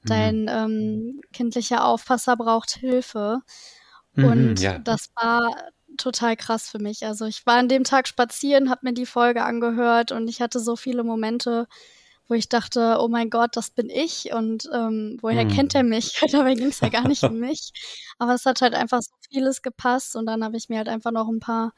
mhm. 0.02 0.08
dein 0.08 0.46
ähm, 0.48 1.20
kindlicher 1.32 1.84
Aufpasser 1.84 2.36
braucht 2.36 2.70
Hilfe. 2.70 3.40
Mhm, 4.14 4.24
und 4.24 4.60
ja. 4.60 4.78
das 4.78 5.10
war 5.16 5.54
total 5.96 6.36
krass 6.36 6.68
für 6.68 6.78
mich. 6.78 7.06
Also 7.06 7.26
ich 7.26 7.46
war 7.46 7.56
an 7.56 7.68
dem 7.68 7.84
Tag 7.84 8.08
spazieren, 8.08 8.70
habe 8.70 8.80
mir 8.84 8.94
die 8.94 9.06
Folge 9.06 9.44
angehört 9.44 10.12
und 10.12 10.28
ich 10.28 10.40
hatte 10.40 10.60
so 10.60 10.76
viele 10.76 11.04
Momente, 11.04 11.66
wo 12.28 12.34
ich 12.34 12.48
dachte, 12.48 12.98
oh 13.00 13.08
mein 13.08 13.30
Gott, 13.30 13.56
das 13.56 13.70
bin 13.70 13.90
ich 13.90 14.32
und 14.32 14.68
ähm, 14.72 15.18
woher 15.20 15.44
mhm. 15.44 15.50
kennt 15.50 15.74
er 15.74 15.82
mich? 15.82 16.20
Dabei 16.32 16.54
ging 16.54 16.68
es 16.68 16.80
ja 16.80 16.88
gar 16.88 17.06
nicht 17.06 17.22
um 17.22 17.38
mich. 17.40 17.72
Aber 18.18 18.34
es 18.34 18.46
hat 18.46 18.62
halt 18.62 18.74
einfach 18.74 19.00
so 19.02 19.12
vieles 19.30 19.62
gepasst 19.62 20.16
und 20.16 20.26
dann 20.26 20.44
habe 20.44 20.56
ich 20.56 20.68
mir 20.68 20.78
halt 20.78 20.88
einfach 20.88 21.12
noch 21.12 21.28
ein 21.28 21.40
paar 21.40 21.72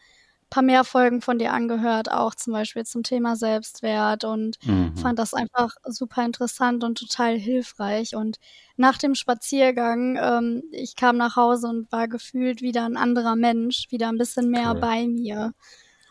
paar 0.50 0.62
mehr 0.62 0.84
Folgen 0.84 1.20
von 1.20 1.38
dir 1.38 1.52
angehört, 1.52 2.10
auch 2.10 2.34
zum 2.34 2.52
Beispiel 2.52 2.84
zum 2.84 3.02
Thema 3.02 3.36
Selbstwert 3.36 4.24
und 4.24 4.56
mhm. 4.64 4.96
fand 4.96 5.18
das 5.18 5.34
einfach 5.34 5.74
super 5.84 6.24
interessant 6.24 6.84
und 6.84 6.98
total 6.98 7.36
hilfreich. 7.36 8.14
Und 8.14 8.38
nach 8.76 8.98
dem 8.98 9.14
Spaziergang, 9.14 10.16
ähm, 10.20 10.62
ich 10.70 10.96
kam 10.96 11.16
nach 11.16 11.36
Hause 11.36 11.68
und 11.68 11.90
war 11.90 12.08
gefühlt 12.08 12.62
wieder 12.62 12.84
ein 12.84 12.96
anderer 12.96 13.36
Mensch, 13.36 13.86
wieder 13.90 14.08
ein 14.08 14.18
bisschen 14.18 14.50
mehr 14.50 14.72
cool. 14.74 14.80
bei 14.80 15.06
mir. 15.06 15.52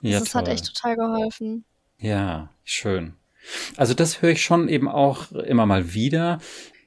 Ja, 0.01 0.19
das 0.19 0.31
toll. 0.31 0.41
hat 0.41 0.47
echt 0.49 0.65
total 0.65 0.95
geholfen. 0.97 1.65
Ja, 1.97 2.49
schön. 2.63 3.13
Also 3.77 3.93
das 3.93 4.21
höre 4.21 4.31
ich 4.31 4.43
schon 4.43 4.67
eben 4.69 4.87
auch 4.87 5.31
immer 5.31 5.65
mal 5.65 5.93
wieder. 5.93 6.39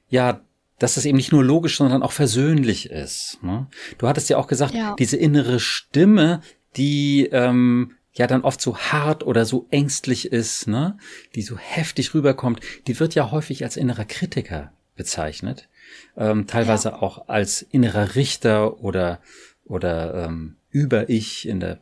Ja, 0.09 0.41
dass 0.79 0.97
es 0.97 1.05
eben 1.05 1.17
nicht 1.17 1.31
nur 1.31 1.43
logisch, 1.43 1.77
sondern 1.77 2.01
auch 2.01 2.13
versöhnlich 2.13 2.89
ist. 2.89 3.39
Ne? 3.43 3.67
Du 3.97 4.07
hattest 4.07 4.29
ja 4.29 4.37
auch 4.37 4.47
gesagt, 4.47 4.73
ja. 4.73 4.95
diese 4.97 5.17
innere 5.17 5.59
Stimme, 5.59 6.41
die 6.77 7.27
ähm, 7.31 7.95
ja 8.13 8.27
dann 8.27 8.41
oft 8.41 8.61
so 8.61 8.77
hart 8.77 9.23
oder 9.23 9.45
so 9.45 9.67
ängstlich 9.71 10.31
ist, 10.31 10.67
ne, 10.67 10.97
die 11.35 11.41
so 11.41 11.57
heftig 11.57 12.13
rüberkommt, 12.13 12.59
die 12.87 12.99
wird 12.99 13.15
ja 13.15 13.31
häufig 13.31 13.63
als 13.63 13.77
innerer 13.77 14.05
Kritiker 14.05 14.71
bezeichnet, 14.95 15.69
ähm, 16.17 16.47
teilweise 16.47 16.89
ja. 16.89 17.01
auch 17.01 17.27
als 17.29 17.61
innerer 17.61 18.15
Richter 18.15 18.81
oder 18.81 19.19
oder 19.65 20.25
ähm, 20.25 20.55
über 20.71 21.09
ich 21.09 21.47
in 21.47 21.59
der 21.59 21.79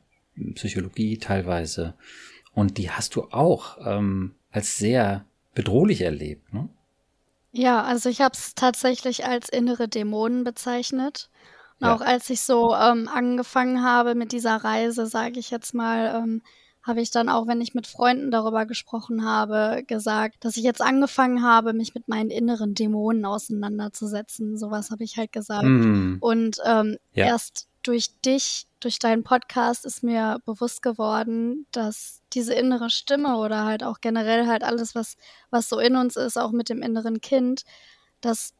Psychologie 0.55 1.17
teilweise. 1.17 1.95
Und 2.53 2.77
die 2.77 2.91
hast 2.91 3.15
du 3.15 3.23
auch 3.31 3.77
ähm, 3.85 4.35
als 4.51 4.77
sehr 4.77 5.25
bedrohlich 5.55 6.01
erlebt, 6.01 6.53
ne? 6.53 6.69
Ja, 7.51 7.83
also 7.83 8.09
ich 8.09 8.21
habe 8.21 8.33
es 8.33 8.53
tatsächlich 8.53 9.25
als 9.25 9.49
innere 9.49 9.87
Dämonen 9.87 10.43
bezeichnet. 10.43 11.29
Ja. 11.79 11.93
Auch 11.93 12.01
als 12.01 12.29
ich 12.29 12.41
so 12.41 12.73
ähm, 12.73 13.07
angefangen 13.07 13.83
habe 13.83 14.15
mit 14.15 14.31
dieser 14.31 14.55
Reise, 14.57 15.05
sage 15.05 15.39
ich 15.39 15.51
jetzt 15.51 15.73
mal, 15.73 16.15
ähm, 16.15 16.41
habe 16.87 17.01
ich 17.01 17.11
dann 17.11 17.27
auch, 17.27 17.47
wenn 17.47 17.59
ich 17.59 17.73
mit 17.73 17.85
Freunden 17.85 18.31
darüber 18.31 18.65
gesprochen 18.65 19.25
habe, 19.25 19.83
gesagt, 19.85 20.45
dass 20.45 20.55
ich 20.55 20.63
jetzt 20.63 20.81
angefangen 20.81 21.43
habe, 21.43 21.73
mich 21.73 21.93
mit 21.93 22.07
meinen 22.07 22.29
inneren 22.29 22.73
Dämonen 22.73 23.25
auseinanderzusetzen. 23.25 24.57
Sowas 24.57 24.89
habe 24.89 25.03
ich 25.03 25.17
halt 25.17 25.33
gesagt. 25.33 25.65
Mm. 25.65 26.17
Und 26.21 26.57
ähm, 26.65 26.97
ja. 27.11 27.25
erst 27.25 27.67
durch 27.83 28.19
dich, 28.21 28.67
durch 28.79 28.99
deinen 28.99 29.23
Podcast 29.23 29.85
ist 29.85 30.01
mir 30.01 30.39
bewusst 30.45 30.81
geworden, 30.81 31.67
dass 31.71 32.21
diese 32.33 32.53
innere 32.53 32.89
Stimme 32.89 33.37
oder 33.37 33.65
halt 33.65 33.83
auch 33.83 33.99
generell 33.99 34.47
halt 34.47 34.63
alles, 34.63 34.95
was, 34.95 35.17
was 35.49 35.67
so 35.67 35.79
in 35.79 35.97
uns 35.97 36.15
ist, 36.15 36.37
auch 36.37 36.51
mit 36.51 36.69
dem 36.69 36.81
inneren 36.81 37.19
Kind, 37.19 37.63
dass 38.21 38.53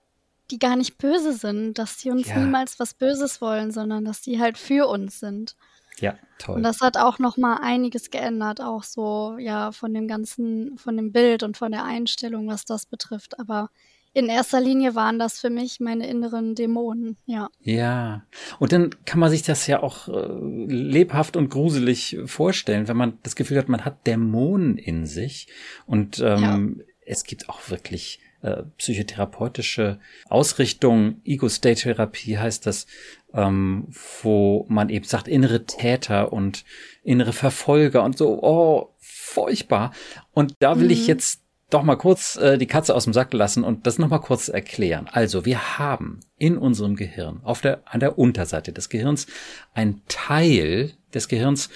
die 0.51 0.59
gar 0.59 0.75
nicht 0.75 0.97
böse 0.97 1.33
sind, 1.33 1.77
dass 1.77 1.97
die 1.97 2.11
uns 2.11 2.27
ja. 2.27 2.37
niemals 2.37 2.79
was 2.79 2.93
Böses 2.93 3.41
wollen, 3.41 3.71
sondern 3.71 4.05
dass 4.05 4.21
die 4.21 4.39
halt 4.39 4.57
für 4.57 4.87
uns 4.87 5.19
sind. 5.19 5.55
Ja, 5.99 6.15
toll. 6.37 6.57
Und 6.57 6.63
das 6.63 6.81
hat 6.81 6.97
auch 6.97 7.19
noch 7.19 7.37
mal 7.37 7.57
einiges 7.61 8.11
geändert, 8.11 8.61
auch 8.61 8.83
so 8.83 9.37
ja 9.39 9.71
von 9.71 9.93
dem 9.93 10.07
ganzen, 10.07 10.77
von 10.77 10.95
dem 10.95 11.11
Bild 11.11 11.43
und 11.43 11.57
von 11.57 11.71
der 11.71 11.83
Einstellung, 11.83 12.47
was 12.47 12.65
das 12.65 12.85
betrifft. 12.85 13.39
Aber 13.39 13.69
in 14.13 14.29
erster 14.29 14.59
Linie 14.59 14.95
waren 14.95 15.19
das 15.19 15.39
für 15.39 15.49
mich 15.49 15.79
meine 15.79 16.07
inneren 16.07 16.55
Dämonen, 16.55 17.17
ja. 17.25 17.49
Ja, 17.61 18.23
und 18.59 18.71
dann 18.71 18.89
kann 19.05 19.19
man 19.19 19.29
sich 19.29 19.43
das 19.43 19.67
ja 19.67 19.83
auch 19.83 20.07
äh, 20.07 20.27
lebhaft 20.67 21.35
und 21.35 21.49
gruselig 21.49 22.17
vorstellen, 22.25 22.87
wenn 22.87 22.97
man 22.97 23.19
das 23.23 23.35
Gefühl 23.35 23.57
hat, 23.57 23.69
man 23.69 23.85
hat 23.85 24.07
Dämonen 24.07 24.77
in 24.77 25.05
sich 25.05 25.47
und 25.85 26.19
ähm, 26.19 26.77
ja. 26.79 26.85
es 27.05 27.25
gibt 27.25 27.49
auch 27.49 27.69
wirklich 27.69 28.19
äh, 28.41 28.63
psychotherapeutische 28.77 29.99
Ausrichtung, 30.29 31.21
Ego-State-Therapie 31.25 32.37
heißt 32.37 32.65
das, 32.65 32.87
ähm, 33.33 33.87
wo 34.21 34.65
man 34.69 34.89
eben 34.89 35.05
sagt, 35.05 35.27
innere 35.27 35.65
Täter 35.65 36.31
und 36.31 36.63
innere 37.03 37.33
Verfolger 37.33 38.03
und 38.03 38.17
so, 38.17 38.41
oh, 38.41 38.93
furchtbar. 38.99 39.91
Und 40.31 40.53
da 40.59 40.77
will 40.77 40.85
mhm. 40.85 40.91
ich 40.91 41.07
jetzt 41.07 41.41
doch 41.69 41.83
mal 41.83 41.97
kurz 41.97 42.37
äh, 42.37 42.57
die 42.57 42.67
Katze 42.67 42.95
aus 42.95 43.03
dem 43.03 43.13
Sack 43.13 43.33
lassen 43.33 43.63
und 43.63 43.87
das 43.87 43.99
nochmal 43.99 44.21
kurz 44.21 44.47
erklären. 44.47 45.09
Also, 45.11 45.45
wir 45.45 45.77
haben 45.77 46.21
in 46.37 46.57
unserem 46.57 46.95
Gehirn, 46.95 47.41
auf 47.43 47.61
der, 47.61 47.81
an 47.85 47.99
der 47.99 48.17
Unterseite 48.17 48.71
des 48.71 48.89
Gehirns, 48.89 49.27
ein 49.73 50.01
Teil 50.07 50.93
des 51.13 51.27
Gehirns, 51.27 51.69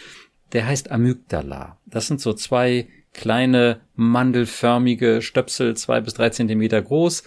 der 0.54 0.68
heißt 0.68 0.92
Amygdala. 0.92 1.78
Das 1.86 2.08
sind 2.08 2.22
so 2.22 2.34
zwei 2.34 2.88
kleine 3.14 3.82
mandelförmige 3.96 5.22
Stöpsel, 5.22 5.76
zwei 5.76 6.02
bis 6.02 6.14
drei 6.14 6.30
Zentimeter 6.30 6.82
groß 6.82 7.24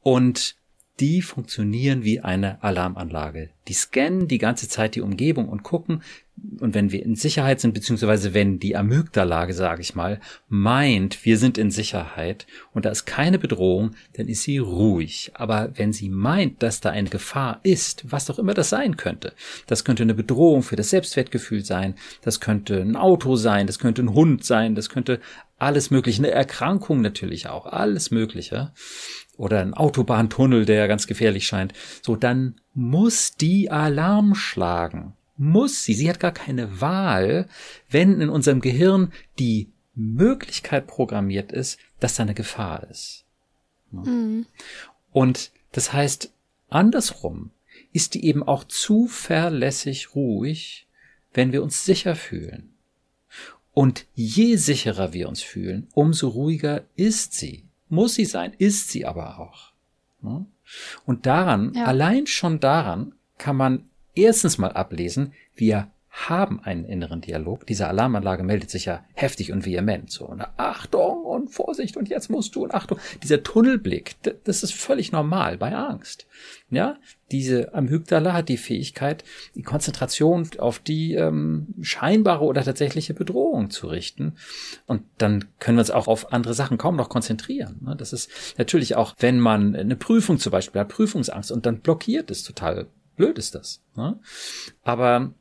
und 0.00 0.56
die 1.00 1.22
funktionieren 1.22 2.04
wie 2.04 2.20
eine 2.20 2.62
Alarmanlage. 2.62 3.50
Die 3.68 3.72
scannen 3.72 4.28
die 4.28 4.38
ganze 4.38 4.68
Zeit 4.68 4.94
die 4.94 5.00
Umgebung 5.00 5.48
und 5.48 5.62
gucken, 5.62 6.02
und 6.60 6.74
wenn 6.74 6.90
wir 6.90 7.04
in 7.04 7.14
Sicherheit 7.14 7.60
sind, 7.60 7.74
beziehungsweise 7.74 8.34
wenn 8.34 8.58
die 8.58 8.76
Amygdalage, 8.76 9.54
sage 9.54 9.80
ich 9.80 9.94
mal, 9.94 10.20
meint, 10.48 11.24
wir 11.24 11.38
sind 11.38 11.58
in 11.58 11.70
Sicherheit 11.70 12.46
und 12.72 12.84
da 12.84 12.90
ist 12.90 13.04
keine 13.04 13.38
Bedrohung, 13.38 13.92
dann 14.14 14.28
ist 14.28 14.42
sie 14.42 14.58
ruhig. 14.58 15.30
Aber 15.34 15.70
wenn 15.74 15.92
sie 15.92 16.08
meint, 16.08 16.62
dass 16.62 16.80
da 16.80 16.90
eine 16.90 17.10
Gefahr 17.10 17.60
ist, 17.62 18.10
was 18.10 18.26
doch 18.26 18.38
immer 18.38 18.54
das 18.54 18.70
sein 18.70 18.96
könnte, 18.96 19.34
das 19.66 19.84
könnte 19.84 20.02
eine 20.02 20.14
Bedrohung 20.14 20.62
für 20.62 20.76
das 20.76 20.90
Selbstwertgefühl 20.90 21.64
sein, 21.64 21.94
das 22.22 22.40
könnte 22.40 22.80
ein 22.80 22.96
Auto 22.96 23.36
sein, 23.36 23.66
das 23.66 23.78
könnte 23.78 24.02
ein 24.02 24.14
Hund 24.14 24.44
sein, 24.44 24.74
das 24.74 24.88
könnte 24.88 25.20
alles 25.58 25.90
mögliche, 25.90 26.22
eine 26.22 26.32
Erkrankung 26.32 27.02
natürlich 27.02 27.48
auch, 27.48 27.66
alles 27.66 28.10
mögliche 28.10 28.72
oder 29.36 29.60
ein 29.60 29.74
Autobahntunnel, 29.74 30.64
der 30.64 30.88
ganz 30.88 31.06
gefährlich 31.06 31.46
scheint, 31.46 31.72
so 32.02 32.16
dann 32.16 32.56
muss 32.74 33.36
die 33.36 33.70
Alarm 33.70 34.34
schlagen 34.34 35.14
muss 35.42 35.82
sie, 35.82 35.94
sie 35.94 36.08
hat 36.08 36.20
gar 36.20 36.32
keine 36.32 36.80
Wahl, 36.80 37.48
wenn 37.90 38.20
in 38.20 38.28
unserem 38.28 38.60
Gehirn 38.60 39.12
die 39.40 39.72
Möglichkeit 39.94 40.86
programmiert 40.86 41.50
ist, 41.50 41.80
dass 41.98 42.14
da 42.14 42.22
eine 42.22 42.34
Gefahr 42.34 42.88
ist. 42.88 43.24
Mhm. 43.90 44.46
Und 45.10 45.50
das 45.72 45.92
heißt, 45.92 46.32
andersrum 46.68 47.50
ist 47.92 48.14
die 48.14 48.24
eben 48.24 48.44
auch 48.44 48.62
zuverlässig 48.64 50.14
ruhig, 50.14 50.86
wenn 51.34 51.50
wir 51.50 51.64
uns 51.64 51.84
sicher 51.84 52.14
fühlen. 52.14 52.74
Und 53.74 54.06
je 54.14 54.54
sicherer 54.54 55.12
wir 55.12 55.28
uns 55.28 55.42
fühlen, 55.42 55.88
umso 55.92 56.28
ruhiger 56.28 56.84
ist 56.94 57.32
sie. 57.32 57.64
Muss 57.88 58.14
sie 58.14 58.26
sein, 58.26 58.54
ist 58.58 58.90
sie 58.90 59.06
aber 59.06 59.40
auch. 59.40 59.72
Und 61.04 61.26
daran, 61.26 61.72
ja. 61.74 61.86
allein 61.86 62.28
schon 62.28 62.60
daran, 62.60 63.14
kann 63.38 63.56
man 63.56 63.88
erstens 64.14 64.58
mal 64.58 64.72
ablesen, 64.72 65.32
wir 65.54 65.90
haben 66.12 66.60
einen 66.60 66.84
inneren 66.84 67.22
Dialog. 67.22 67.66
Diese 67.66 67.88
Alarmanlage 67.88 68.42
meldet 68.42 68.70
sich 68.70 68.84
ja 68.84 69.02
heftig 69.14 69.50
und 69.50 69.64
vehement. 69.64 70.10
So, 70.10 70.28
eine 70.28 70.58
Achtung 70.58 71.24
und 71.24 71.48
Vorsicht 71.48 71.96
und 71.96 72.10
jetzt 72.10 72.28
musst 72.28 72.54
du 72.54 72.64
und 72.64 72.74
Achtung. 72.74 72.98
Dieser 73.22 73.42
Tunnelblick, 73.42 74.16
das 74.44 74.62
ist 74.62 74.74
völlig 74.74 75.10
normal 75.10 75.56
bei 75.56 75.74
Angst. 75.74 76.26
Ja, 76.68 76.98
diese 77.30 77.72
Amygdala 77.72 78.34
hat 78.34 78.50
die 78.50 78.58
Fähigkeit, 78.58 79.24
die 79.54 79.62
Konzentration 79.62 80.50
auf 80.58 80.78
die 80.80 81.14
ähm, 81.14 81.68
scheinbare 81.80 82.44
oder 82.44 82.62
tatsächliche 82.62 83.14
Bedrohung 83.14 83.70
zu 83.70 83.86
richten. 83.86 84.34
Und 84.86 85.04
dann 85.16 85.46
können 85.60 85.78
wir 85.78 85.82
uns 85.82 85.90
auch 85.90 86.08
auf 86.08 86.30
andere 86.30 86.52
Sachen 86.52 86.76
kaum 86.76 86.94
noch 86.96 87.08
konzentrieren. 87.08 87.80
Ne? 87.80 87.96
Das 87.96 88.12
ist 88.12 88.30
natürlich 88.58 88.96
auch, 88.96 89.14
wenn 89.18 89.40
man 89.40 89.74
eine 89.74 89.96
Prüfung 89.96 90.38
zum 90.38 90.52
Beispiel 90.52 90.82
hat, 90.82 90.90
Prüfungsangst 90.90 91.50
und 91.50 91.64
dann 91.64 91.80
blockiert 91.80 92.30
ist 92.30 92.46
total 92.46 92.88
blöd 93.22 93.38
ist 93.38 93.54
das. 93.54 93.80
Ne? 93.94 94.18
Aber 94.82 95.32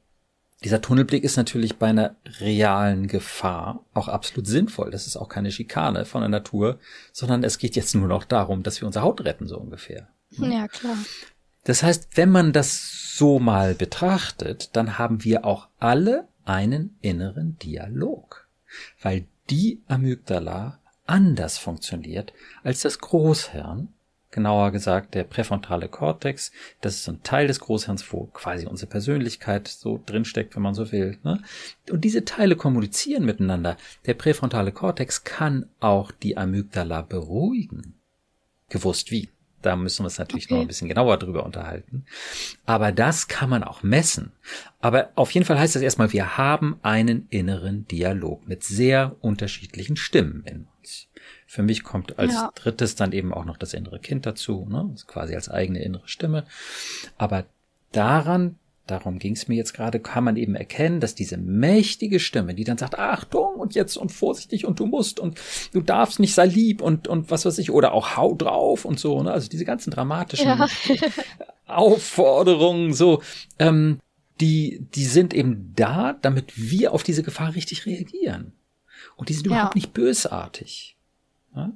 dieser 0.64 0.82
Tunnelblick 0.82 1.24
ist 1.24 1.38
natürlich 1.38 1.78
bei 1.78 1.88
einer 1.88 2.16
realen 2.40 3.08
Gefahr 3.08 3.84
auch 3.96 4.08
absolut 4.08 4.46
sinnvoll. 4.46 4.92
Das 4.92 5.08
ist 5.08 5.18
auch 5.18 5.30
keine 5.30 5.52
Schikane 5.52 6.06
von 6.06 6.22
der 6.22 6.30
Natur, 6.30 6.80
sondern 7.12 7.44
es 7.44 7.58
geht 7.58 7.76
jetzt 7.76 7.96
nur 7.96 8.08
noch 8.08 8.24
darum, 8.24 8.62
dass 8.62 8.80
wir 8.80 8.86
unsere 8.86 9.04
Haut 9.04 9.22
retten, 9.22 9.48
so 9.48 9.58
ungefähr. 9.58 10.10
Ne? 10.38 10.54
Ja, 10.54 10.68
klar. 10.68 10.96
Das 11.64 11.82
heißt, 11.82 12.10
wenn 12.16 12.30
man 12.30 12.54
das 12.54 13.16
so 13.18 13.40
mal 13.40 13.74
betrachtet, 13.74 14.70
dann 14.74 15.00
haben 15.00 15.24
wir 15.24 15.46
auch 15.46 15.68
alle 15.80 16.28
einen 16.46 16.98
inneren 17.02 17.58
Dialog, 17.58 18.48
weil 19.02 19.26
die 19.50 19.82
Amygdala 19.88 20.80
anders 21.08 21.58
funktioniert 21.58 22.34
als 22.64 22.82
das 22.82 23.00
Großhirn, 23.00 23.90
genauer 24.32 24.72
gesagt 24.72 25.14
der 25.14 25.24
präfrontale 25.24 25.88
Kortex. 25.90 26.52
Das 26.80 26.96
ist 26.96 27.04
so 27.04 27.12
ein 27.12 27.24
Teil 27.24 27.48
des 27.48 27.60
Großhirns, 27.60 28.12
wo 28.12 28.26
quasi 28.28 28.66
unsere 28.66 28.90
Persönlichkeit 28.90 29.68
so 29.68 30.02
drinsteckt, 30.06 30.56
wenn 30.56 30.64
man 30.64 30.74
so 30.74 30.92
will. 30.92 31.18
Ne? 31.24 31.42
Und 31.90 32.02
diese 32.02 32.26
Teile 32.26 32.56
kommunizieren 32.56 33.26
miteinander. 33.26 33.78
Der 34.06 34.14
präfrontale 34.14 34.72
Kortex 34.72 35.24
kann 35.24 35.68
auch 35.80 36.12
die 36.12 36.38
Amygdala 36.38 37.02
beruhigen. 37.02 37.96
Gewusst 38.70 39.12
wie. 39.12 39.30
Da 39.62 39.76
müssen 39.76 40.00
wir 40.00 40.06
uns 40.06 40.18
natürlich 40.18 40.46
okay. 40.46 40.56
noch 40.56 40.62
ein 40.62 40.68
bisschen 40.68 40.88
genauer 40.88 41.18
drüber 41.18 41.46
unterhalten. 41.46 42.06
Aber 42.66 42.92
das 42.92 43.28
kann 43.28 43.50
man 43.50 43.64
auch 43.64 43.84
messen. 43.84 44.32
Aber 44.80 45.12
auf 45.16 45.32
jeden 45.32 45.46
Fall 45.46 45.60
heißt 45.60 45.76
das 45.76 45.84
erstmal, 45.84 46.14
wir 46.14 46.38
haben 46.38 46.80
einen 46.82 47.28
inneren 47.30 47.88
Dialog 47.88 48.48
mit 48.48 48.64
sehr 48.64 49.16
unterschiedlichen 49.22 49.98
Stimmen 49.98 50.44
in 50.46 50.68
uns. 50.80 51.08
Für 51.52 51.64
mich 51.64 51.84
kommt 51.84 52.18
als 52.18 52.34
ja. 52.34 52.50
drittes 52.56 52.96
dann 52.96 53.12
eben 53.12 53.34
auch 53.34 53.44
noch 53.44 53.58
das 53.58 53.74
innere 53.74 54.00
Kind 54.00 54.26
dazu, 54.26 54.66
ne? 54.70 54.96
Quasi 55.06 55.36
als 55.36 55.50
eigene 55.50 55.84
innere 55.84 56.08
Stimme. 56.08 56.46
Aber 57.18 57.44
daran, 57.92 58.56
darum 58.88 59.20
ging 59.20 59.34
es 59.34 59.50
mir 59.50 59.56
jetzt 59.56 59.74
gerade, 59.74 60.00
kann 60.00 60.24
man 60.24 60.38
eben 60.38 60.56
erkennen, 60.56 61.02
dass 61.02 61.14
diese 61.14 61.36
mächtige 61.36 62.22
Stimme, 62.22 62.56
die 62.56 62.64
dann 62.64 62.78
sagt, 62.78 62.98
Achtung 62.98 63.56
und 63.56 63.76
jetzt 63.76 63.98
und 63.98 64.14
vorsichtig 64.14 64.66
und 64.66 64.80
du 64.80 64.86
musst 64.86 65.20
und 65.20 65.42
du 65.74 65.82
darfst 65.82 66.22
nicht, 66.22 66.36
sei 66.36 66.46
lieb 66.46 66.82
und, 66.82 67.10
und 67.10 67.30
was 67.32 67.44
weiß 67.44 67.58
ich, 67.58 67.70
oder 67.70 67.92
auch 67.92 68.16
hau 68.16 68.34
drauf 68.34 68.86
und 68.86 68.98
so, 68.98 69.22
ne? 69.22 69.34
Also 69.34 69.50
diese 69.50 69.66
ganzen 69.66 69.92
dramatischen 69.92 70.48
ja. 70.48 70.68
Aufforderungen, 71.66 72.94
so, 72.94 73.22
ähm, 73.60 74.00
die, 74.40 74.88
die 74.96 75.06
sind 75.06 75.34
eben 75.34 75.74
da, 75.76 76.14
damit 76.14 76.54
wir 76.56 76.94
auf 76.94 77.04
diese 77.04 77.24
Gefahr 77.24 77.56
richtig 77.56 77.86
reagieren. 77.86 78.54
Und 79.18 79.28
die 79.28 79.34
sind 79.34 79.48
ja. 79.48 79.52
überhaupt 79.52 79.76
nicht 79.76 79.92
bösartig. 79.92 80.96
Ja? 81.56 81.72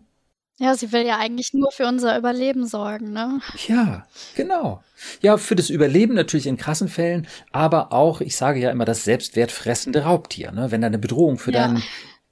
ja, 0.57 0.75
sie 0.75 0.91
will 0.91 1.05
ja 1.05 1.17
eigentlich 1.17 1.53
nur 1.53 1.71
für 1.71 1.85
unser 1.85 2.17
Überleben 2.17 2.65
sorgen, 2.65 3.11
ne? 3.11 3.41
Ja, 3.67 4.07
genau. 4.35 4.81
Ja, 5.21 5.37
für 5.37 5.55
das 5.55 5.69
Überleben 5.69 6.13
natürlich 6.13 6.47
in 6.47 6.57
krassen 6.57 6.87
Fällen, 6.87 7.27
aber 7.51 7.91
auch, 7.91 8.21
ich 8.21 8.37
sage 8.37 8.59
ja 8.59 8.71
immer, 8.71 8.85
das 8.85 9.03
selbstwertfressende 9.03 10.03
Raubtier, 10.03 10.51
ne? 10.51 10.71
Wenn 10.71 10.81
da 10.81 10.87
eine 10.87 10.99
Bedrohung 10.99 11.37
für 11.37 11.51
ja. 11.51 11.67
deinen 11.67 11.83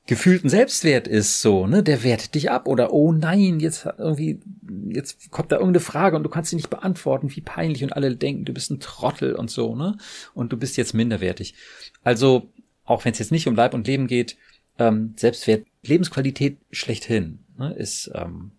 gefühlten 0.06 0.50
Selbstwert 0.50 1.08
ist, 1.08 1.42
so, 1.42 1.66
ne, 1.66 1.82
der 1.82 2.04
wertet 2.04 2.36
dich 2.36 2.52
ab 2.52 2.68
oder 2.68 2.92
oh 2.92 3.14
nein, 3.14 3.62
jetzt 3.62 3.88
irgendwie, 3.98 4.42
jetzt 4.90 5.32
kommt 5.32 5.52
da 5.52 5.58
irgendeine 5.58 5.80
Frage 5.80 6.18
und 6.18 6.24
du 6.24 6.30
kannst 6.30 6.50
sie 6.50 6.58
nicht 6.58 6.70
beantworten, 6.70 7.34
wie 7.34 7.42
peinlich 7.42 7.84
und 7.84 7.94
alle 7.94 8.14
denken, 8.16 8.44
du 8.44 8.54
bist 8.54 8.70
ein 8.70 8.82
Trottel 8.82 9.36
und 9.36 9.50
so, 9.50 9.76
ne? 9.76 9.98
Und 10.34 10.52
du 10.54 10.58
bist 10.58 10.78
jetzt 10.78 10.94
minderwertig. 10.94 11.56
Also, 12.04 12.50
auch 12.86 13.06
wenn 13.06 13.14
es 13.14 13.20
jetzt 13.20 13.32
nicht 13.32 13.48
um 13.48 13.56
Leib 13.56 13.74
und 13.74 13.88
Leben 13.88 14.08
geht, 14.08 14.38
ähm, 14.80 15.14
Selbstwert, 15.18 15.66
Lebensqualität 15.84 16.58
schlechthin 16.72 17.40
ne, 17.58 17.74
ist 17.74 18.12
ähm, 18.14 18.52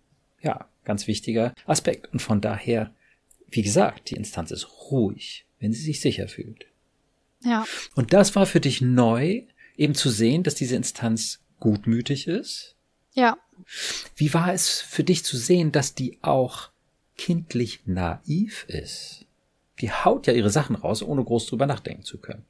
ja 0.43 0.69
ganz 0.85 1.07
wichtiger 1.07 1.55
Aspekt. 1.67 2.13
Und 2.13 2.21
von 2.21 2.41
daher, 2.41 2.93
wie 3.49 3.63
gesagt, 3.63 4.11
die 4.11 4.17
Instanz 4.17 4.51
ist 4.51 4.69
ruhig, 4.91 5.47
wenn 5.59 5.73
sie 5.73 5.83
sich 5.83 6.01
sicher 6.01 6.29
fühlt. 6.29 6.67
Ja. 7.43 7.65
Und 7.95 8.13
das 8.13 8.35
war 8.37 8.47
für 8.47 8.61
dich 8.61 8.81
neu, 8.81 9.43
eben 9.77 9.95
zu 9.95 10.11
sehen, 10.11 10.43
dass 10.43 10.55
diese 10.55 10.77
Instanz 10.77 11.41
gutmütig 11.61 12.27
ist. 12.27 12.77
Ja. 13.13 13.37
Wie 14.17 14.35
war 14.35 14.53
es 14.53 14.81
für 14.81 15.05
dich 15.05 15.25
zu 15.25 15.37
sehen, 15.37 15.73
dass 15.73 15.95
die 15.95 16.19
auch 16.23 16.71
kindlich 17.17 17.87
naiv 17.87 18.65
ist? 18.69 19.27
Die 19.81 19.91
haut 19.91 20.27
ja 20.27 20.33
ihre 20.33 20.51
Sachen 20.51 20.77
raus, 20.77 21.03
ohne 21.03 21.25
groß 21.25 21.47
drüber 21.47 21.67
nachdenken 21.67 22.05
zu 22.05 22.19
können. 22.19 22.45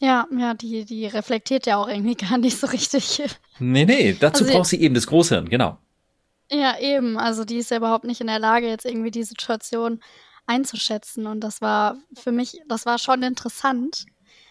Ja, 0.00 0.26
ja, 0.36 0.54
die, 0.54 0.84
die 0.84 1.06
reflektiert 1.06 1.66
ja 1.66 1.76
auch 1.76 1.88
irgendwie 1.88 2.14
gar 2.28 2.38
nicht 2.38 2.58
so 2.58 2.66
richtig. 2.68 3.22
Nee, 3.58 3.84
nee, 3.84 4.16
dazu 4.18 4.44
also, 4.44 4.56
braucht 4.56 4.68
sie 4.68 4.80
eben 4.80 4.94
das 4.94 5.06
Großhirn, 5.06 5.48
genau. 5.48 5.78
Ja, 6.50 6.78
eben. 6.78 7.18
Also 7.18 7.44
die 7.44 7.58
ist 7.58 7.70
ja 7.70 7.76
überhaupt 7.78 8.04
nicht 8.04 8.20
in 8.20 8.26
der 8.26 8.38
Lage, 8.38 8.68
jetzt 8.68 8.86
irgendwie 8.86 9.10
die 9.10 9.24
Situation 9.24 10.00
einzuschätzen. 10.46 11.26
Und 11.26 11.40
das 11.40 11.60
war 11.60 11.98
für 12.14 12.32
mich, 12.32 12.60
das 12.68 12.86
war 12.86 12.98
schon 12.98 13.22
interessant. 13.22 14.06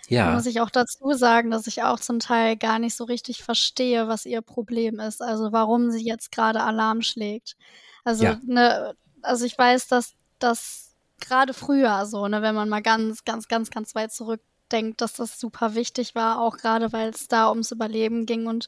Ja. 0.09 0.27
Da 0.27 0.35
muss 0.35 0.45
ich 0.45 0.61
auch 0.61 0.69
dazu 0.69 1.13
sagen, 1.13 1.49
dass 1.49 1.67
ich 1.67 1.83
auch 1.83 1.99
zum 1.99 2.19
Teil 2.19 2.55
gar 2.55 2.79
nicht 2.79 2.95
so 2.95 3.03
richtig 3.03 3.43
verstehe, 3.43 4.07
was 4.07 4.25
ihr 4.25 4.41
Problem 4.41 4.99
ist. 4.99 5.21
Also 5.21 5.51
warum 5.51 5.91
sie 5.91 6.05
jetzt 6.05 6.31
gerade 6.31 6.61
Alarm 6.61 7.01
schlägt. 7.01 7.55
Also, 8.03 8.25
ja. 8.25 8.39
ne, 8.45 8.93
also 9.21 9.45
ich 9.45 9.57
weiß, 9.57 9.87
dass 9.87 10.13
das 10.39 10.95
gerade 11.19 11.53
früher 11.53 12.05
so, 12.05 12.27
ne, 12.27 12.41
wenn 12.41 12.55
man 12.55 12.69
mal 12.69 12.81
ganz, 12.81 13.25
ganz, 13.25 13.47
ganz, 13.47 13.71
ganz 13.71 13.95
weit 13.95 14.13
zurück 14.13 14.41
denke, 14.69 14.95
dass 14.97 15.13
das 15.13 15.39
super 15.39 15.75
wichtig 15.75 16.15
war, 16.15 16.41
auch 16.41 16.57
gerade 16.57 16.91
weil 16.93 17.09
es 17.09 17.27
da 17.27 17.49
ums 17.49 17.71
Überleben 17.71 18.25
ging. 18.25 18.47
Und 18.47 18.67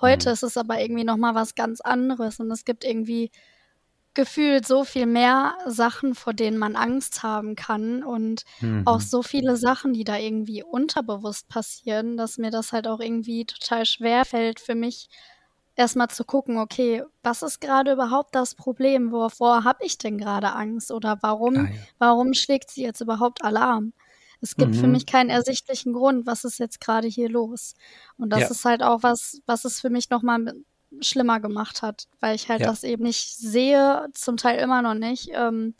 heute 0.00 0.28
mhm. 0.28 0.32
ist 0.34 0.42
es 0.42 0.56
aber 0.56 0.80
irgendwie 0.80 1.04
nochmal 1.04 1.34
was 1.34 1.54
ganz 1.54 1.80
anderes. 1.80 2.40
Und 2.40 2.50
es 2.50 2.64
gibt 2.64 2.84
irgendwie 2.84 3.30
gefühlt 4.14 4.66
so 4.66 4.84
viel 4.84 5.06
mehr 5.06 5.54
Sachen, 5.66 6.14
vor 6.14 6.34
denen 6.34 6.58
man 6.58 6.76
Angst 6.76 7.22
haben 7.22 7.56
kann 7.56 8.02
und 8.02 8.44
mhm. 8.60 8.82
auch 8.86 9.00
so 9.00 9.22
viele 9.22 9.56
Sachen, 9.56 9.94
die 9.94 10.04
da 10.04 10.18
irgendwie 10.18 10.62
unterbewusst 10.62 11.48
passieren, 11.48 12.16
dass 12.16 12.36
mir 12.36 12.50
das 12.50 12.72
halt 12.72 12.86
auch 12.86 13.00
irgendwie 13.00 13.46
total 13.46 13.86
schwer 13.86 14.24
fällt 14.26 14.60
für 14.60 14.74
mich, 14.74 15.08
erstmal 15.76 16.08
zu 16.08 16.24
gucken, 16.24 16.58
okay, 16.58 17.02
was 17.22 17.42
ist 17.42 17.60
gerade 17.60 17.92
überhaupt 17.92 18.34
das 18.34 18.54
Problem? 18.54 19.12
Wovor 19.12 19.64
habe 19.64 19.84
ich 19.84 19.98
denn 19.98 20.18
gerade 20.18 20.52
Angst? 20.52 20.90
Oder 20.90 21.18
warum, 21.22 21.56
ah, 21.56 21.70
ja. 21.70 21.80
warum 21.98 22.34
schlägt 22.34 22.70
sie 22.70 22.82
jetzt 22.82 23.00
überhaupt 23.00 23.42
Alarm? 23.42 23.92
Es 24.42 24.56
gibt 24.56 24.74
mhm. 24.74 24.80
für 24.80 24.86
mich 24.88 25.06
keinen 25.06 25.30
ersichtlichen 25.30 25.92
Grund, 25.92 26.26
was 26.26 26.44
ist 26.44 26.58
jetzt 26.58 26.80
gerade 26.80 27.06
hier 27.06 27.28
los. 27.28 27.74
Und 28.18 28.30
das 28.30 28.40
ja. 28.40 28.48
ist 28.48 28.64
halt 28.64 28.82
auch 28.82 29.02
was, 29.04 29.40
was 29.46 29.64
es 29.64 29.80
für 29.80 29.88
mich 29.88 30.10
nochmal 30.10 30.52
schlimmer 31.00 31.40
gemacht 31.40 31.80
hat, 31.80 32.08
weil 32.20 32.34
ich 32.34 32.48
halt 32.48 32.60
ja. 32.60 32.66
das 32.66 32.82
eben 32.82 33.04
nicht 33.04 33.36
sehe, 33.36 34.08
zum 34.14 34.36
Teil 34.36 34.58
immer 34.58 34.82
noch 34.82 34.94
nicht. 34.94 35.30
Ähm, 35.32 35.74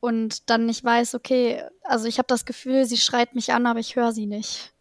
und 0.00 0.48
dann 0.48 0.64
nicht 0.64 0.82
weiß, 0.82 1.14
okay, 1.14 1.62
also 1.82 2.06
ich 2.06 2.16
habe 2.16 2.26
das 2.26 2.46
Gefühl, 2.46 2.86
sie 2.86 2.96
schreit 2.96 3.34
mich 3.34 3.52
an, 3.52 3.66
aber 3.66 3.80
ich 3.80 3.96
höre 3.96 4.12
sie 4.12 4.26
nicht. 4.26 4.72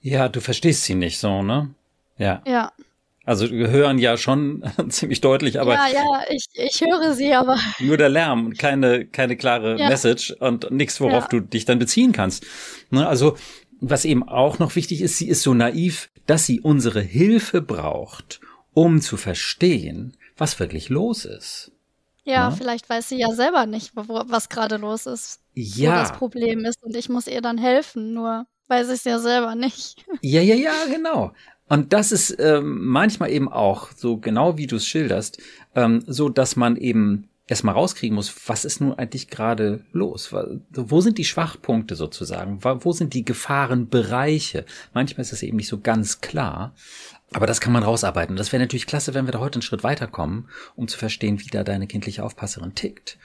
Ja, 0.00 0.30
du 0.30 0.40
verstehst 0.40 0.84
sie 0.84 0.94
nicht 0.94 1.18
so, 1.18 1.42
ne? 1.42 1.74
Ja. 2.16 2.42
Ja. 2.46 2.72
Also 3.28 3.50
wir 3.50 3.68
hören 3.68 3.98
ja 3.98 4.16
schon 4.16 4.62
ziemlich 4.88 5.20
deutlich, 5.20 5.60
aber. 5.60 5.74
Ja, 5.74 5.86
ja, 5.88 6.22
ich, 6.30 6.46
ich 6.54 6.80
höre 6.80 7.12
sie, 7.12 7.34
aber. 7.34 7.58
Nur 7.78 7.98
der 7.98 8.08
Lärm 8.08 8.46
und 8.46 8.58
keine, 8.58 9.04
keine 9.04 9.36
klare 9.36 9.78
ja. 9.78 9.90
Message 9.90 10.30
und 10.40 10.70
nichts, 10.70 10.98
worauf 10.98 11.24
ja. 11.24 11.28
du 11.28 11.40
dich 11.40 11.66
dann 11.66 11.78
beziehen 11.78 12.12
kannst. 12.12 12.46
Ne? 12.88 13.06
Also, 13.06 13.36
was 13.82 14.06
eben 14.06 14.26
auch 14.26 14.58
noch 14.58 14.76
wichtig 14.76 15.02
ist, 15.02 15.18
sie 15.18 15.28
ist 15.28 15.42
so 15.42 15.52
naiv, 15.52 16.08
dass 16.24 16.46
sie 16.46 16.60
unsere 16.60 17.02
Hilfe 17.02 17.60
braucht, 17.60 18.40
um 18.72 19.02
zu 19.02 19.18
verstehen, 19.18 20.16
was 20.38 20.58
wirklich 20.58 20.88
los 20.88 21.26
ist. 21.26 21.70
Ja, 22.24 22.48
ne? 22.48 22.56
vielleicht 22.56 22.88
weiß 22.88 23.10
sie 23.10 23.18
ja 23.18 23.30
selber 23.32 23.66
nicht, 23.66 23.92
wo, 23.94 24.22
was 24.26 24.48
gerade 24.48 24.78
los 24.78 25.04
ist. 25.04 25.42
Ja. 25.52 25.90
Wo 25.90 25.96
das 25.96 26.12
Problem 26.12 26.64
ist 26.64 26.82
und 26.82 26.96
ich 26.96 27.10
muss 27.10 27.26
ihr 27.26 27.42
dann 27.42 27.58
helfen, 27.58 28.14
nur 28.14 28.46
weiß 28.68 28.88
ich 28.88 28.94
es 28.94 29.04
ja 29.04 29.18
selber 29.18 29.54
nicht. 29.54 30.06
Ja, 30.22 30.40
ja, 30.40 30.54
ja, 30.54 30.72
genau. 30.90 31.32
Und 31.68 31.92
das 31.92 32.12
ist 32.12 32.36
ähm, 32.38 32.86
manchmal 32.86 33.30
eben 33.30 33.50
auch, 33.50 33.90
so 33.96 34.16
genau 34.16 34.56
wie 34.56 34.66
du 34.66 34.76
es 34.76 34.86
schilderst, 34.86 35.38
ähm, 35.74 36.02
so 36.06 36.28
dass 36.28 36.56
man 36.56 36.76
eben 36.76 37.28
erstmal 37.48 37.74
rauskriegen 37.74 38.14
muss, 38.14 38.32
was 38.46 38.64
ist 38.64 38.80
nun 38.80 38.92
eigentlich 38.92 39.28
gerade 39.28 39.80
los? 39.92 40.32
Wo 40.70 41.00
sind 41.00 41.18
die 41.18 41.24
Schwachpunkte 41.24 41.96
sozusagen? 41.96 42.62
Wo 42.62 42.92
sind 42.92 43.14
die 43.14 43.24
Gefahrenbereiche? 43.24 44.64
Manchmal 44.92 45.22
ist 45.22 45.32
es 45.32 45.42
eben 45.42 45.56
nicht 45.56 45.68
so 45.68 45.80
ganz 45.80 46.20
klar. 46.20 46.74
Aber 47.32 47.46
das 47.46 47.60
kann 47.60 47.74
man 47.74 47.82
rausarbeiten. 47.82 48.36
Das 48.36 48.52
wäre 48.52 48.62
natürlich 48.62 48.86
klasse, 48.86 49.12
wenn 49.12 49.26
wir 49.26 49.32
da 49.32 49.40
heute 49.40 49.56
einen 49.56 49.62
Schritt 49.62 49.82
weiterkommen, 49.82 50.48
um 50.76 50.88
zu 50.88 50.96
verstehen, 50.96 51.40
wie 51.40 51.48
da 51.48 51.62
deine 51.62 51.86
kindliche 51.86 52.22
Aufpasserin 52.24 52.74
tickt. 52.74 53.18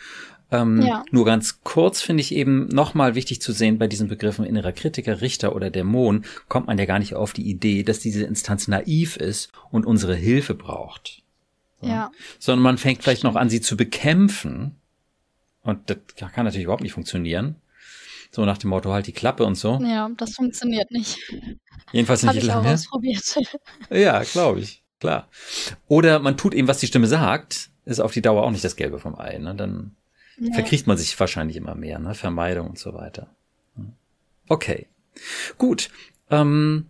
Ähm, 0.53 0.81
ja. 0.83 1.03
Nur 1.09 1.25
ganz 1.25 1.61
kurz 1.63 2.01
finde 2.01 2.21
ich 2.21 2.33
eben 2.33 2.67
nochmal 2.67 3.15
wichtig 3.15 3.41
zu 3.41 3.51
sehen, 3.51 3.79
bei 3.79 3.87
diesen 3.87 4.07
Begriffen 4.07 4.45
innerer 4.45 4.71
Kritiker, 4.71 5.19
Richter 5.19 5.55
oder 5.55 5.71
Dämon 5.71 6.25
kommt 6.47 6.67
man 6.67 6.77
ja 6.77 6.85
gar 6.85 6.99
nicht 6.99 7.15
auf 7.15 7.33
die 7.33 7.49
Idee, 7.49 7.81
dass 7.81 7.99
diese 7.99 8.23
Instanz 8.23 8.67
naiv 8.67 9.17
ist 9.17 9.51
und 9.71 9.85
unsere 9.87 10.15
Hilfe 10.15 10.53
braucht. 10.53 11.23
Ja. 11.81 11.89
ja. 11.89 12.11
Sondern 12.37 12.61
man 12.61 12.77
fängt 12.77 13.01
vielleicht 13.01 13.23
noch 13.23 13.35
an, 13.35 13.49
sie 13.49 13.61
zu 13.61 13.75
bekämpfen. 13.75 14.75
Und 15.63 15.89
das 15.89 15.97
kann 16.33 16.45
natürlich 16.45 16.65
überhaupt 16.65 16.83
nicht 16.83 16.93
funktionieren. 16.93 17.55
So 18.29 18.45
nach 18.45 18.57
dem 18.57 18.69
Motto, 18.69 18.91
halt 18.91 19.07
die 19.07 19.11
Klappe 19.11 19.45
und 19.45 19.55
so. 19.55 19.79
Ja, 19.81 20.09
das 20.17 20.35
funktioniert 20.35 20.91
nicht. 20.91 21.17
Jedenfalls 21.91 22.23
nicht 22.23 22.29
Hab 22.29 22.37
ich 22.37 22.43
lange. 22.43 22.67
Auch 22.67 22.73
ausprobiert. 22.73 23.39
Ja, 23.89 24.23
glaube 24.23 24.59
ich. 24.59 24.83
Klar. 24.99 25.29
Oder 25.87 26.19
man 26.19 26.37
tut 26.37 26.53
eben, 26.53 26.67
was 26.67 26.79
die 26.79 26.87
Stimme 26.87 27.07
sagt, 27.07 27.69
ist 27.85 27.99
auf 27.99 28.11
die 28.11 28.21
Dauer 28.21 28.43
auch 28.43 28.51
nicht 28.51 28.63
das 28.63 28.75
Gelbe 28.75 28.99
vom 28.99 29.19
Ei. 29.19 29.37
Ne? 29.37 29.53
Dann 29.55 29.95
ja. 30.37 30.53
verkriecht 30.53 30.87
man 30.87 30.97
sich 30.97 31.19
wahrscheinlich 31.19 31.57
immer 31.57 31.75
mehr, 31.75 31.99
ne? 31.99 32.13
Vermeidung 32.15 32.67
und 32.67 32.79
so 32.79 32.93
weiter. 32.93 33.29
Okay. 34.47 34.87
Gut. 35.57 35.89
Ähm, 36.29 36.89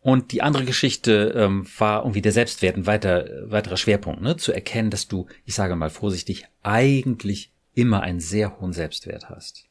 und 0.00 0.32
die 0.32 0.42
andere 0.42 0.64
Geschichte 0.64 1.34
ähm, 1.36 1.66
war 1.76 2.02
irgendwie 2.02 2.22
der 2.22 2.32
Selbstwert 2.32 2.76
ein 2.76 2.86
weiter, 2.86 3.50
weiterer 3.50 3.76
Schwerpunkt, 3.76 4.22
ne? 4.22 4.36
Zu 4.36 4.52
erkennen, 4.52 4.90
dass 4.90 5.08
du, 5.08 5.26
ich 5.44 5.54
sage 5.54 5.76
mal 5.76 5.90
vorsichtig, 5.90 6.46
eigentlich 6.62 7.52
immer 7.74 8.00
einen 8.00 8.20
sehr 8.20 8.60
hohen 8.60 8.72
Selbstwert 8.72 9.28
hast. 9.28 9.64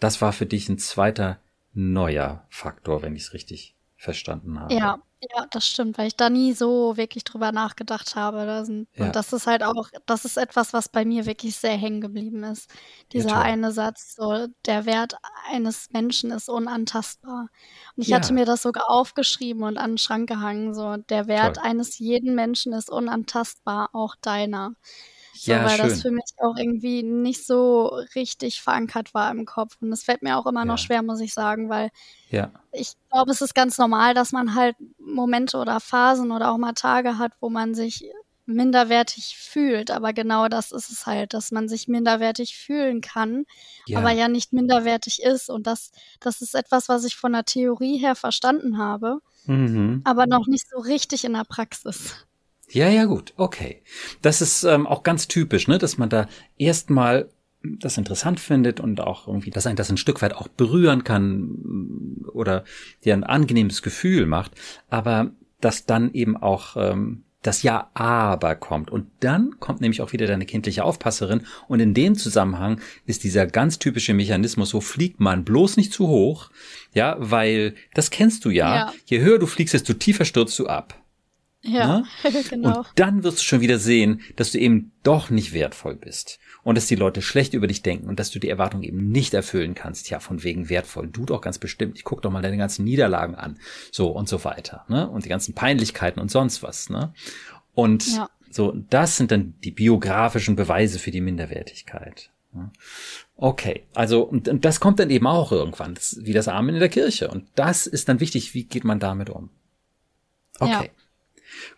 Das 0.00 0.20
war 0.20 0.32
für 0.32 0.46
dich 0.46 0.68
ein 0.68 0.78
zweiter 0.78 1.38
neuer 1.74 2.44
Faktor, 2.50 3.02
wenn 3.02 3.14
ich 3.14 3.22
es 3.22 3.32
richtig 3.34 3.74
verstanden 3.96 4.58
habe. 4.58 4.74
Ja, 4.74 5.00
Ja, 5.30 5.46
das 5.50 5.68
stimmt, 5.68 5.98
weil 5.98 6.08
ich 6.08 6.16
da 6.16 6.30
nie 6.30 6.52
so 6.52 6.96
wirklich 6.96 7.22
drüber 7.22 7.52
nachgedacht 7.52 8.16
habe. 8.16 8.44
Das 8.44 8.66
sind, 8.66 8.88
ja. 8.96 9.06
Und 9.06 9.14
das 9.14 9.32
ist 9.32 9.46
halt 9.46 9.62
auch, 9.62 9.88
das 10.04 10.24
ist 10.24 10.36
etwas, 10.36 10.72
was 10.72 10.88
bei 10.88 11.04
mir 11.04 11.26
wirklich 11.26 11.56
sehr 11.56 11.76
hängen 11.76 12.00
geblieben 12.00 12.42
ist. 12.42 12.68
Dieser 13.12 13.30
ja, 13.30 13.40
eine 13.40 13.70
Satz, 13.70 14.16
so, 14.16 14.48
der 14.66 14.84
Wert 14.84 15.14
eines 15.48 15.90
Menschen 15.92 16.32
ist 16.32 16.48
unantastbar. 16.48 17.48
Und 17.96 18.02
ich 18.02 18.08
ja. 18.08 18.16
hatte 18.16 18.32
mir 18.34 18.46
das 18.46 18.62
sogar 18.62 18.90
aufgeschrieben 18.90 19.62
und 19.62 19.78
an 19.78 19.92
den 19.92 19.98
Schrank 19.98 20.28
gehangen, 20.28 20.74
so, 20.74 20.96
der 20.96 21.28
Wert 21.28 21.56
Toll. 21.56 21.66
eines 21.66 21.98
jeden 21.98 22.34
Menschen 22.34 22.72
ist 22.72 22.90
unantastbar, 22.90 23.90
auch 23.92 24.16
deiner. 24.16 24.74
So, 25.34 25.52
ja, 25.52 25.64
weil 25.64 25.76
schön. 25.76 25.88
das 25.88 26.02
für 26.02 26.10
mich 26.10 26.24
auch 26.38 26.56
irgendwie 26.56 27.02
nicht 27.02 27.46
so 27.46 27.86
richtig 28.14 28.60
verankert 28.60 29.14
war 29.14 29.30
im 29.30 29.46
Kopf. 29.46 29.76
Und 29.80 29.92
es 29.92 30.02
fällt 30.02 30.22
mir 30.22 30.36
auch 30.36 30.46
immer 30.46 30.64
noch 30.64 30.78
schwer, 30.78 31.02
muss 31.02 31.20
ich 31.20 31.32
sagen, 31.32 31.68
weil 31.68 31.90
ja. 32.30 32.50
ich 32.70 32.92
glaube, 33.10 33.30
es 33.30 33.40
ist 33.40 33.54
ganz 33.54 33.78
normal, 33.78 34.14
dass 34.14 34.32
man 34.32 34.54
halt 34.54 34.76
Momente 34.98 35.56
oder 35.56 35.80
Phasen 35.80 36.30
oder 36.32 36.52
auch 36.52 36.58
mal 36.58 36.72
Tage 36.72 37.18
hat, 37.18 37.32
wo 37.40 37.48
man 37.48 37.74
sich 37.74 38.04
minderwertig 38.46 39.36
fühlt. 39.38 39.90
Aber 39.90 40.12
genau 40.12 40.48
das 40.48 40.72
ist 40.72 40.90
es 40.90 41.06
halt, 41.06 41.34
dass 41.34 41.50
man 41.50 41.68
sich 41.68 41.88
minderwertig 41.88 42.56
fühlen 42.56 43.00
kann, 43.00 43.44
ja. 43.86 43.98
aber 43.98 44.10
ja 44.10 44.28
nicht 44.28 44.52
minderwertig 44.52 45.22
ist. 45.22 45.48
Und 45.48 45.66
das, 45.66 45.92
das 46.20 46.42
ist 46.42 46.54
etwas, 46.54 46.88
was 46.88 47.04
ich 47.04 47.16
von 47.16 47.32
der 47.32 47.44
Theorie 47.44 47.98
her 47.98 48.14
verstanden 48.14 48.78
habe, 48.78 49.20
mhm. 49.46 50.02
aber 50.04 50.26
noch 50.26 50.46
nicht 50.46 50.68
so 50.68 50.78
richtig 50.78 51.24
in 51.24 51.34
der 51.34 51.44
Praxis. 51.44 52.26
Ja, 52.72 52.88
ja, 52.88 53.04
gut, 53.04 53.34
okay. 53.36 53.82
Das 54.22 54.40
ist 54.40 54.64
ähm, 54.64 54.86
auch 54.86 55.02
ganz 55.02 55.28
typisch, 55.28 55.68
ne, 55.68 55.78
dass 55.78 55.98
man 55.98 56.08
da 56.08 56.28
erstmal 56.56 57.28
das 57.62 57.98
interessant 57.98 58.40
findet 58.40 58.80
und 58.80 59.00
auch 59.00 59.28
irgendwie, 59.28 59.50
dass 59.50 59.66
ein 59.66 59.76
das 59.76 59.90
ein 59.90 59.96
Stück 59.96 60.22
weit 60.22 60.34
auch 60.34 60.48
berühren 60.48 61.04
kann 61.04 61.40
mm, 61.40 62.28
oder 62.32 62.64
dir 63.04 63.14
ein 63.14 63.24
angenehmes 63.24 63.82
Gefühl 63.82 64.26
macht, 64.26 64.52
aber 64.90 65.30
dass 65.60 65.86
dann 65.86 66.12
eben 66.12 66.36
auch 66.36 66.76
ähm, 66.76 67.22
das 67.42 67.62
Ja 67.62 67.90
aber 67.94 68.54
kommt. 68.54 68.90
Und 68.90 69.06
dann 69.20 69.58
kommt 69.58 69.80
nämlich 69.80 70.00
auch 70.00 70.12
wieder 70.12 70.26
deine 70.26 70.46
kindliche 70.46 70.84
Aufpasserin. 70.84 71.42
Und 71.68 71.80
in 71.80 71.92
dem 71.92 72.14
Zusammenhang 72.14 72.80
ist 73.04 73.24
dieser 73.24 73.46
ganz 73.46 73.78
typische 73.78 74.14
Mechanismus, 74.14 74.70
so 74.70 74.80
fliegt 74.80 75.20
man 75.20 75.44
bloß 75.44 75.76
nicht 75.76 75.92
zu 75.92 76.08
hoch. 76.08 76.50
Ja, 76.94 77.16
weil 77.18 77.74
das 77.94 78.10
kennst 78.10 78.44
du 78.44 78.50
ja. 78.50 78.74
ja. 78.74 78.92
Je 79.06 79.20
höher 79.20 79.38
du 79.38 79.46
fliegst, 79.46 79.74
desto 79.74 79.92
tiefer 79.92 80.24
stürzt 80.24 80.58
du 80.58 80.66
ab. 80.66 81.01
Ja, 81.62 81.98
ne? 81.98 82.04
genau. 82.50 82.78
Und 82.78 82.86
dann 82.96 83.22
wirst 83.22 83.38
du 83.38 83.42
schon 83.44 83.60
wieder 83.60 83.78
sehen, 83.78 84.20
dass 84.36 84.52
du 84.52 84.58
eben 84.58 84.92
doch 85.02 85.30
nicht 85.30 85.52
wertvoll 85.52 85.94
bist. 85.94 86.38
Und 86.64 86.76
dass 86.76 86.86
die 86.86 86.94
Leute 86.94 87.22
schlecht 87.22 87.54
über 87.54 87.66
dich 87.66 87.82
denken 87.82 88.08
und 88.08 88.20
dass 88.20 88.30
du 88.30 88.38
die 88.38 88.48
Erwartung 88.48 88.82
eben 88.82 89.10
nicht 89.10 89.34
erfüllen 89.34 89.74
kannst. 89.74 90.10
Ja, 90.10 90.20
von 90.20 90.44
wegen 90.44 90.68
wertvoll. 90.68 91.08
Du 91.08 91.24
doch 91.24 91.40
ganz 91.40 91.58
bestimmt. 91.58 91.96
Ich 91.96 92.04
guck 92.04 92.22
doch 92.22 92.30
mal 92.30 92.42
deine 92.42 92.56
ganzen 92.56 92.84
Niederlagen 92.84 93.34
an. 93.34 93.58
So 93.90 94.10
und 94.10 94.28
so 94.28 94.44
weiter. 94.44 94.84
Ne? 94.88 95.08
Und 95.08 95.24
die 95.24 95.28
ganzen 95.28 95.54
Peinlichkeiten 95.54 96.20
und 96.20 96.30
sonst 96.30 96.62
was. 96.62 96.88
Ne? 96.88 97.12
Und 97.74 98.06
ja. 98.14 98.30
so, 98.50 98.72
das 98.90 99.16
sind 99.16 99.32
dann 99.32 99.54
die 99.64 99.72
biografischen 99.72 100.54
Beweise 100.54 101.00
für 101.00 101.10
die 101.10 101.20
Minderwertigkeit. 101.20 102.30
Ne? 102.52 102.70
Okay, 103.36 103.86
also 103.94 104.22
und, 104.22 104.46
und 104.46 104.64
das 104.64 104.78
kommt 104.78 105.00
dann 105.00 105.10
eben 105.10 105.26
auch 105.26 105.50
irgendwann, 105.50 105.94
das, 105.94 106.18
wie 106.20 106.32
das 106.32 106.46
Amen 106.46 106.74
in 106.74 106.80
der 106.80 106.88
Kirche. 106.88 107.28
Und 107.28 107.48
das 107.56 107.88
ist 107.88 108.08
dann 108.08 108.20
wichtig, 108.20 108.54
wie 108.54 108.64
geht 108.64 108.84
man 108.84 109.00
damit 109.00 109.30
um? 109.30 109.50
Okay. 110.60 110.70
Ja. 110.70 111.01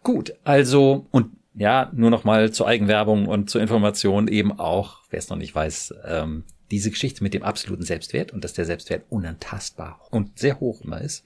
Gut, 0.02 0.34
also 0.44 1.06
und 1.10 1.30
ja, 1.54 1.90
nur 1.94 2.10
noch 2.10 2.24
mal 2.24 2.50
zur 2.52 2.66
Eigenwerbung 2.66 3.26
und 3.26 3.48
zur 3.48 3.60
Information 3.60 4.28
eben 4.28 4.58
auch, 4.58 5.02
wer 5.10 5.18
es 5.18 5.28
noch 5.28 5.36
nicht 5.36 5.54
weiß, 5.54 5.94
ähm, 6.04 6.44
diese 6.70 6.90
Geschichte 6.90 7.22
mit 7.22 7.34
dem 7.34 7.44
absoluten 7.44 7.84
Selbstwert 7.84 8.32
und 8.32 8.42
dass 8.42 8.54
der 8.54 8.64
Selbstwert 8.64 9.04
unantastbar 9.08 10.00
und 10.10 10.38
sehr 10.38 10.58
hoch 10.58 10.80
immer 10.82 11.00
ist, 11.00 11.24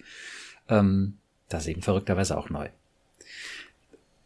ähm, 0.68 1.16
das 1.48 1.62
ist 1.62 1.68
eben 1.68 1.82
verrückterweise 1.82 2.36
auch 2.36 2.50
neu. 2.50 2.68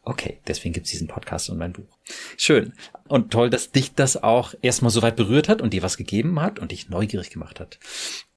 Okay, 0.05 0.41
deswegen 0.49 0.73
gibt's 0.73 0.91
diesen 0.91 1.07
Podcast 1.07 1.49
und 1.49 1.59
mein 1.59 1.73
Buch. 1.73 1.97
Schön. 2.37 2.73
Und 3.07 3.33
toll, 3.33 3.51
dass 3.51 3.71
dich 3.71 3.95
das 3.95 4.21
auch 4.21 4.55
erstmal 4.61 4.91
so 4.91 5.01
weit 5.03 5.15
berührt 5.15 5.49
hat 5.49 5.63
und 5.63 5.73
dir 5.73 5.85
was 5.85 5.97
gegeben 5.97 6.41
hat 6.43 6.59
und 6.59 6.73
dich 6.73 6.89
neugierig 6.89 7.31
gemacht 7.31 7.61
hat. 7.61 7.79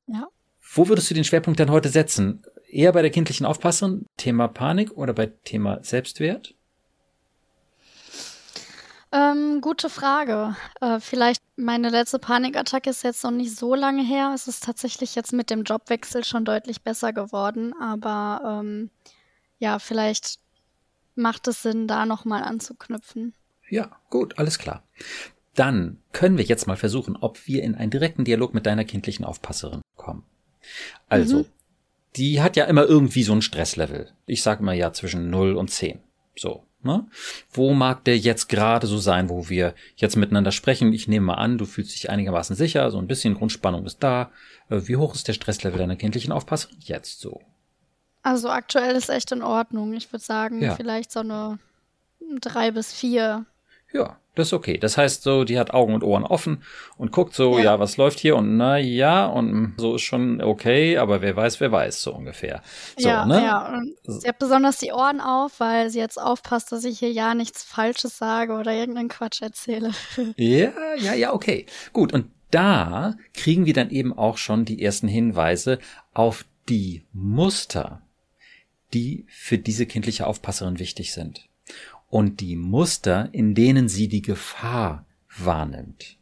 Ja. 0.06 0.28
Wo 0.62 0.88
würdest 0.88 1.10
du 1.10 1.16
den 1.16 1.24
Schwerpunkt 1.24 1.60
dann 1.60 1.72
heute 1.72 1.90
setzen? 1.90 2.44
Eher 2.76 2.92
bei 2.92 3.02
der 3.02 3.12
kindlichen 3.12 3.46
Aufpasserin 3.46 4.06
Thema 4.18 4.48
Panik 4.48 4.92
oder 4.92 5.14
bei 5.14 5.28
Thema 5.28 5.84
Selbstwert? 5.84 6.54
Ähm, 9.12 9.62
gute 9.62 9.90
Frage. 9.90 10.58
Äh, 10.82 11.00
vielleicht 11.00 11.42
meine 11.56 11.90
letzte 11.90 12.20
Panikattacke 12.20 12.90
ist 12.90 13.04
jetzt 13.04 13.24
noch 13.24 13.32
nicht 13.32 13.56
so 13.56 13.76
lange 13.76 14.04
her. 14.04 14.34
Es 14.36 14.48
ist 14.48 14.64
tatsächlich 14.64 15.16
jetzt 15.16 15.32
mit 15.32 15.50
dem 15.50 15.64
Jobwechsel 15.64 16.26
schon 16.26 16.44
deutlich 16.44 16.82
besser 16.82 17.14
geworden. 17.14 17.74
Aber 17.80 18.60
ähm, 18.62 18.90
ja, 19.58 19.80
vielleicht 19.80 20.40
macht 21.16 21.48
es 21.48 21.62
Sinn, 21.62 21.88
da 21.88 22.06
nochmal 22.06 22.44
anzuknüpfen. 22.44 23.34
Ja, 23.70 23.98
gut, 24.10 24.38
alles 24.38 24.60
klar. 24.60 24.84
Dann 25.54 26.02
können 26.12 26.38
wir 26.38 26.44
jetzt 26.44 26.68
mal 26.68 26.76
versuchen, 26.76 27.16
ob 27.16 27.48
wir 27.48 27.64
in 27.64 27.76
einen 27.76 27.92
direkten 27.92 28.26
Dialog 28.26 28.54
mit 28.54 28.66
deiner 28.66 28.84
kindlichen 28.84 29.24
Aufpasserin 29.24 29.82
kommen. 29.96 30.26
Also, 31.08 31.40
mhm 31.40 31.46
die 32.16 32.42
hat 32.42 32.56
ja 32.56 32.66
immer 32.66 32.86
irgendwie 32.86 33.24
so 33.24 33.34
ein 33.34 33.42
Stresslevel. 33.42 34.12
Ich 34.26 34.42
sage 34.42 34.62
immer 34.62 34.74
ja 34.74 34.94
zwischen 34.94 35.30
0 35.30 35.56
und 35.56 35.70
10. 35.70 36.00
So. 36.36 36.64
Ne? 36.86 37.08
Wo 37.52 37.74
mag 37.74 38.04
der 38.04 38.18
jetzt 38.18 38.48
gerade 38.48 38.86
so 38.86 39.00
sein, 39.00 39.28
wo 39.28 39.50
wir 39.50 39.74
jetzt 39.96 40.18
miteinander 40.18 40.52
sprechen? 40.52 40.94
Ich 40.94 41.08
nehme 41.08 41.26
mal 41.26 41.34
an, 41.34 41.58
du 41.58 41.66
fühlst 41.66 41.96
dich 41.96 42.12
einigermaßen 42.12 42.56
sicher, 42.56 42.92
so 42.92 43.00
ein 43.00 43.08
bisschen 43.08 43.34
Grundspannung 43.34 43.88
ist 43.88 44.04
da. 44.04 44.30
Äh, 44.70 44.82
wie 44.86 44.96
hoch 44.96 45.16
ist 45.16 45.28
der 45.28 45.34
Stresslevel 45.34 45.80
deiner 45.80 45.96
kindlichen 45.96 46.32
Aufpasserin 46.32 46.78
jetzt 46.82 47.22
so? 47.22 47.42
Also 48.22 48.50
aktuell 48.50 48.96
ist 48.96 49.10
echt 49.10 49.32
in 49.32 49.42
Ordnung. 49.42 49.94
Ich 49.94 50.12
würde 50.14 50.24
sagen, 50.24 50.62
ja. 50.62 50.76
vielleicht 50.76 51.12
so 51.12 51.22
eine 51.22 51.58
drei 52.40 52.70
bis 52.70 52.94
vier. 52.94 53.46
Ja, 53.96 54.18
das 54.36 54.48
ist 54.48 54.54
okay. 54.54 54.78
Das 54.78 54.98
heißt 54.98 55.24
so, 55.24 55.46
die 55.46 55.58
hat 55.58 55.74
Augen 55.74 55.94
und 55.94 56.04
Ohren 56.04 56.26
offen 56.26 56.64
und 56.98 57.14
guckt 57.14 57.34
so, 57.34 57.58
ja, 57.58 57.64
ja 57.64 57.80
was 57.80 57.96
läuft 57.96 58.20
hier 58.20 58.36
und 58.36 58.58
na 58.58 58.78
ja 58.78 59.26
und 59.26 59.76
so 59.78 59.96
ist 59.96 60.02
schon 60.02 60.42
okay, 60.42 60.98
aber 60.98 61.22
wer 61.22 61.34
weiß, 61.38 61.62
wer 61.62 61.72
weiß 61.72 62.02
so 62.02 62.14
ungefähr. 62.14 62.62
So, 62.98 63.08
ja, 63.08 63.26
ne? 63.26 63.42
ja. 63.42 63.78
Und 63.78 63.96
sie 64.06 64.28
hat 64.28 64.38
besonders 64.38 64.80
die 64.80 64.92
Ohren 64.92 65.22
auf, 65.22 65.62
weil 65.62 65.90
sie 65.90 66.00
jetzt 66.00 66.22
aufpasst, 66.22 66.74
dass 66.74 66.84
ich 66.84 67.00
hier 67.00 67.12
ja 67.12 67.36
nichts 67.36 67.64
Falsches 67.64 68.18
sage 68.18 68.52
oder 68.56 68.74
irgendeinen 68.74 69.08
Quatsch 69.08 69.42
erzähle. 69.42 69.92
ja, 70.36 70.72
ja, 70.98 71.14
ja, 71.14 71.34
okay. 71.34 71.66
Gut. 71.94 72.12
Und 72.12 72.30
da 72.52 73.16
kriegen 73.34 73.66
wir 73.66 73.74
dann 73.74 73.92
eben 73.92 74.12
auch 74.12 74.38
schon 74.38 74.66
die 74.66 74.84
ersten 74.84 75.08
Hinweise 75.08 75.80
auf 76.14 76.44
die 76.68 77.06
Muster, 77.14 78.02
die 78.94 79.26
für 79.30 79.58
diese 79.58 79.86
kindliche 79.86 80.28
Aufpasserin 80.28 80.80
wichtig 80.80 81.14
sind 81.14 81.48
und 82.16 82.40
die 82.40 82.56
Muster, 82.56 83.28
in 83.34 83.56
denen 83.56 83.90
sie 83.90 84.08
die 84.08 84.22
Gefahr 84.22 85.06
wahrnimmt. 85.38 86.16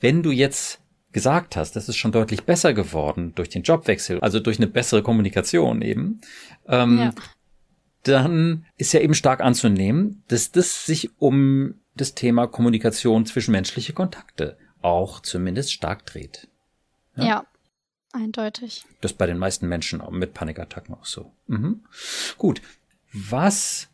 Wenn 0.00 0.22
du 0.22 0.30
jetzt 0.30 0.78
gesagt 1.10 1.56
hast, 1.56 1.74
das 1.74 1.88
ist 1.88 1.96
schon 1.96 2.12
deutlich 2.12 2.44
besser 2.44 2.72
geworden 2.72 3.32
durch 3.34 3.48
den 3.48 3.64
Jobwechsel, 3.64 4.20
also 4.20 4.38
durch 4.38 4.58
eine 4.58 4.68
bessere 4.68 5.02
Kommunikation 5.02 5.82
eben, 5.82 6.20
ähm, 6.68 6.96
ja. 6.96 7.14
dann 8.04 8.64
ist 8.76 8.92
ja 8.92 9.00
eben 9.00 9.14
stark 9.14 9.40
anzunehmen, 9.40 10.22
dass 10.28 10.52
das 10.52 10.86
sich 10.86 11.10
um 11.18 11.74
das 11.96 12.14
Thema 12.14 12.46
Kommunikation 12.46 13.26
zwischenmenschliche 13.26 13.94
Kontakte 13.94 14.56
auch 14.80 15.18
zumindest 15.18 15.72
stark 15.72 16.06
dreht. 16.06 16.46
Ja, 17.16 17.24
ja 17.24 17.46
eindeutig. 18.12 18.84
Das 19.00 19.10
ist 19.10 19.18
bei 19.18 19.26
den 19.26 19.38
meisten 19.38 19.66
Menschen 19.66 20.00
mit 20.12 20.34
Panikattacken 20.34 20.94
auch 20.94 21.06
so. 21.06 21.32
Mhm. 21.48 21.82
Gut. 22.38 22.62
Was 23.12 23.88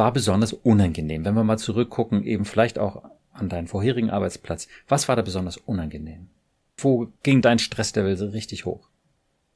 war 0.00 0.14
besonders 0.14 0.54
unangenehm? 0.54 1.26
Wenn 1.26 1.34
wir 1.34 1.44
mal 1.44 1.58
zurückgucken, 1.58 2.24
eben 2.24 2.46
vielleicht 2.46 2.78
auch 2.78 3.02
an 3.32 3.50
deinen 3.50 3.68
vorherigen 3.68 4.08
Arbeitsplatz. 4.08 4.66
Was 4.88 5.08
war 5.08 5.16
da 5.16 5.20
besonders 5.20 5.58
unangenehm? 5.58 6.30
Wo 6.78 7.08
ging 7.22 7.42
dein 7.42 7.58
Stresslevel 7.58 8.16
so 8.16 8.28
richtig 8.28 8.64
hoch? 8.64 8.88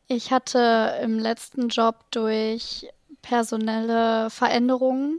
Ich 0.07 0.33
hatte 0.33 1.01
im 1.03 1.19
letzten 1.19 1.69
Job 1.69 2.05
durch 2.11 2.87
personelle 3.23 4.29
Veränderungen 4.29 5.19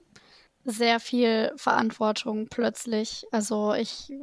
sehr 0.63 0.99
viel 0.99 1.51
Verantwortung 1.55 2.47
plötzlich. 2.47 3.25
Also 3.31 3.73
ich 3.73 4.13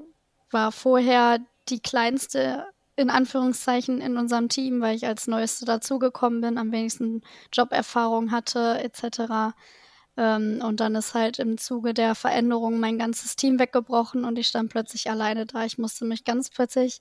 war 0.52 0.70
vorher 0.70 1.40
die 1.68 1.80
kleinste 1.80 2.66
in 2.94 3.10
Anführungszeichen 3.10 4.00
in 4.00 4.16
unserem 4.18 4.48
Team, 4.48 4.80
weil 4.80 4.94
ich 4.94 5.04
als 5.04 5.26
Neueste 5.26 5.64
dazugekommen 5.64 6.42
bin, 6.42 6.58
am 6.58 6.70
wenigsten 6.70 7.22
Joberfahrung 7.52 8.30
hatte 8.30 8.78
etc. 8.84 9.56
Ähm, 10.16 10.60
und 10.64 10.80
dann 10.80 10.94
ist 10.94 11.14
halt 11.14 11.38
im 11.38 11.58
Zuge 11.58 11.94
der 11.94 12.14
Veränderung 12.14 12.78
mein 12.80 12.98
ganzes 12.98 13.36
Team 13.36 13.58
weggebrochen 13.58 14.24
und 14.24 14.38
ich 14.38 14.48
stand 14.48 14.70
plötzlich 14.70 15.10
alleine 15.10 15.46
da. 15.46 15.64
Ich 15.64 15.78
musste 15.78 16.04
mich 16.04 16.24
ganz 16.24 16.50
plötzlich 16.50 17.00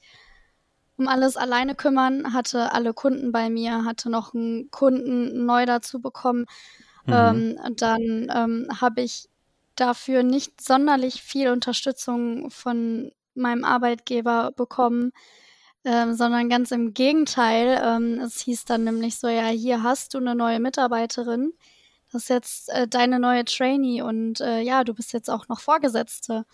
um 0.97 1.08
alles 1.08 1.36
alleine 1.38 1.76
kümmern, 1.76 2.34
hatte 2.34 2.71
alle 2.74 2.93
Kunden 2.93 3.32
bei 3.32 3.50
mir, 3.50 3.86
hatte 3.86 4.10
noch 4.10 4.34
einen 4.34 4.69
Kunden 4.71 5.45
neu 5.45 5.65
dazu 5.65 6.00
bekommen. 6.02 6.45
Mhm. 7.08 7.13
Ähm, 7.13 7.76
dann 7.78 8.32
ähm, 8.34 8.67
habe 8.82 9.02
ich 9.02 9.30
dafür 9.76 10.24
nicht 10.24 10.62
sonderlich 10.62 11.24
viel 11.24 11.50
Unterstützung 11.50 12.52
von 12.52 13.12
meinem 13.36 13.63
Arbeitgeber 13.65 14.52
bekommen. 14.56 15.12
ähm, 15.86 16.13
sondern 16.15 16.50
ganz 16.50 16.71
im 16.71 16.93
Gegenteil. 16.93 17.82
Ähm, 17.84 18.19
es 18.21 18.41
hieß 18.41 18.65
dann 18.65 18.84
nämlich 18.84 19.17
so, 19.19 19.28
ja, 19.28 19.47
hier 19.47 19.84
hast 19.84 20.13
du 20.13 20.19
eine 20.19 20.36
neue 20.36 20.60
Mitarbeiterin. 20.60 21.54
Das 22.12 22.24
ist 22.24 22.30
jetzt 22.30 22.69
äh, 22.69 22.88
deine 22.88 23.19
neue 23.19 23.45
Trainee 23.45 24.02
und 24.02 24.41
äh, 24.41 24.62
ja, 24.62 24.84
du 24.84 24.93
bist 24.93 25.13
jetzt 25.13 25.30
auch 25.30 25.47
noch 25.47 25.60
Vorgesetzte. 25.60 26.45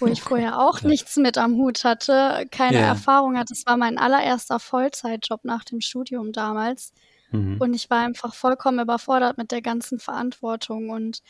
Wo 0.00 0.06
ich 0.06 0.22
vorher 0.22 0.60
auch 0.60 0.82
nichts 0.82 1.16
mit 1.16 1.38
am 1.38 1.54
Hut 1.56 1.84
hatte, 1.84 2.46
keine 2.50 2.78
yeah. 2.78 2.88
Erfahrung 2.88 3.36
hatte. 3.36 3.54
Das 3.54 3.64
war 3.66 3.76
mein 3.76 3.96
allererster 3.96 4.58
Vollzeitjob 4.58 5.44
nach 5.44 5.62
dem 5.64 5.80
Studium 5.80 6.32
damals. 6.32 6.92
Mhm. 7.30 7.58
Und 7.60 7.74
ich 7.74 7.88
war 7.88 8.00
einfach 8.00 8.34
vollkommen 8.34 8.80
überfordert 8.80 9.38
mit 9.38 9.52
der 9.52 9.62
ganzen 9.62 10.00
Verantwortung 10.00 10.90
und 10.90 11.22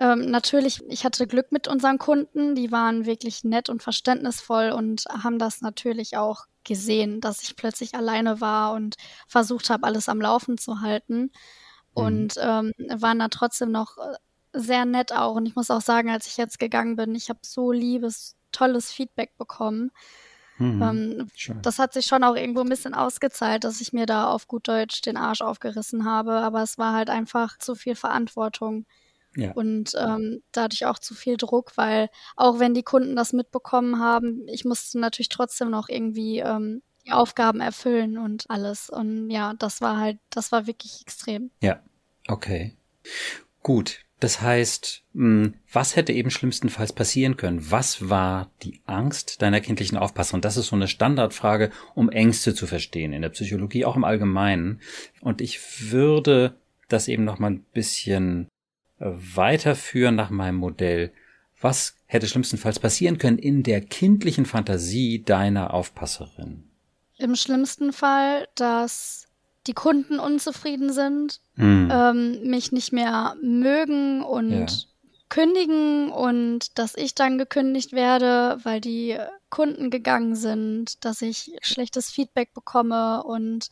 ähm, 0.00 0.30
natürlich, 0.30 0.82
ich 0.88 1.04
hatte 1.04 1.26
Glück 1.26 1.52
mit 1.52 1.68
unseren 1.68 1.98
Kunden, 1.98 2.54
die 2.54 2.72
waren 2.72 3.04
wirklich 3.04 3.44
nett 3.44 3.68
und 3.68 3.82
verständnisvoll 3.82 4.70
und 4.70 5.04
haben 5.10 5.38
das 5.38 5.60
natürlich 5.60 6.16
auch 6.16 6.46
gesehen, 6.64 7.20
dass 7.20 7.42
ich 7.42 7.54
plötzlich 7.54 7.94
alleine 7.94 8.40
war 8.40 8.72
und 8.72 8.96
versucht 9.28 9.68
habe, 9.68 9.86
alles 9.86 10.08
am 10.08 10.20
Laufen 10.20 10.56
zu 10.56 10.80
halten. 10.80 11.30
Mhm. 11.94 12.02
Und 12.02 12.34
ähm, 12.40 12.72
waren 12.88 13.18
da 13.18 13.28
trotzdem 13.28 13.72
noch 13.72 13.98
äh, 13.98 14.16
sehr 14.52 14.84
nett 14.84 15.12
auch. 15.12 15.36
Und 15.36 15.46
ich 15.46 15.56
muss 15.56 15.70
auch 15.70 15.80
sagen, 15.80 16.10
als 16.10 16.26
ich 16.26 16.36
jetzt 16.36 16.58
gegangen 16.58 16.96
bin, 16.96 17.14
ich 17.14 17.28
habe 17.28 17.40
so 17.42 17.72
liebes, 17.72 18.36
tolles 18.52 18.92
Feedback 18.92 19.36
bekommen. 19.38 19.90
Mhm, 20.58 20.82
ähm, 20.82 21.28
das 21.62 21.78
hat 21.78 21.94
sich 21.94 22.06
schon 22.06 22.22
auch 22.22 22.36
irgendwo 22.36 22.60
ein 22.60 22.68
bisschen 22.68 22.92
ausgezahlt, 22.92 23.64
dass 23.64 23.80
ich 23.80 23.94
mir 23.94 24.04
da 24.04 24.26
auf 24.26 24.46
gut 24.46 24.68
Deutsch 24.68 25.00
den 25.00 25.16
Arsch 25.16 25.40
aufgerissen 25.40 26.04
habe. 26.04 26.32
Aber 26.32 26.62
es 26.62 26.76
war 26.76 26.92
halt 26.92 27.08
einfach 27.08 27.58
zu 27.58 27.74
viel 27.74 27.94
Verantwortung. 27.94 28.84
Ja. 29.36 29.52
Und 29.52 29.92
ähm, 29.96 30.42
dadurch 30.52 30.86
auch 30.86 30.98
zu 30.98 31.14
viel 31.14 31.36
Druck, 31.36 31.76
weil 31.76 32.08
auch 32.36 32.58
wenn 32.58 32.74
die 32.74 32.82
Kunden 32.82 33.14
das 33.14 33.32
mitbekommen 33.32 34.00
haben, 34.00 34.46
ich 34.48 34.64
musste 34.64 34.98
natürlich 34.98 35.28
trotzdem 35.28 35.70
noch 35.70 35.88
irgendwie 35.88 36.40
ähm, 36.40 36.82
die 37.06 37.12
Aufgaben 37.12 37.60
erfüllen 37.60 38.18
und 38.18 38.44
alles. 38.48 38.90
Und 38.90 39.30
ja, 39.30 39.54
das 39.54 39.80
war 39.80 39.98
halt, 39.98 40.18
das 40.30 40.52
war 40.52 40.66
wirklich 40.66 41.00
extrem. 41.02 41.50
Ja, 41.60 41.80
okay. 42.28 42.76
Gut. 43.62 44.00
Das 44.20 44.42
heißt, 44.42 45.02
hm, 45.14 45.54
was 45.72 45.96
hätte 45.96 46.12
eben 46.12 46.30
schlimmstenfalls 46.30 46.92
passieren 46.92 47.38
können? 47.38 47.70
Was 47.70 48.10
war 48.10 48.50
die 48.62 48.82
Angst 48.84 49.40
deiner 49.40 49.60
kindlichen 49.60 49.96
Aufpasserin? 49.96 50.42
Das 50.42 50.58
ist 50.58 50.66
so 50.66 50.76
eine 50.76 50.88
Standardfrage, 50.88 51.70
um 51.94 52.10
Ängste 52.10 52.54
zu 52.54 52.66
verstehen 52.66 53.14
in 53.14 53.22
der 53.22 53.30
Psychologie, 53.30 53.86
auch 53.86 53.96
im 53.96 54.04
Allgemeinen. 54.04 54.80
Und 55.22 55.40
ich 55.40 55.90
würde 55.90 56.54
das 56.88 57.08
eben 57.08 57.24
noch 57.24 57.38
mal 57.38 57.50
ein 57.50 57.64
bisschen 57.72 58.48
weiterführen 58.98 60.14
nach 60.14 60.30
meinem 60.30 60.56
Modell, 60.56 61.12
was 61.60 61.96
hätte 62.06 62.26
schlimmstenfalls 62.26 62.78
passieren 62.78 63.18
können 63.18 63.38
in 63.38 63.62
der 63.62 63.80
kindlichen 63.80 64.46
Fantasie 64.46 65.22
deiner 65.22 65.74
Aufpasserin? 65.74 66.69
Im 67.20 67.36
schlimmsten 67.36 67.92
Fall, 67.92 68.48
dass 68.54 69.28
die 69.66 69.74
Kunden 69.74 70.18
unzufrieden 70.18 70.92
sind, 70.92 71.40
mm. 71.56 71.90
ähm, 71.90 72.42
mich 72.44 72.72
nicht 72.72 72.92
mehr 72.92 73.36
mögen 73.42 74.22
und 74.22 74.50
ja. 74.50 74.66
kündigen 75.28 76.10
und 76.10 76.78
dass 76.78 76.96
ich 76.96 77.14
dann 77.14 77.36
gekündigt 77.36 77.92
werde, 77.92 78.58
weil 78.62 78.80
die 78.80 79.18
Kunden 79.50 79.90
gegangen 79.90 80.34
sind, 80.34 81.04
dass 81.04 81.20
ich 81.20 81.52
schlechtes 81.60 82.10
Feedback 82.10 82.54
bekomme 82.54 83.22
und 83.22 83.68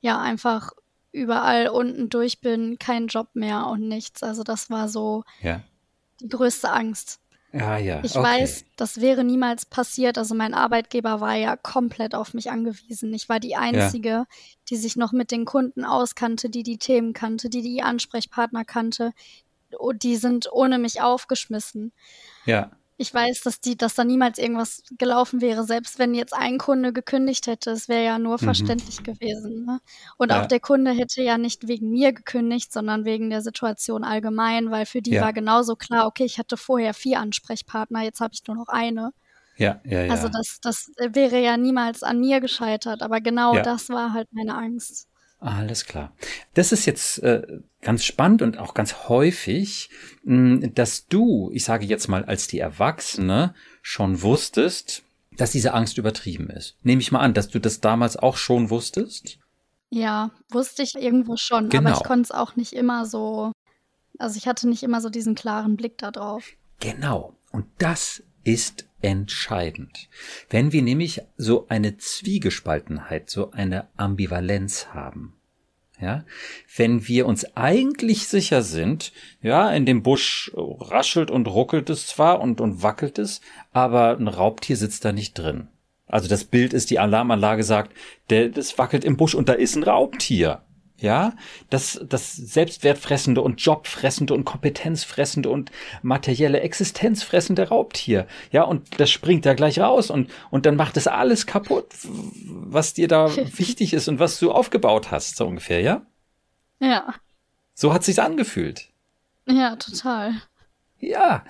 ja 0.00 0.20
einfach 0.20 0.72
überall 1.10 1.68
unten 1.68 2.08
durch 2.10 2.40
bin, 2.40 2.78
kein 2.78 3.08
Job 3.08 3.28
mehr 3.34 3.66
und 3.66 3.88
nichts. 3.88 4.22
Also 4.22 4.42
das 4.42 4.70
war 4.70 4.88
so 4.88 5.24
ja. 5.42 5.62
die 6.20 6.28
größte 6.28 6.70
Angst. 6.70 7.20
Ah, 7.54 7.78
ja. 7.78 8.00
Ich 8.02 8.16
okay. 8.16 8.24
weiß, 8.24 8.64
das 8.76 9.00
wäre 9.00 9.22
niemals 9.22 9.64
passiert. 9.64 10.18
Also 10.18 10.34
mein 10.34 10.54
Arbeitgeber 10.54 11.20
war 11.20 11.34
ja 11.34 11.56
komplett 11.56 12.14
auf 12.14 12.34
mich 12.34 12.50
angewiesen. 12.50 13.12
Ich 13.14 13.28
war 13.28 13.38
die 13.38 13.54
Einzige, 13.54 14.08
ja. 14.08 14.26
die 14.68 14.76
sich 14.76 14.96
noch 14.96 15.12
mit 15.12 15.30
den 15.30 15.44
Kunden 15.44 15.84
auskannte, 15.84 16.50
die 16.50 16.64
die 16.64 16.78
Themen 16.78 17.12
kannte, 17.12 17.48
die 17.48 17.62
die 17.62 17.82
Ansprechpartner 17.82 18.64
kannte. 18.64 19.12
Die 19.94 20.16
sind 20.16 20.48
ohne 20.52 20.78
mich 20.78 21.00
aufgeschmissen. 21.00 21.92
Ja 22.44 22.70
ich 22.96 23.12
weiß, 23.12 23.40
dass 23.40 23.60
die, 23.60 23.76
dass 23.76 23.94
da 23.94 24.04
niemals 24.04 24.38
irgendwas 24.38 24.82
gelaufen 24.98 25.40
wäre, 25.40 25.64
selbst 25.64 25.98
wenn 25.98 26.14
jetzt 26.14 26.32
ein 26.32 26.58
Kunde 26.58 26.92
gekündigt 26.92 27.46
hätte, 27.46 27.70
es 27.70 27.88
wäre 27.88 28.04
ja 28.04 28.18
nur 28.18 28.34
mhm. 28.34 28.44
verständlich 28.44 29.02
gewesen. 29.02 29.64
Ne? 29.64 29.80
Und 30.16 30.30
ja. 30.30 30.40
auch 30.42 30.46
der 30.46 30.60
Kunde 30.60 30.92
hätte 30.92 31.22
ja 31.22 31.36
nicht 31.36 31.66
wegen 31.66 31.90
mir 31.90 32.12
gekündigt, 32.12 32.72
sondern 32.72 33.04
wegen 33.04 33.30
der 33.30 33.42
Situation 33.42 34.04
allgemein, 34.04 34.70
weil 34.70 34.86
für 34.86 35.02
die 35.02 35.12
ja. 35.12 35.22
war 35.22 35.32
genauso 35.32 35.74
klar, 35.74 36.06
okay, 36.06 36.24
ich 36.24 36.38
hatte 36.38 36.56
vorher 36.56 36.94
vier 36.94 37.18
Ansprechpartner, 37.20 38.02
jetzt 38.02 38.20
habe 38.20 38.34
ich 38.34 38.46
nur 38.46 38.56
noch 38.56 38.68
eine. 38.68 39.10
Ja, 39.56 39.80
ja, 39.84 40.02
ja. 40.04 40.12
Also 40.12 40.28
das, 40.28 40.58
das 40.62 40.90
wäre 40.98 41.40
ja 41.40 41.56
niemals 41.56 42.02
an 42.02 42.20
mir 42.20 42.40
gescheitert, 42.40 43.02
aber 43.02 43.20
genau 43.20 43.54
ja. 43.54 43.62
das 43.62 43.88
war 43.88 44.12
halt 44.12 44.28
meine 44.32 44.56
Angst. 44.56 45.08
Alles 45.40 45.84
klar. 45.84 46.12
Das 46.54 46.72
ist 46.72 46.86
jetzt 46.86 47.18
äh, 47.18 47.60
ganz 47.82 48.04
spannend 48.04 48.40
und 48.40 48.58
auch 48.58 48.72
ganz 48.72 49.08
häufig, 49.08 49.90
mh, 50.24 50.62
hm, 50.62 50.74
dass 50.74 51.06
du, 51.06 51.50
ich 51.52 51.64
sage 51.64 51.84
jetzt 51.84 52.08
mal 52.08 52.24
als 52.24 52.46
die 52.46 52.58
Erwachsene, 52.58 53.54
schon 53.82 54.22
wusstest, 54.22 55.02
dass 55.36 55.50
diese 55.50 55.74
Angst 55.74 55.98
übertrieben 55.98 56.48
ist. 56.48 56.76
Nehme 56.82 57.02
ich 57.02 57.12
mal 57.12 57.20
an, 57.20 57.34
dass 57.34 57.48
du 57.48 57.58
das 57.58 57.80
damals 57.80 58.16
auch 58.16 58.36
schon 58.36 58.70
wusstest? 58.70 59.38
Ja, 59.90 60.30
wusste 60.50 60.82
ich 60.82 60.94
irgendwo 60.94 61.36
schon, 61.36 61.68
genau. 61.68 61.90
aber 61.90 61.98
ich 61.98 62.04
konnte 62.04 62.22
es 62.22 62.30
auch 62.30 62.56
nicht 62.56 62.72
immer 62.72 63.04
so, 63.06 63.52
also 64.18 64.36
ich 64.36 64.48
hatte 64.48 64.68
nicht 64.68 64.82
immer 64.82 65.00
so 65.00 65.10
diesen 65.10 65.34
klaren 65.34 65.76
Blick 65.76 65.98
da 65.98 66.10
drauf. 66.10 66.44
Genau. 66.80 67.34
Und 67.52 67.66
das 67.78 68.22
ist 68.44 68.86
entscheidend. 69.04 70.08
Wenn 70.48 70.72
wir 70.72 70.80
nämlich 70.80 71.20
so 71.36 71.66
eine 71.68 71.98
Zwiegespaltenheit, 71.98 73.28
so 73.28 73.50
eine 73.50 73.86
Ambivalenz 73.98 74.88
haben, 74.94 75.34
ja, 76.00 76.24
wenn 76.74 77.06
wir 77.06 77.26
uns 77.26 77.56
eigentlich 77.56 78.26
sicher 78.26 78.62
sind, 78.62 79.12
ja, 79.42 79.70
in 79.70 79.84
dem 79.84 80.02
Busch 80.02 80.50
raschelt 80.54 81.30
und 81.30 81.46
ruckelt 81.46 81.90
es 81.90 82.06
zwar 82.06 82.40
und, 82.40 82.60
und 82.60 82.82
wackelt 82.82 83.18
es, 83.18 83.42
aber 83.72 84.16
ein 84.16 84.26
Raubtier 84.26 84.76
sitzt 84.76 85.04
da 85.04 85.12
nicht 85.12 85.34
drin. 85.34 85.68
Also 86.06 86.28
das 86.28 86.44
Bild 86.44 86.72
ist, 86.72 86.90
die 86.90 86.98
Alarmanlage 86.98 87.62
sagt, 87.62 87.92
der, 88.30 88.48
das 88.48 88.78
wackelt 88.78 89.04
im 89.04 89.16
Busch 89.16 89.34
und 89.34 89.48
da 89.48 89.52
ist 89.52 89.76
ein 89.76 89.82
Raubtier 89.82 90.62
ja, 90.98 91.32
das, 91.70 92.00
das 92.08 92.34
selbstwertfressende 92.36 93.40
und 93.40 93.60
jobfressende 93.60 94.32
und 94.32 94.44
kompetenzfressende 94.44 95.50
und 95.50 95.70
materielle 96.02 96.60
Existenzfressende 96.60 97.68
Raubtier, 97.68 98.26
ja, 98.52 98.62
und 98.62 99.00
das 99.00 99.10
springt 99.10 99.44
da 99.44 99.54
gleich 99.54 99.80
raus 99.80 100.10
und, 100.10 100.30
und 100.50 100.66
dann 100.66 100.76
macht 100.76 100.96
es 100.96 101.06
alles 101.06 101.46
kaputt, 101.46 101.86
was 102.44 102.94
dir 102.94 103.08
da 103.08 103.34
wichtig 103.56 103.92
ist 103.92 104.08
und 104.08 104.18
was 104.18 104.38
du 104.38 104.52
aufgebaut 104.52 105.10
hast, 105.10 105.36
so 105.36 105.46
ungefähr, 105.46 105.80
ja? 105.80 106.02
Ja. 106.78 107.14
So 107.74 107.92
hat 107.92 108.04
sich's 108.04 108.18
angefühlt. 108.18 108.88
Ja, 109.46 109.76
total. 109.76 110.34
Ja. 111.00 111.44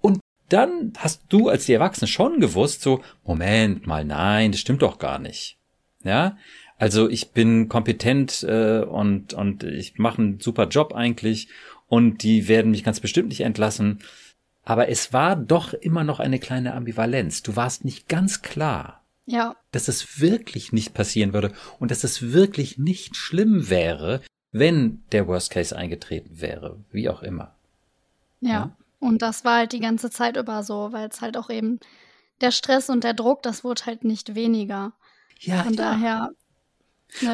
Und 0.00 0.20
dann 0.48 0.92
hast 0.98 1.22
du 1.28 1.48
als 1.48 1.66
die 1.66 1.72
Erwachsene 1.72 2.08
schon 2.08 2.40
gewusst, 2.40 2.82
so, 2.82 3.02
Moment 3.24 3.86
mal, 3.86 4.04
nein, 4.04 4.50
das 4.50 4.60
stimmt 4.60 4.82
doch 4.82 4.98
gar 4.98 5.18
nicht. 5.18 5.58
Ja, 6.02 6.36
also 6.80 7.10
ich 7.10 7.32
bin 7.32 7.68
kompetent 7.68 8.42
äh, 8.42 8.80
und, 8.80 9.34
und 9.34 9.64
ich 9.64 9.98
mache 9.98 10.22
einen 10.22 10.40
super 10.40 10.66
Job 10.66 10.94
eigentlich 10.94 11.48
und 11.88 12.22
die 12.22 12.48
werden 12.48 12.70
mich 12.70 12.84
ganz 12.84 13.00
bestimmt 13.00 13.28
nicht 13.28 13.42
entlassen. 13.42 14.00
Aber 14.64 14.88
es 14.88 15.12
war 15.12 15.36
doch 15.36 15.74
immer 15.74 16.04
noch 16.04 16.20
eine 16.20 16.38
kleine 16.38 16.72
Ambivalenz. 16.72 17.42
Du 17.42 17.54
warst 17.54 17.84
nicht 17.84 18.08
ganz 18.08 18.40
klar, 18.40 19.04
ja. 19.26 19.56
dass 19.72 19.88
es 19.88 20.20
wirklich 20.20 20.72
nicht 20.72 20.94
passieren 20.94 21.34
würde 21.34 21.52
und 21.80 21.90
dass 21.90 22.02
es 22.02 22.32
wirklich 22.32 22.78
nicht 22.78 23.14
schlimm 23.14 23.68
wäre, 23.68 24.22
wenn 24.50 25.02
der 25.12 25.26
Worst 25.28 25.50
Case 25.50 25.76
eingetreten 25.76 26.40
wäre, 26.40 26.78
wie 26.92 27.10
auch 27.10 27.22
immer. 27.22 27.54
Ja, 28.40 28.50
ja? 28.50 28.76
und 29.00 29.20
das 29.20 29.44
war 29.44 29.58
halt 29.58 29.72
die 29.72 29.80
ganze 29.80 30.10
Zeit 30.10 30.38
über 30.38 30.62
so, 30.62 30.92
weil 30.92 31.10
es 31.10 31.20
halt 31.20 31.36
auch 31.36 31.50
eben 31.50 31.78
der 32.40 32.52
Stress 32.52 32.88
und 32.88 33.04
der 33.04 33.12
Druck, 33.12 33.42
das 33.42 33.64
wurde 33.64 33.84
halt 33.84 34.02
nicht 34.02 34.34
weniger. 34.34 34.94
Ja, 35.40 35.62
Von 35.62 35.74
ja. 35.74 35.90
daher 35.90 36.30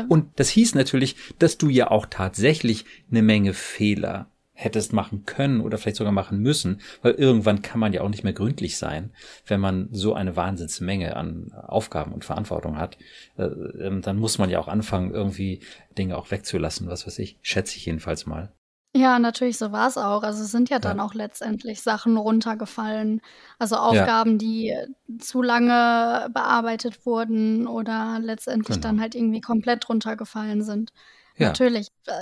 Und 0.09 0.39
das 0.39 0.49
hieß 0.49 0.75
natürlich, 0.75 1.17
dass 1.39 1.59
du 1.59 1.69
ja 1.69 1.91
auch 1.91 2.07
tatsächlich 2.07 2.85
eine 3.11 3.23
Menge 3.23 3.53
Fehler 3.53 4.31
hättest 4.57 4.95
machen 4.95 5.25
können 5.27 5.61
oder 5.61 5.77
vielleicht 5.77 5.99
sogar 5.99 6.13
machen 6.13 6.41
müssen, 6.41 6.81
weil 7.03 7.13
irgendwann 7.13 7.61
kann 7.61 7.79
man 7.79 7.93
ja 7.93 8.01
auch 8.01 8.09
nicht 8.09 8.25
mehr 8.25 8.33
gründlich 8.33 8.79
sein, 8.79 9.13
wenn 9.47 9.61
man 9.61 9.89
so 9.93 10.15
eine 10.15 10.35
Wahnsinnsmenge 10.35 11.15
an 11.15 11.53
Aufgaben 11.53 12.13
und 12.13 12.25
Verantwortung 12.25 12.79
hat. 12.79 12.97
Äh, 13.37 13.45
ähm, 13.45 14.01
dann 14.01 14.17
muss 14.17 14.39
man 14.39 14.49
ja 14.49 14.59
auch 14.59 14.69
anfangen, 14.69 15.13
irgendwie 15.13 15.61
Dinge 15.99 16.17
auch 16.17 16.31
wegzulassen, 16.31 16.89
was 16.89 17.07
weiß 17.07 17.19
ich, 17.19 17.39
schätze 17.43 17.77
ich 17.77 17.85
jedenfalls 17.85 18.25
mal. 18.25 18.56
Ja, 18.97 19.19
natürlich, 19.19 19.59
so 19.59 19.73
war 19.73 19.89
es 19.89 19.99
auch. 19.99 20.23
Also 20.23 20.43
es 20.43 20.51
sind 20.51 20.71
ja 20.71 20.79
dann 20.79 20.99
ja. 20.99 21.05
auch 21.05 21.13
letztendlich 21.13 21.83
Sachen 21.83 22.17
runtergefallen. 22.17 23.21
Also 23.59 23.77
Aufgaben, 23.77 24.33
ja. 24.33 24.37
die 24.39 24.75
zu 25.19 25.43
lange 25.43 26.29
bearbeitet 26.33 27.05
wurden 27.05 27.67
oder 27.67 28.19
letztendlich 28.21 28.77
genau. 28.77 28.89
dann 28.89 29.01
halt 29.01 29.15
irgendwie 29.15 29.43
komplett 29.43 29.89
runtergefallen 29.89 30.63
sind. 30.63 30.93
Ja. 31.37 31.49
Natürlich, 31.49 31.89
äh, 32.07 32.13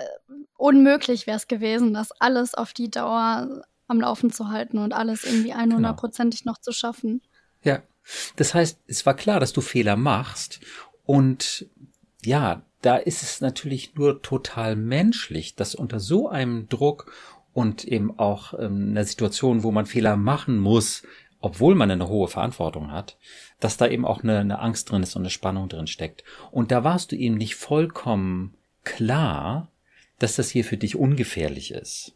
unmöglich 0.57 1.29
wäre 1.29 1.37
es 1.37 1.47
gewesen, 1.47 1.95
das 1.95 2.11
alles 2.20 2.55
auf 2.55 2.72
die 2.72 2.91
Dauer 2.91 3.62
am 3.87 4.01
Laufen 4.01 4.33
zu 4.33 4.49
halten 4.49 4.79
und 4.79 4.93
alles 4.93 5.22
irgendwie 5.25 5.55
100%ig 5.55 6.43
genau. 6.43 6.53
noch 6.53 6.59
zu 6.59 6.72
schaffen. 6.72 7.22
Ja, 7.62 7.83
Das 8.35 8.53
heißt, 8.53 8.81
es 8.89 9.07
war 9.07 9.14
klar, 9.14 9.39
dass 9.39 9.53
du 9.53 9.61
Fehler 9.61 9.97
machst 9.97 10.61
und 11.05 11.66
ja, 12.25 12.62
da 12.85 12.97
ist 12.97 13.22
es 13.22 13.41
natürlich 13.41 13.95
nur 13.95 14.20
total 14.20 14.76
menschlich, 14.76 15.55
dass 15.55 15.74
unter 15.74 16.01
so 16.01 16.28
einem 16.28 16.68
Druck 16.68 17.12
und 17.55 17.85
eben 17.85 18.18
auch 18.18 18.53
ähm, 18.59 18.91
einer 18.91 19.05
Situation, 19.05 19.62
wo 19.62 19.70
man 19.70 19.87
Fehler 19.87 20.16
machen 20.16 20.59
muss, 20.59 21.03
obwohl 21.41 21.74
man 21.74 21.91
eine 21.91 22.09
hohe 22.09 22.28
Verantwortung 22.28 22.91
hat, 22.91 23.16
dass 23.61 23.76
da 23.76 23.87
eben 23.87 24.05
auch 24.05 24.22
eine, 24.22 24.39
eine 24.39 24.59
Angst 24.59 24.91
drin 24.91 25.03
ist 25.03 25.16
und 25.16 25.22
eine 25.22 25.30
Spannung 25.30 25.68
drin 25.68 25.87
steckt. 25.87 26.24
Und 26.51 26.70
da 26.70 26.85
warst 26.85 27.12
du 27.12 27.16
eben 27.16 27.37
nicht 27.37 27.55
vollkommen 27.55 28.55
klar, 28.82 29.68
dass 30.18 30.37
das 30.37 30.51
hier 30.51 30.64
für 30.64 30.76
dich 30.76 30.97
ungefährlich 30.97 31.70
ist, 31.70 32.14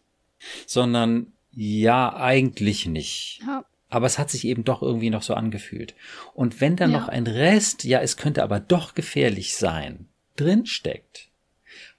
sondern 0.66 1.32
ja, 1.52 2.14
eigentlich 2.14 2.86
nicht. 2.86 3.40
Ja. 3.46 3.64
Aber 3.88 4.06
es 4.06 4.18
hat 4.18 4.28
sich 4.28 4.44
eben 4.46 4.64
doch 4.64 4.82
irgendwie 4.82 5.10
noch 5.10 5.22
so 5.22 5.34
angefühlt. 5.34 5.94
Und 6.34 6.60
wenn 6.60 6.76
dann 6.76 6.90
ja. 6.90 7.00
noch 7.00 7.08
ein 7.08 7.26
Rest, 7.26 7.84
ja, 7.84 8.00
es 8.00 8.18
könnte 8.18 8.42
aber 8.42 8.60
doch 8.60 8.94
gefährlich 8.94 9.56
sein, 9.56 10.08
drinsteckt, 10.38 11.28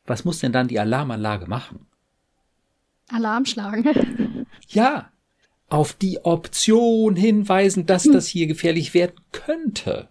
was 0.05 0.25
muss 0.25 0.39
denn 0.39 0.51
dann 0.51 0.67
die 0.67 0.79
Alarmanlage 0.79 1.47
machen? 1.47 1.85
Alarm 3.09 3.45
schlagen. 3.45 4.45
ja, 4.67 5.11
auf 5.69 5.93
die 5.93 6.23
Option 6.25 7.15
hinweisen, 7.15 7.85
dass 7.85 8.05
hm. 8.05 8.13
das 8.13 8.27
hier 8.27 8.47
gefährlich 8.47 8.93
werden 8.93 9.19
könnte. 9.31 10.09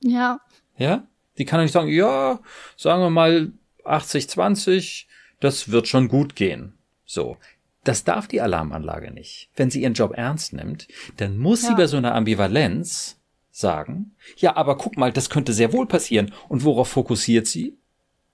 Ja. 0.00 0.40
Ja? 0.76 1.06
Die 1.38 1.44
kann 1.44 1.58
doch 1.58 1.64
nicht 1.64 1.72
sagen, 1.72 1.88
ja, 1.88 2.40
sagen 2.76 3.02
wir 3.02 3.10
mal 3.10 3.52
80, 3.84 4.28
20, 4.28 5.08
das 5.40 5.70
wird 5.70 5.88
schon 5.88 6.08
gut 6.08 6.36
gehen. 6.36 6.74
So. 7.04 7.36
Das 7.84 8.04
darf 8.04 8.28
die 8.28 8.40
Alarmanlage 8.40 9.10
nicht. 9.10 9.50
Wenn 9.56 9.70
sie 9.70 9.82
ihren 9.82 9.94
Job 9.94 10.12
ernst 10.14 10.52
nimmt, 10.52 10.86
dann 11.16 11.36
muss 11.36 11.62
ja. 11.62 11.70
sie 11.70 11.74
bei 11.74 11.88
so 11.88 11.96
einer 11.96 12.14
Ambivalenz 12.14 13.20
sagen, 13.52 14.16
ja, 14.36 14.56
aber 14.56 14.76
guck 14.76 14.96
mal, 14.96 15.12
das 15.12 15.30
könnte 15.30 15.52
sehr 15.52 15.72
wohl 15.72 15.86
passieren. 15.86 16.32
Und 16.48 16.64
worauf 16.64 16.88
fokussiert 16.88 17.46
sie? 17.46 17.76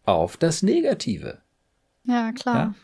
Auf 0.05 0.39
das 0.39 0.63
Negative. 0.63 1.43
Ja, 2.05 2.33
klar. 2.33 2.57
Ja? 2.57 2.75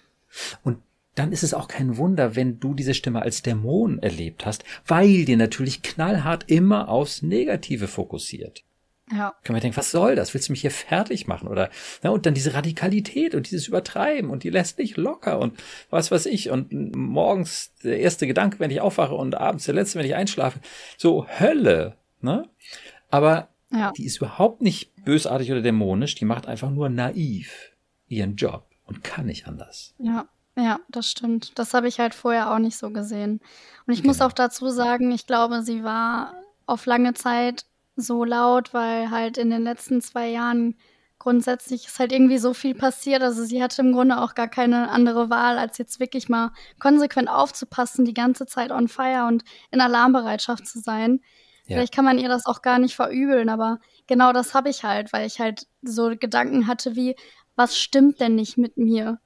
Und 0.63 0.79
dann 1.15 1.33
ist 1.33 1.45
es 1.45 1.55
auch 1.55 1.69
kein 1.69 1.97
Wunder, 1.97 2.37
wenn 2.37 2.59
du 2.59 2.75
diese 2.75 2.93
Stimme 2.93 3.23
als 3.23 3.43
Dämon 3.43 4.01
erlebt 4.01 4.45
hast, 4.45 4.65
weil 4.87 5.25
dir 5.25 5.37
natürlich 5.37 5.83
knallhart 5.83 6.51
immer 6.51 6.89
aufs 6.89 7.23
Negative 7.23 7.87
fokussiert. 7.87 8.65
Ja. 9.13 9.35
Kann 9.45 9.53
man 9.53 9.61
denken, 9.61 9.77
was 9.77 9.91
soll 9.91 10.17
das? 10.17 10.33
Willst 10.33 10.49
du 10.49 10.53
mich 10.53 10.63
hier 10.63 10.71
fertig 10.71 11.27
machen? 11.27 11.47
Oder, 11.47 11.71
na, 12.03 12.11
und 12.11 12.27
dann 12.27 12.35
diese 12.35 12.55
Radikalität 12.55 13.35
und 13.35 13.51
dieses 13.51 13.69
Übertreiben 13.69 14.31
und 14.31 14.43
die 14.45 14.51
lässt 14.51 14.79
nicht 14.79 14.97
locker 14.97 15.39
und 15.39 15.63
was 15.91 16.11
weiß 16.11 16.27
ich. 16.27 16.51
Und 16.51 16.73
morgens 16.97 17.73
der 17.85 18.01
erste 18.01 18.27
Gedanke, 18.27 18.59
wenn 18.61 18.71
ich 18.71 18.81
aufwache 18.81 19.15
und 19.15 19.35
abends 19.35 19.67
der 19.67 19.75
letzte, 19.75 19.99
wenn 19.99 20.07
ich 20.07 20.15
einschlafe. 20.15 20.59
So 20.97 21.27
Hölle, 21.29 21.97
ne? 22.25 22.49
Aber 23.11 23.49
ja. 23.71 23.93
die 23.93 24.05
ist 24.05 24.17
überhaupt 24.17 24.63
nicht 24.63 25.05
bösartig 25.05 25.53
oder 25.53 25.63
dämonisch, 25.63 26.15
die 26.15 26.25
macht 26.25 26.47
einfach 26.47 26.71
nur 26.71 26.89
naiv 26.89 27.73
ihren 28.09 28.37
Job 28.37 28.67
und 28.87 29.05
kann 29.05 29.27
nicht 29.27 29.47
anders. 29.47 29.95
Ja. 29.99 30.27
Ja, 30.57 30.79
das 30.89 31.11
stimmt. 31.11 31.59
Das 31.59 31.75
habe 31.75 31.89
ich 31.89 31.99
halt 31.99 32.15
vorher 32.15 32.53
auch 32.53 32.61
nicht 32.61 32.77
so 32.77 32.91
gesehen. 32.91 33.41
Und 33.87 33.93
ich 33.93 34.05
muss 34.05 34.19
genau. 34.19 34.29
auch 34.29 34.33
dazu 34.33 34.69
sagen, 34.69 35.11
ich 35.11 35.27
glaube, 35.27 35.63
sie 35.63 35.83
war 35.83 36.35
auf 36.67 36.87
lange 36.87 37.15
Zeit 37.15 37.67
so 37.97 38.25
laut, 38.25 38.73
weil 38.73 39.11
halt 39.11 39.37
in 39.37 39.51
den 39.51 39.63
letzten 39.63 40.01
zwei 40.01 40.29
Jahren 40.29 40.77
grundsätzlich 41.19 41.87
ist 41.87 41.99
halt 41.99 42.13
irgendwie 42.13 42.39
so 42.39 42.55
viel 42.55 42.75
passiert. 42.75 43.23
Also 43.23 43.45
sie 43.45 43.63
hatte 43.63 43.83
im 43.83 43.93
Grunde 43.93 44.21
auch 44.21 44.35
gar 44.35 44.49
keine 44.49 44.91
andere 44.91 45.31
Wahl, 45.31 45.59
als 45.59 45.79
jetzt 45.79 45.99
wirklich 45.99 46.29
mal 46.29 46.53
konsequent 46.79 47.29
aufzupassen, 47.29 48.05
die 48.05 48.15
ganze 48.15 48.47
Zeit 48.47 48.71
on 48.71 48.89
fire 48.89 49.27
und 49.27 49.43
in 49.71 49.81
Alarmbereitschaft 49.81 50.67
zu 50.67 50.81
sein. 50.81 51.21
Ja. 51.67 51.77
Vielleicht 51.77 51.95
kann 51.95 52.05
man 52.05 52.19
ihr 52.19 52.29
das 52.29 52.47
auch 52.47 52.63
gar 52.63 52.79
nicht 52.79 52.95
verübeln, 52.95 53.49
aber 53.49 53.79
genau 54.07 54.33
das 54.33 54.55
habe 54.55 54.69
ich 54.69 54.85
halt, 54.85 55.13
weil 55.13 55.27
ich 55.27 55.41
halt 55.41 55.67
so 55.83 56.11
Gedanken 56.19 56.67
hatte 56.67 56.95
wie, 56.95 57.17
was 57.57 57.79
stimmt 57.79 58.21
denn 58.21 58.35
nicht 58.35 58.59
mit 58.59 58.77
mir? 58.77 59.19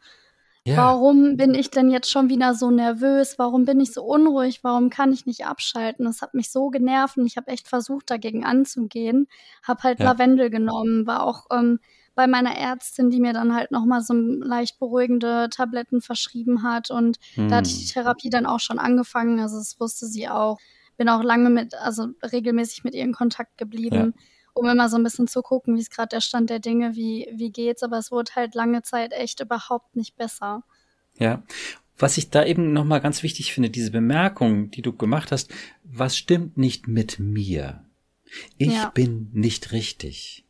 Ja. 0.64 0.76
Warum 0.76 1.36
bin 1.36 1.54
ich 1.54 1.70
denn 1.70 1.90
jetzt 1.90 2.10
schon 2.10 2.28
wieder 2.28 2.54
so 2.54 2.70
nervös? 2.70 3.38
Warum 3.38 3.64
bin 3.64 3.80
ich 3.80 3.92
so 3.92 4.02
unruhig? 4.04 4.60
Warum 4.62 4.90
kann 4.90 5.12
ich 5.12 5.24
nicht 5.24 5.46
abschalten? 5.46 6.04
Das 6.04 6.20
hat 6.20 6.34
mich 6.34 6.50
so 6.50 6.68
genervt 6.68 7.16
und 7.16 7.26
ich 7.26 7.38
habe 7.38 7.50
echt 7.50 7.68
versucht, 7.68 8.10
dagegen 8.10 8.44
anzugehen. 8.44 9.28
Habe 9.62 9.82
halt 9.82 9.98
ja. 9.98 10.06
Lavendel 10.06 10.50
genommen, 10.50 11.06
war 11.06 11.22
auch 11.22 11.46
ähm, 11.50 11.80
bei 12.14 12.26
meiner 12.26 12.54
Ärztin, 12.54 13.10
die 13.10 13.20
mir 13.20 13.32
dann 13.32 13.54
halt 13.54 13.70
nochmal 13.70 14.02
so 14.02 14.12
leicht 14.12 14.78
beruhigende 14.78 15.48
Tabletten 15.50 16.02
verschrieben 16.02 16.62
hat. 16.62 16.90
Und 16.90 17.18
hm. 17.34 17.48
da 17.48 17.56
hatte 17.56 17.70
ich 17.70 17.86
die. 17.86 17.92
Therapie 17.92 18.28
dann 18.28 18.44
auch 18.44 18.60
schon 18.60 18.78
angefangen. 18.78 19.40
Also 19.40 19.56
das 19.56 19.80
wusste 19.80 20.06
sie 20.06 20.28
auch. 20.28 20.58
Bin 20.98 21.08
auch 21.08 21.22
lange 21.22 21.48
mit, 21.48 21.74
also 21.74 22.08
regelmäßig 22.30 22.84
mit 22.84 22.94
ihr 22.94 23.04
in 23.04 23.14
Kontakt 23.14 23.56
geblieben. 23.56 24.14
Ja 24.14 24.22
um 24.58 24.68
immer 24.68 24.88
so 24.88 24.96
ein 24.96 25.04
bisschen 25.04 25.28
zu 25.28 25.40
gucken, 25.40 25.76
wie 25.76 25.80
ist 25.80 25.90
gerade 25.90 26.08
der 26.08 26.20
Stand 26.20 26.50
der 26.50 26.58
Dinge, 26.58 26.96
wie, 26.96 27.28
wie 27.32 27.50
geht's, 27.50 27.82
aber 27.82 27.98
es 27.98 28.10
wurde 28.10 28.32
halt 28.34 28.54
lange 28.54 28.82
Zeit 28.82 29.12
echt 29.12 29.40
überhaupt 29.40 29.96
nicht 29.96 30.16
besser. 30.16 30.64
Ja. 31.18 31.42
Was 31.96 32.16
ich 32.16 32.30
da 32.30 32.44
eben 32.44 32.72
nochmal 32.72 33.00
ganz 33.00 33.22
wichtig 33.22 33.52
finde, 33.52 33.70
diese 33.70 33.90
Bemerkung, 33.90 34.70
die 34.70 34.82
du 34.82 34.92
gemacht 34.92 35.32
hast, 35.32 35.52
was 35.82 36.16
stimmt 36.16 36.56
nicht 36.56 36.86
mit 36.86 37.18
mir? 37.18 37.84
Ich 38.56 38.74
ja. 38.74 38.90
bin 38.90 39.30
nicht 39.32 39.72
richtig. 39.72 40.44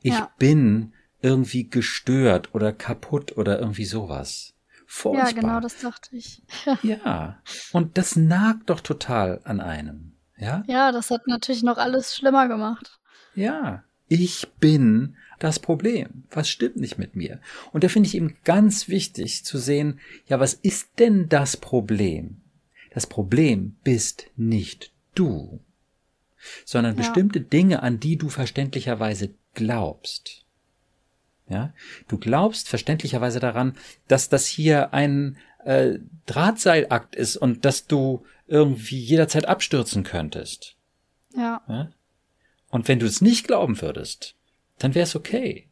Ich 0.00 0.12
ja. 0.12 0.32
bin 0.38 0.94
irgendwie 1.20 1.68
gestört 1.68 2.54
oder 2.54 2.72
kaputt 2.72 3.36
oder 3.36 3.58
irgendwie 3.58 3.84
sowas. 3.84 4.54
Furchtbar. 4.96 5.28
Ja, 5.28 5.34
genau, 5.34 5.60
das 5.60 5.78
dachte 5.80 6.16
ich. 6.16 6.42
ja. 6.82 7.38
Und 7.72 7.98
das 7.98 8.16
nagt 8.16 8.70
doch 8.70 8.80
total 8.80 9.42
an 9.44 9.60
einem. 9.60 10.14
Ja? 10.38 10.64
Ja, 10.68 10.90
das 10.90 11.10
hat 11.10 11.26
natürlich 11.26 11.62
noch 11.62 11.76
alles 11.76 12.16
schlimmer 12.16 12.48
gemacht. 12.48 12.98
Ja, 13.34 13.84
ich 14.08 14.48
bin 14.58 15.16
das 15.38 15.58
Problem. 15.58 16.24
Was 16.30 16.48
stimmt 16.48 16.76
nicht 16.76 16.96
mit 16.96 17.14
mir? 17.14 17.42
Und 17.72 17.84
da 17.84 17.90
finde 17.90 18.06
ich 18.06 18.14
eben 18.14 18.38
ganz 18.44 18.88
wichtig 18.88 19.44
zu 19.44 19.58
sehen, 19.58 20.00
ja, 20.28 20.40
was 20.40 20.54
ist 20.54 20.98
denn 20.98 21.28
das 21.28 21.58
Problem? 21.58 22.40
Das 22.90 23.06
Problem 23.06 23.76
bist 23.84 24.30
nicht 24.34 24.92
du, 25.14 25.60
sondern 26.64 26.94
ja. 26.94 27.02
bestimmte 27.02 27.42
Dinge, 27.42 27.82
an 27.82 28.00
die 28.00 28.16
du 28.16 28.30
verständlicherweise 28.30 29.34
glaubst. 29.52 30.45
Ja, 31.48 31.72
du 32.08 32.18
glaubst 32.18 32.68
verständlicherweise 32.68 33.38
daran, 33.38 33.74
dass 34.08 34.28
das 34.28 34.46
hier 34.46 34.92
ein 34.92 35.36
äh, 35.64 35.98
Drahtseilakt 36.26 37.14
ist 37.14 37.36
und 37.36 37.64
dass 37.64 37.86
du 37.86 38.24
irgendwie 38.48 38.98
jederzeit 38.98 39.46
abstürzen 39.46 40.02
könntest. 40.02 40.76
Ja. 41.34 41.62
ja? 41.68 41.90
Und 42.70 42.88
wenn 42.88 42.98
du 42.98 43.06
es 43.06 43.20
nicht 43.20 43.46
glauben 43.46 43.80
würdest, 43.80 44.34
dann 44.78 44.94
wäre 44.94 45.04
es 45.04 45.16
okay. 45.16 45.68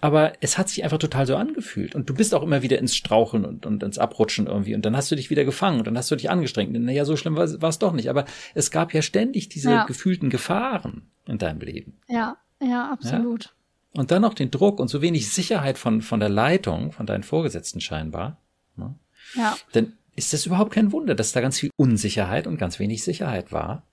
Aber 0.00 0.34
es 0.40 0.56
hat 0.56 0.68
sich 0.68 0.84
einfach 0.84 0.98
total 0.98 1.26
so 1.26 1.36
angefühlt. 1.36 1.94
Und 1.94 2.08
du 2.08 2.14
bist 2.14 2.34
auch 2.34 2.42
immer 2.42 2.62
wieder 2.62 2.78
ins 2.78 2.94
Straucheln 2.94 3.44
und, 3.44 3.66
und 3.66 3.82
ins 3.82 3.98
Abrutschen 3.98 4.46
irgendwie. 4.46 4.74
Und 4.74 4.84
dann 4.84 4.96
hast 4.96 5.10
du 5.10 5.16
dich 5.16 5.30
wieder 5.30 5.44
gefangen 5.44 5.78
und 5.78 5.86
dann 5.86 5.98
hast 5.98 6.10
du 6.10 6.16
dich 6.16 6.30
angestrengt. 6.30 6.72
Naja, 6.72 7.04
so 7.04 7.16
schlimm 7.16 7.36
war 7.36 7.44
es 7.44 7.78
doch 7.78 7.92
nicht. 7.92 8.08
Aber 8.08 8.24
es 8.54 8.70
gab 8.70 8.94
ja 8.94 9.02
ständig 9.02 9.48
diese 9.48 9.70
ja. 9.70 9.84
gefühlten 9.84 10.30
Gefahren 10.30 11.10
in 11.26 11.38
deinem 11.38 11.60
Leben. 11.60 11.98
Ja, 12.08 12.36
ja, 12.60 12.90
absolut. 12.90 13.44
Ja? 13.46 13.50
Und 13.94 14.10
dann 14.10 14.22
noch 14.22 14.34
den 14.34 14.50
Druck 14.50 14.80
und 14.80 14.88
so 14.88 15.02
wenig 15.02 15.30
Sicherheit 15.30 15.78
von, 15.78 16.02
von 16.02 16.20
der 16.20 16.28
Leitung, 16.28 16.92
von 16.92 17.06
deinen 17.06 17.22
Vorgesetzten 17.22 17.80
scheinbar. 17.80 18.38
Ne? 18.76 18.94
Ja. 19.36 19.56
Dann 19.72 19.92
ist 20.16 20.32
das 20.32 20.46
überhaupt 20.46 20.72
kein 20.72 20.92
Wunder, 20.92 21.14
dass 21.14 21.32
da 21.32 21.40
ganz 21.40 21.60
viel 21.60 21.70
Unsicherheit 21.76 22.46
und 22.46 22.58
ganz 22.58 22.78
wenig 22.78 23.04
Sicherheit 23.04 23.52
war. 23.52 23.84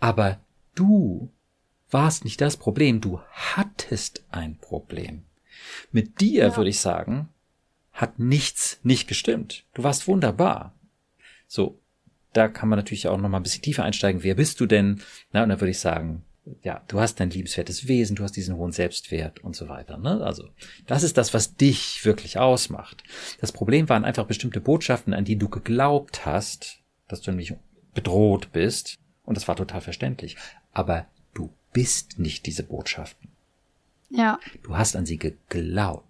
Aber 0.00 0.40
du 0.74 1.30
warst 1.90 2.24
nicht 2.24 2.40
das 2.40 2.56
Problem, 2.56 3.00
du 3.00 3.20
hattest 3.32 4.24
ein 4.30 4.58
Problem. 4.58 5.22
Mit 5.92 6.20
dir, 6.20 6.48
ja. 6.48 6.56
würde 6.56 6.70
ich 6.70 6.80
sagen, 6.80 7.28
hat 7.92 8.18
nichts 8.18 8.80
nicht 8.82 9.08
gestimmt. 9.08 9.64
Du 9.74 9.82
warst 9.82 10.06
wunderbar. 10.06 10.74
So, 11.46 11.78
da 12.32 12.48
kann 12.48 12.68
man 12.68 12.78
natürlich 12.78 13.08
auch 13.08 13.16
noch 13.16 13.28
mal 13.28 13.38
ein 13.38 13.42
bisschen 13.42 13.62
tiefer 13.62 13.84
einsteigen. 13.84 14.22
Wer 14.22 14.34
bist 14.34 14.60
du 14.60 14.66
denn? 14.66 15.02
Na, 15.32 15.42
und 15.42 15.48
dann 15.48 15.60
würde 15.60 15.70
ich 15.70 15.80
sagen, 15.80 16.22
ja, 16.62 16.82
du 16.88 17.00
hast 17.00 17.20
dein 17.20 17.30
liebenswertes 17.30 17.88
Wesen, 17.88 18.16
du 18.16 18.22
hast 18.22 18.36
diesen 18.36 18.56
hohen 18.56 18.72
Selbstwert 18.72 19.40
und 19.44 19.56
so 19.56 19.68
weiter. 19.68 19.98
Ne? 19.98 20.22
Also, 20.24 20.48
das 20.86 21.02
ist 21.02 21.16
das, 21.16 21.34
was 21.34 21.56
dich 21.56 22.04
wirklich 22.04 22.38
ausmacht. 22.38 23.02
Das 23.40 23.52
Problem 23.52 23.88
waren 23.88 24.04
einfach 24.04 24.26
bestimmte 24.26 24.60
Botschaften, 24.60 25.14
an 25.14 25.24
die 25.24 25.36
du 25.36 25.48
geglaubt 25.48 26.26
hast, 26.26 26.78
dass 27.08 27.20
du 27.20 27.30
nämlich 27.30 27.54
bedroht 27.94 28.52
bist. 28.52 28.98
Und 29.24 29.36
das 29.36 29.48
war 29.48 29.56
total 29.56 29.80
verständlich. 29.80 30.36
Aber 30.72 31.06
du 31.34 31.50
bist 31.72 32.18
nicht 32.18 32.46
diese 32.46 32.62
Botschaften. 32.62 33.30
Ja. 34.10 34.38
Du 34.62 34.76
hast 34.76 34.96
an 34.96 35.06
sie 35.06 35.18
geglaubt. 35.18 36.04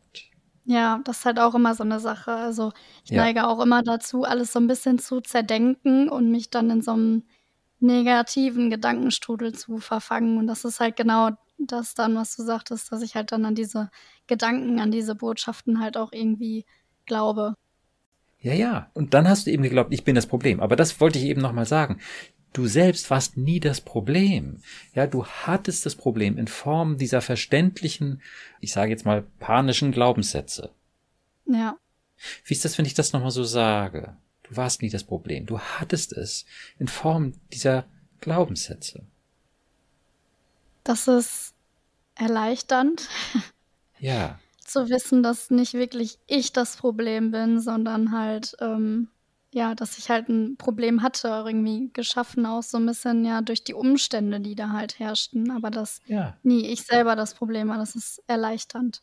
Ja, 0.64 1.00
das 1.04 1.20
ist 1.20 1.24
halt 1.24 1.38
auch 1.38 1.54
immer 1.54 1.74
so 1.74 1.82
eine 1.82 1.98
Sache. 1.98 2.30
Also 2.30 2.72
ich 3.04 3.10
ja. 3.10 3.22
neige 3.22 3.46
auch 3.46 3.60
immer 3.60 3.82
dazu, 3.82 4.24
alles 4.24 4.52
so 4.52 4.60
ein 4.60 4.66
bisschen 4.66 4.98
zu 4.98 5.20
zerdenken 5.20 6.08
und 6.08 6.30
mich 6.30 6.50
dann 6.50 6.68
in 6.70 6.82
so 6.82 6.92
einem 6.92 7.22
negativen 7.80 8.70
Gedankenstrudel 8.70 9.54
zu 9.54 9.78
verfangen. 9.78 10.38
Und 10.38 10.46
das 10.46 10.64
ist 10.64 10.80
halt 10.80 10.96
genau 10.96 11.30
das 11.58 11.94
dann, 11.94 12.14
was 12.14 12.36
du 12.36 12.42
sagtest, 12.42 12.90
dass 12.92 13.02
ich 13.02 13.14
halt 13.14 13.32
dann 13.32 13.44
an 13.44 13.54
diese 13.54 13.90
Gedanken, 14.26 14.80
an 14.80 14.90
diese 14.90 15.14
Botschaften 15.14 15.80
halt 15.80 15.96
auch 15.96 16.12
irgendwie 16.12 16.64
glaube. 17.06 17.54
Ja, 18.40 18.54
ja. 18.54 18.90
Und 18.94 19.14
dann 19.14 19.28
hast 19.28 19.46
du 19.46 19.50
eben 19.50 19.62
geglaubt, 19.62 19.92
ich 19.92 20.04
bin 20.04 20.14
das 20.14 20.26
Problem. 20.26 20.60
Aber 20.60 20.76
das 20.76 21.00
wollte 21.00 21.18
ich 21.18 21.24
eben 21.24 21.40
nochmal 21.40 21.66
sagen 21.66 22.00
du 22.52 22.66
selbst 22.66 23.10
warst 23.10 23.36
nie 23.36 23.60
das 23.60 23.80
Problem. 23.80 24.58
Ja, 24.94 25.06
du 25.06 25.26
hattest 25.26 25.86
das 25.86 25.94
Problem 25.94 26.38
in 26.38 26.48
Form 26.48 26.96
dieser 26.96 27.20
verständlichen, 27.20 28.22
ich 28.60 28.72
sage 28.72 28.90
jetzt 28.90 29.04
mal 29.04 29.24
panischen 29.38 29.92
Glaubenssätze. 29.92 30.70
Ja. 31.46 31.76
Wie 32.44 32.54
ist 32.54 32.64
das, 32.64 32.76
wenn 32.78 32.84
ich 32.84 32.94
das 32.94 33.12
nochmal 33.12 33.30
so 33.30 33.44
sage? 33.44 34.16
Du 34.48 34.56
warst 34.56 34.82
nie 34.82 34.88
das 34.90 35.04
Problem. 35.04 35.46
Du 35.46 35.58
hattest 35.58 36.12
es 36.12 36.44
in 36.78 36.88
Form 36.88 37.34
dieser 37.52 37.84
Glaubenssätze. 38.20 39.04
Das 40.84 41.08
ist 41.08 41.54
erleichternd. 42.14 43.08
Ja. 43.98 44.38
Zu 44.64 44.88
wissen, 44.90 45.22
dass 45.22 45.50
nicht 45.50 45.74
wirklich 45.74 46.18
ich 46.26 46.52
das 46.52 46.76
Problem 46.76 47.30
bin, 47.30 47.60
sondern 47.60 48.12
halt, 48.12 48.54
ähm, 48.60 49.08
ja, 49.52 49.74
dass 49.74 49.96
ich 49.96 50.10
halt 50.10 50.28
ein 50.28 50.56
Problem 50.58 51.02
hatte, 51.02 51.28
irgendwie 51.28 51.90
geschaffen 51.94 52.44
auch 52.44 52.62
so 52.62 52.76
ein 52.76 52.84
bisschen 52.84 53.24
ja 53.24 53.40
durch 53.40 53.64
die 53.64 53.72
Umstände, 53.74 54.40
die 54.40 54.54
da 54.54 54.70
halt 54.72 54.98
herrschten, 54.98 55.50
aber 55.50 55.70
dass 55.70 56.00
Ja. 56.06 56.36
nie 56.42 56.66
ich 56.66 56.82
selber 56.84 57.16
das 57.16 57.32
Problem 57.34 57.68
war, 57.68 57.78
das 57.78 57.94
ist 57.94 58.22
erleichternd. 58.26 59.02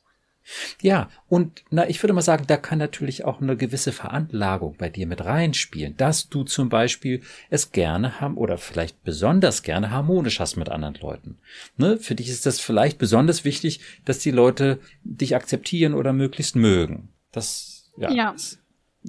Ja, 0.82 1.10
und 1.28 1.64
na, 1.72 1.90
ich 1.90 2.02
würde 2.04 2.14
mal 2.14 2.22
sagen, 2.22 2.46
da 2.48 2.58
kann 2.58 2.78
natürlich 2.78 3.26
auch 3.26 3.42
eine 3.42 3.58
gewisse 3.58 3.92
Veranlagung 3.92 4.76
bei 4.78 4.90
dir 4.90 5.08
mit 5.08 5.26
reinspielen, 5.26 5.98
dass 5.98 6.30
du 6.30 6.44
zum 6.44 6.70
Beispiel 6.70 7.22
es 7.50 7.72
gerne 7.72 8.22
haben 8.22 8.38
oder 8.38 8.58
vielleicht 8.58 9.04
besonders 9.04 9.64
gerne 9.64 9.90
harmonisch 9.92 10.40
hast 10.40 10.56
mit 10.56 10.70
anderen 10.70 10.96
Leuten. 10.96 11.40
Ne? 11.78 11.98
Für 11.98 12.14
dich 12.16 12.30
ist 12.30 12.46
das 12.46 12.60
vielleicht 12.60 12.98
besonders 13.00 13.44
wichtig, 13.44 13.80
dass 14.06 14.20
die 14.20 14.32
Leute 14.32 14.80
dich 15.04 15.36
akzeptieren 15.36 15.94
oder 15.96 16.14
möglichst 16.14 16.56
mögen. 16.56 17.10
Das, 17.32 17.92
ja. 17.98 18.12
Ja. 18.12 18.30
Ist, 18.32 18.60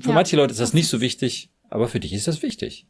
für 0.01 0.09
Ja. 0.09 0.15
manche 0.15 0.37
Leute 0.37 0.53
ist 0.53 0.61
das 0.61 0.73
nicht 0.75 0.89
so 0.89 1.01
wichtig, 1.01 1.51
aber 1.69 1.89
für 1.89 2.01
dich 2.01 2.13
ist 2.13 2.29
das 2.29 2.43
wichtig. 2.43 2.87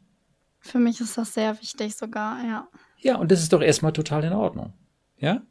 Für 0.59 0.79
mich 0.79 0.99
ist 1.01 1.17
das 1.17 1.33
sehr 1.33 1.59
wichtig 1.61 1.95
sogar, 1.95 2.43
ja. 2.45 2.67
Ja, 2.99 3.17
und 3.17 3.31
das 3.31 3.41
ist 3.41 3.53
doch 3.53 3.61
erstmal 3.61 3.93
total 3.93 4.23
in 4.23 4.33
Ordnung. 4.33 4.73
Ja? 5.19 5.41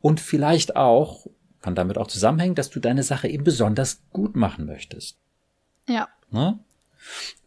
Und 0.00 0.20
vielleicht 0.20 0.76
auch, 0.76 1.26
kann 1.62 1.74
damit 1.74 1.98
auch 1.98 2.06
zusammenhängen, 2.08 2.54
dass 2.54 2.70
du 2.70 2.80
deine 2.80 3.02
Sache 3.02 3.28
eben 3.28 3.44
besonders 3.44 4.02
gut 4.12 4.36
machen 4.36 4.66
möchtest. 4.66 5.18
Ja, 5.88 6.08
Ne? 6.30 6.58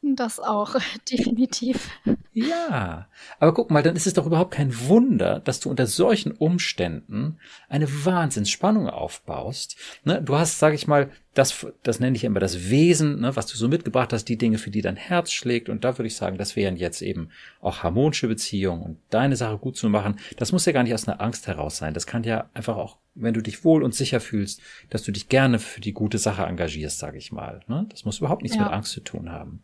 das 0.01 0.39
auch, 0.39 0.75
definitiv. 1.11 1.89
Ja, 2.33 3.07
aber 3.39 3.53
guck 3.53 3.71
mal, 3.71 3.83
dann 3.83 3.95
ist 3.95 4.07
es 4.07 4.13
doch 4.13 4.25
überhaupt 4.25 4.51
kein 4.51 4.87
Wunder, 4.87 5.39
dass 5.39 5.59
du 5.59 5.69
unter 5.69 5.85
solchen 5.85 6.31
Umständen 6.31 7.37
eine 7.69 7.87
Wahnsinnsspannung 8.05 8.89
aufbaust. 8.89 9.77
Ne? 10.03 10.21
Du 10.21 10.35
hast, 10.35 10.57
sage 10.59 10.75
ich 10.75 10.87
mal, 10.87 11.11
das, 11.33 11.65
das 11.81 11.99
nenne 11.99 12.15
ich 12.15 12.23
immer 12.23 12.39
das 12.39 12.69
Wesen, 12.69 13.19
ne, 13.21 13.35
was 13.35 13.47
du 13.47 13.57
so 13.57 13.67
mitgebracht 13.67 14.13
hast, 14.13 14.25
die 14.25 14.37
Dinge, 14.37 14.59
für 14.59 14.69
die 14.69 14.81
dein 14.81 14.95
Herz 14.95 15.31
schlägt. 15.31 15.67
Und 15.67 15.83
da 15.83 15.97
würde 15.97 16.07
ich 16.07 16.15
sagen, 16.15 16.37
das 16.37 16.55
wären 16.55 16.75
jetzt 16.77 17.01
eben 17.01 17.29
auch 17.59 17.81
harmonische 17.81 18.27
Beziehungen 18.27 18.83
und 18.83 18.97
deine 19.09 19.35
Sache 19.35 19.57
gut 19.57 19.75
zu 19.75 19.89
machen. 19.89 20.19
Das 20.37 20.51
muss 20.51 20.65
ja 20.65 20.71
gar 20.73 20.83
nicht 20.83 20.93
aus 20.93 21.07
einer 21.07 21.21
Angst 21.21 21.47
heraus 21.47 21.77
sein. 21.77 21.93
Das 21.95 22.05
kann 22.05 22.23
ja 22.23 22.49
einfach 22.53 22.77
auch, 22.77 22.97
wenn 23.15 23.33
du 23.33 23.41
dich 23.41 23.63
wohl 23.63 23.81
und 23.83 23.95
sicher 23.95 24.19
fühlst, 24.19 24.61
dass 24.91 25.01
du 25.03 25.11
dich 25.11 25.27
gerne 25.27 25.57
für 25.57 25.81
die 25.81 25.93
gute 25.93 26.19
Sache 26.19 26.43
engagierst, 26.43 26.99
sage 26.99 27.17
ich 27.17 27.31
mal. 27.31 27.61
Ne? 27.67 27.87
Das 27.89 28.05
muss 28.05 28.19
überhaupt 28.19 28.43
nichts 28.43 28.57
Ja. 28.57 28.63
mit 28.65 28.71
Angst 28.71 28.91
zu 28.91 28.99
tun 29.01 29.31
haben. 29.31 29.63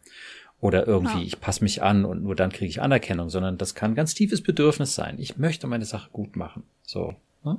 Oder 0.61 0.87
irgendwie, 0.87 1.19
Ja. 1.19 1.25
ich 1.25 1.39
passe 1.39 1.63
mich 1.63 1.83
an 1.83 2.03
und 2.03 2.23
nur 2.23 2.35
dann 2.35 2.51
kriege 2.51 2.69
ich 2.69 2.81
Anerkennung, 2.81 3.29
sondern 3.29 3.57
das 3.57 3.75
kann 3.75 3.91
ein 3.91 3.95
ganz 3.95 4.13
tiefes 4.13 4.41
Bedürfnis 4.41 4.95
sein. 4.95 5.15
Ich 5.19 5.37
möchte 5.37 5.67
meine 5.67 5.85
Sache 5.85 6.09
gut 6.11 6.35
machen. 6.35 6.63
So. 6.83 7.13
Ne? 7.43 7.57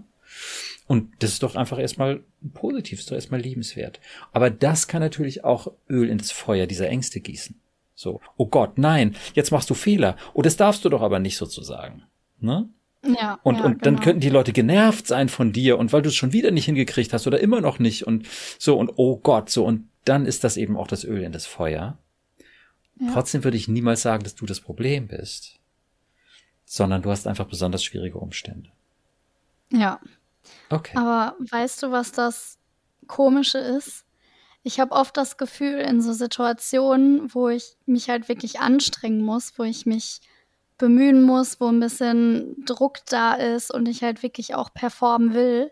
Und 0.91 1.12
das 1.20 1.34
ist 1.34 1.45
doch 1.45 1.55
einfach 1.55 1.78
erstmal 1.78 2.24
positiv, 2.53 2.99
ist 2.99 3.09
doch 3.09 3.14
erstmal 3.14 3.41
liebenswert. 3.41 4.01
Aber 4.32 4.51
das 4.51 4.88
kann 4.88 5.01
natürlich 5.01 5.45
auch 5.45 5.70
Öl 5.88 6.09
in 6.09 6.18
das 6.18 6.32
Feuer 6.32 6.66
dieser 6.66 6.88
Ängste 6.88 7.20
gießen. 7.20 7.55
So, 7.95 8.20
oh 8.36 8.47
Gott, 8.47 8.76
nein, 8.76 9.14
jetzt 9.34 9.53
machst 9.53 9.70
du 9.70 9.74
Fehler. 9.74 10.16
Oh, 10.34 10.43
das 10.43 10.57
darfst 10.57 10.84
du 10.84 10.88
doch 10.88 11.03
aber 11.03 11.20
nicht 11.20 11.36
sozusagen. 11.36 12.03
Ne? 12.41 12.68
Ja. 13.05 13.38
Und, 13.45 13.59
ja, 13.59 13.64
und 13.66 13.86
dann 13.86 13.95
genau. 13.95 14.03
könnten 14.03 14.20
die 14.20 14.30
Leute 14.30 14.53
genervt 14.53 15.07
sein 15.07 15.28
von 15.28 15.53
dir 15.53 15.78
und 15.78 15.93
weil 15.93 16.03
du 16.03 16.09
es 16.09 16.16
schon 16.16 16.32
wieder 16.32 16.51
nicht 16.51 16.64
hingekriegt 16.64 17.12
hast 17.12 17.28
oder 17.28 17.38
immer 17.38 17.61
noch 17.61 17.78
nicht 17.78 18.05
und 18.05 18.26
so 18.59 18.76
und 18.76 18.91
oh 18.97 19.16
Gott, 19.16 19.49
so 19.49 19.64
und 19.64 19.88
dann 20.07 20.26
ist 20.26 20.43
das 20.43 20.57
eben 20.57 20.76
auch 20.76 20.88
das 20.88 21.05
Öl 21.05 21.22
in 21.22 21.30
das 21.30 21.47
Feuer. 21.47 21.99
Ja. 22.99 23.12
Trotzdem 23.12 23.45
würde 23.45 23.57
ich 23.57 23.68
niemals 23.68 24.03
sagen, 24.03 24.24
dass 24.24 24.34
du 24.34 24.45
das 24.45 24.59
Problem 24.59 25.07
bist, 25.07 25.61
sondern 26.64 27.01
du 27.01 27.12
hast 27.12 27.28
einfach 27.28 27.47
besonders 27.47 27.84
schwierige 27.84 28.18
Umstände. 28.18 28.70
Ja. 29.72 30.01
Okay. 30.70 30.96
Aber 30.96 31.36
weißt 31.51 31.82
du, 31.82 31.90
was 31.90 32.12
das 32.12 32.59
Komische 33.07 33.59
ist? 33.59 34.05
Ich 34.62 34.78
habe 34.78 34.92
oft 34.92 35.16
das 35.16 35.36
Gefühl, 35.38 35.78
in 35.80 36.01
so 36.03 36.12
Situationen, 36.12 37.32
wo 37.34 37.48
ich 37.48 37.76
mich 37.86 38.11
halt 38.11 38.28
wirklich 38.28 38.61
anstrengen 38.61 39.22
muss, 39.22 39.59
wo 39.59 39.62
ich 39.62 39.86
mich 39.86 40.20
bemühen 40.76 41.22
muss, 41.22 41.61
wo 41.61 41.68
ein 41.68 41.80
bisschen 41.80 42.62
Druck 42.66 42.98
da 43.07 43.34
ist 43.34 43.72
und 43.72 43.86
ich 43.88 44.03
halt 44.03 44.22
wirklich 44.22 44.55
auch 44.55 44.72
performen 44.72 45.34
will, 45.34 45.70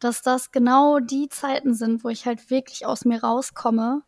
dass 0.00 0.22
das 0.22 0.52
genau 0.52 1.00
die 1.00 1.28
Zeiten 1.28 1.74
sind, 1.74 2.04
wo 2.04 2.08
ich 2.08 2.26
halt 2.26 2.50
wirklich 2.50 2.86
aus 2.86 3.04
mir 3.04 3.22
rauskomme 3.22 4.02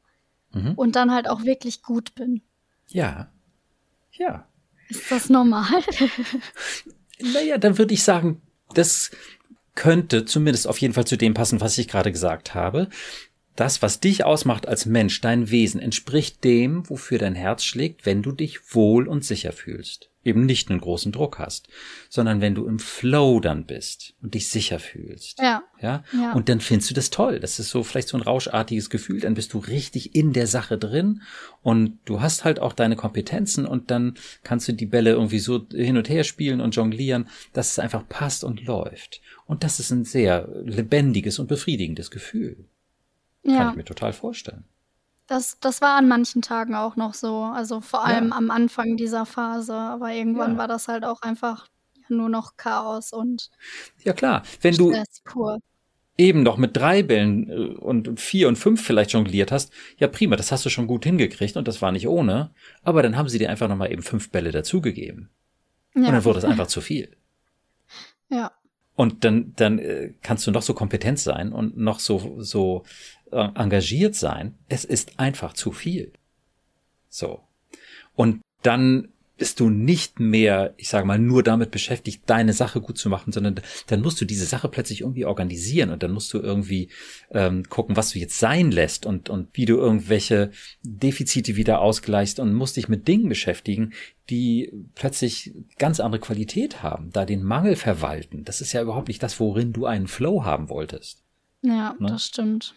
Mhm. 0.52 0.72
und 0.74 0.96
dann 0.96 1.12
halt 1.12 1.28
auch 1.28 1.44
wirklich 1.44 1.80
gut 1.82 2.14
bin. 2.16 2.42
Ja. 2.88 3.30
Ja. 4.12 4.48
Ist 4.88 5.10
das 5.10 5.28
normal? 5.28 5.66
Naja, 7.22 7.58
dann 7.58 7.76
würde 7.76 7.92
ich 7.92 8.02
sagen, 8.02 8.40
das 8.72 9.10
könnte 9.80 10.26
zumindest 10.26 10.68
auf 10.68 10.76
jeden 10.76 10.92
Fall 10.92 11.06
zu 11.06 11.16
dem 11.16 11.32
passen, 11.32 11.62
was 11.62 11.78
ich 11.78 11.88
gerade 11.88 12.12
gesagt 12.12 12.54
habe. 12.54 12.90
Das, 13.56 13.82
was 13.82 14.00
dich 14.00 14.24
ausmacht 14.24 14.66
als 14.68 14.86
Mensch, 14.86 15.20
dein 15.20 15.50
Wesen, 15.50 15.80
entspricht 15.80 16.44
dem, 16.44 16.88
wofür 16.88 17.18
dein 17.18 17.34
Herz 17.34 17.64
schlägt, 17.64 18.06
wenn 18.06 18.22
du 18.22 18.32
dich 18.32 18.74
wohl 18.74 19.08
und 19.08 19.24
sicher 19.24 19.52
fühlst. 19.52 20.08
Eben 20.22 20.44
nicht 20.44 20.70
einen 20.70 20.80
großen 20.80 21.12
Druck 21.12 21.38
hast, 21.38 21.68
sondern 22.10 22.42
wenn 22.42 22.54
du 22.54 22.66
im 22.66 22.78
Flow 22.78 23.40
dann 23.40 23.64
bist 23.64 24.14
und 24.22 24.34
dich 24.34 24.48
sicher 24.48 24.78
fühlst. 24.78 25.38
ja. 25.40 25.62
Ja? 25.80 26.04
Ja. 26.12 26.34
Und 26.34 26.50
dann 26.50 26.60
findest 26.60 26.90
du 26.90 26.94
das 26.94 27.08
toll. 27.08 27.40
Das 27.40 27.58
ist 27.58 27.70
so 27.70 27.82
vielleicht 27.82 28.08
so 28.08 28.18
ein 28.18 28.22
rauschartiges 28.22 28.90
Gefühl. 28.90 29.20
Dann 29.20 29.32
bist 29.32 29.54
du 29.54 29.58
richtig 29.58 30.14
in 30.14 30.34
der 30.34 30.46
Sache 30.46 30.76
drin 30.76 31.22
und 31.62 31.98
du 32.04 32.20
hast 32.20 32.44
halt 32.44 32.60
auch 32.60 32.74
deine 32.74 32.96
Kompetenzen 32.96 33.66
und 33.66 33.90
dann 33.90 34.14
kannst 34.42 34.68
du 34.68 34.72
die 34.72 34.86
Bälle 34.86 35.10
irgendwie 35.12 35.38
so 35.38 35.66
hin 35.72 35.96
und 35.96 36.08
her 36.08 36.24
spielen 36.24 36.60
und 36.60 36.76
jonglieren, 36.76 37.28
dass 37.54 37.72
es 37.72 37.78
einfach 37.78 38.06
passt 38.06 38.44
und 38.44 38.64
läuft. 38.64 39.22
Und 39.46 39.64
das 39.64 39.80
ist 39.80 39.90
ein 39.90 40.04
sehr 40.04 40.48
lebendiges 40.64 41.38
und 41.38 41.46
befriedigendes 41.46 42.10
Gefühl. 42.10 42.66
Kann 43.44 43.54
Ja. 43.54 43.70
ich 43.70 43.76
mir 43.76 43.84
total 43.84 44.12
vorstellen. 44.12 44.64
Das, 45.26 45.58
das 45.60 45.80
war 45.80 45.96
an 45.96 46.08
manchen 46.08 46.42
Tagen 46.42 46.74
auch 46.74 46.96
noch 46.96 47.14
so. 47.14 47.42
Also 47.44 47.80
vor 47.80 48.04
allem 48.04 48.28
Ja. 48.30 48.36
am 48.36 48.50
Anfang 48.50 48.96
dieser 48.96 49.26
Phase. 49.26 49.74
Aber 49.74 50.12
irgendwann 50.12 50.52
Ja. 50.52 50.58
war 50.58 50.68
das 50.68 50.88
halt 50.88 51.04
auch 51.04 51.22
einfach 51.22 51.68
nur 52.08 52.28
noch 52.28 52.56
Chaos 52.56 53.12
und 53.12 53.50
Ja 54.02 54.12
klar, 54.12 54.42
wenn 54.62 54.74
du 54.76 54.90
Stress 54.92 55.20
pur. 55.24 55.60
eben 56.18 56.42
noch 56.42 56.56
mit 56.56 56.76
drei 56.76 57.04
Bällen 57.04 57.48
äh, 57.48 57.54
und 57.76 58.18
vier 58.18 58.48
und 58.48 58.56
fünf 58.56 58.84
vielleicht 58.84 59.12
jongliert 59.12 59.52
hast, 59.52 59.72
ja 59.98 60.08
prima, 60.08 60.34
das 60.34 60.50
hast 60.50 60.64
du 60.66 60.70
schon 60.70 60.88
gut 60.88 61.04
hingekriegt 61.04 61.56
und 61.56 61.68
das 61.68 61.80
war 61.80 61.92
nicht 61.92 62.08
ohne. 62.08 62.50
Aber 62.82 63.02
dann 63.04 63.16
haben 63.16 63.28
sie 63.28 63.38
dir 63.38 63.48
einfach 63.50 63.68
nochmal 63.68 63.92
eben 63.92 64.02
fünf 64.02 64.30
Bälle 64.30 64.50
dazugegeben. 64.50 65.30
Und 65.94 66.02
Ja. 66.04 66.10
dann 66.10 66.24
wurde 66.24 66.40
es 66.40 66.44
einfach 66.44 66.66
zu 66.66 66.80
viel. 66.80 67.16
ja. 68.28 68.50
Und 68.96 69.24
dann, 69.24 69.54
dann 69.56 69.78
äh, 69.78 70.12
kannst 70.20 70.46
du 70.46 70.50
noch 70.50 70.60
so 70.62 70.74
kompetent 70.74 71.18
sein 71.20 71.52
und 71.52 71.76
noch 71.78 72.00
so, 72.00 72.42
so 72.42 72.82
engagiert 73.30 74.14
sein. 74.14 74.54
Es 74.68 74.84
ist 74.84 75.18
einfach 75.18 75.52
zu 75.52 75.72
viel. 75.72 76.12
So. 77.08 77.40
Und 78.14 78.40
dann 78.62 79.08
bist 79.40 79.58
du 79.58 79.70
nicht 79.70 80.20
mehr, 80.20 80.74
ich 80.76 80.90
sage 80.90 81.06
mal, 81.06 81.18
nur 81.18 81.42
damit 81.42 81.70
beschäftigt, 81.70 82.24
deine 82.26 82.52
Sache 82.52 82.82
gut 82.82 82.98
zu 82.98 83.08
machen, 83.08 83.32
sondern 83.32 83.58
dann 83.86 84.02
musst 84.02 84.20
du 84.20 84.26
diese 84.26 84.44
Sache 84.44 84.68
plötzlich 84.68 85.00
irgendwie 85.00 85.24
organisieren 85.24 85.88
und 85.88 86.02
dann 86.02 86.12
musst 86.12 86.34
du 86.34 86.40
irgendwie 86.40 86.90
ähm, 87.30 87.64
gucken, 87.70 87.96
was 87.96 88.10
du 88.10 88.18
jetzt 88.18 88.38
sein 88.38 88.70
lässt 88.70 89.06
und, 89.06 89.30
und 89.30 89.48
wie 89.54 89.64
du 89.64 89.78
irgendwelche 89.78 90.50
Defizite 90.82 91.56
wieder 91.56 91.80
ausgleichst 91.80 92.38
und 92.38 92.52
musst 92.52 92.76
dich 92.76 92.90
mit 92.90 93.08
Dingen 93.08 93.30
beschäftigen, 93.30 93.94
die 94.28 94.74
plötzlich 94.94 95.54
ganz 95.78 96.00
andere 96.00 96.20
Qualität 96.20 96.82
haben, 96.82 97.10
da 97.10 97.24
den 97.24 97.42
Mangel 97.42 97.76
verwalten. 97.76 98.44
Das 98.44 98.60
ist 98.60 98.74
ja 98.74 98.82
überhaupt 98.82 99.08
nicht 99.08 99.22
das, 99.22 99.40
worin 99.40 99.72
du 99.72 99.86
einen 99.86 100.06
Flow 100.06 100.44
haben 100.44 100.68
wolltest. 100.68 101.22
Ja, 101.62 101.96
Ne? 101.98 102.08
das 102.08 102.26
stimmt. 102.26 102.74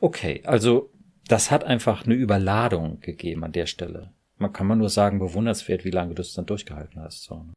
Okay, 0.00 0.42
also 0.44 0.90
das 1.28 1.50
hat 1.50 1.64
einfach 1.64 2.04
eine 2.04 2.14
Überladung 2.14 3.00
gegeben 3.00 3.44
an 3.44 3.52
der 3.52 3.66
Stelle. 3.66 4.12
Man 4.36 4.52
kann 4.52 4.66
man 4.66 4.78
nur 4.78 4.90
sagen, 4.90 5.18
bewundernswert, 5.18 5.84
wie 5.84 5.90
lange 5.90 6.14
du 6.14 6.22
es 6.22 6.34
dann 6.34 6.46
durchgehalten 6.46 7.00
hast. 7.00 7.22
So. 7.22 7.44
ne? 7.44 7.52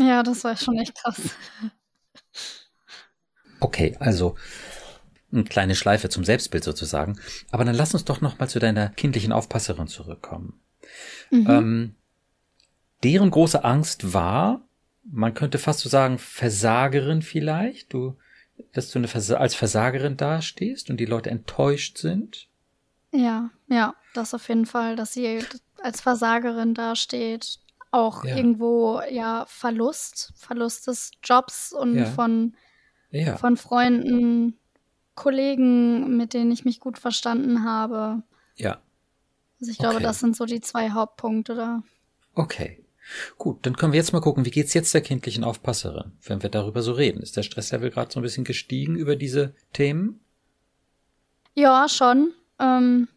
Ja, 0.00 0.22
das 0.22 0.44
war 0.44 0.56
schon 0.56 0.78
echt 0.78 0.94
krass. 0.94 1.20
Okay, 3.60 3.94
also 4.00 4.36
eine 5.32 5.44
kleine 5.44 5.74
Schleife 5.74 6.08
zum 6.08 6.24
Selbstbild 6.24 6.64
sozusagen. 6.64 7.20
Aber 7.50 7.64
dann 7.64 7.74
lass 7.74 7.92
uns 7.92 8.04
doch 8.04 8.20
noch 8.20 8.38
mal 8.38 8.48
zu 8.48 8.58
deiner 8.58 8.88
kindlichen 8.88 9.32
Aufpasserin 9.32 9.86
zurückkommen. 9.86 10.60
Mhm. 11.30 11.46
Ähm, 11.48 11.94
deren 13.02 13.30
große 13.30 13.62
Angst 13.62 14.12
war, 14.12 14.62
man 15.04 15.34
könnte 15.34 15.58
fast 15.58 15.80
so 15.80 15.88
sagen, 15.88 16.18
Versagerin 16.18 17.22
vielleicht, 17.22 17.92
du, 17.92 18.16
dass 18.72 18.90
du 18.90 18.98
eine 18.98 19.08
Versa 19.08 19.36
als 19.36 19.54
Versagerin 19.54 20.16
dastehst 20.16 20.90
und 20.90 20.98
die 20.98 21.06
Leute 21.06 21.30
enttäuscht 21.30 21.98
sind. 21.98 22.48
Ja, 23.12 23.50
ja, 23.68 23.94
das 24.14 24.34
auf 24.34 24.48
jeden 24.48 24.66
Fall, 24.66 24.96
dass 24.96 25.12
sie 25.12 25.40
als 25.82 26.00
Versagerin 26.00 26.74
dasteht, 26.74 27.58
auch 27.90 28.24
ja. 28.24 28.36
irgendwo 28.36 29.00
ja 29.10 29.44
Verlust, 29.48 30.32
Verlust 30.36 30.86
des 30.86 31.10
Jobs 31.24 31.72
und 31.72 31.96
ja. 31.96 32.04
von, 32.06 32.54
ja. 33.10 33.36
von 33.36 33.56
Freunden, 33.56 34.58
Kollegen, 35.14 36.16
mit 36.16 36.34
denen 36.34 36.52
ich 36.52 36.64
mich 36.64 36.80
gut 36.80 36.98
verstanden 36.98 37.64
habe. 37.64 38.22
Ja. 38.56 38.80
Also 39.60 39.72
ich 39.72 39.78
glaube, 39.78 39.96
okay. 39.96 40.04
das 40.04 40.20
sind 40.20 40.36
so 40.36 40.46
die 40.46 40.60
zwei 40.60 40.90
Hauptpunkte 40.90 41.54
da. 41.54 41.82
Okay. 42.34 42.79
Gut, 43.38 43.64
dann 43.66 43.76
können 43.76 43.92
wir 43.92 43.98
jetzt 43.98 44.12
mal 44.12 44.20
gucken, 44.20 44.44
wie 44.44 44.50
geht's 44.50 44.74
jetzt 44.74 44.94
der 44.94 45.00
kindlichen 45.00 45.44
Aufpasserin, 45.44 46.12
wenn 46.22 46.42
wir 46.42 46.50
darüber 46.50 46.82
so 46.82 46.92
reden. 46.92 47.22
Ist 47.22 47.36
der 47.36 47.42
Stresslevel 47.42 47.90
gerade 47.90 48.12
so 48.12 48.20
ein 48.20 48.22
bisschen 48.22 48.44
gestiegen 48.44 48.96
über 48.96 49.16
diese 49.16 49.54
Themen? 49.72 50.20
Ja, 51.54 51.88
schon. 51.88 52.32
Ähm, 52.58 53.08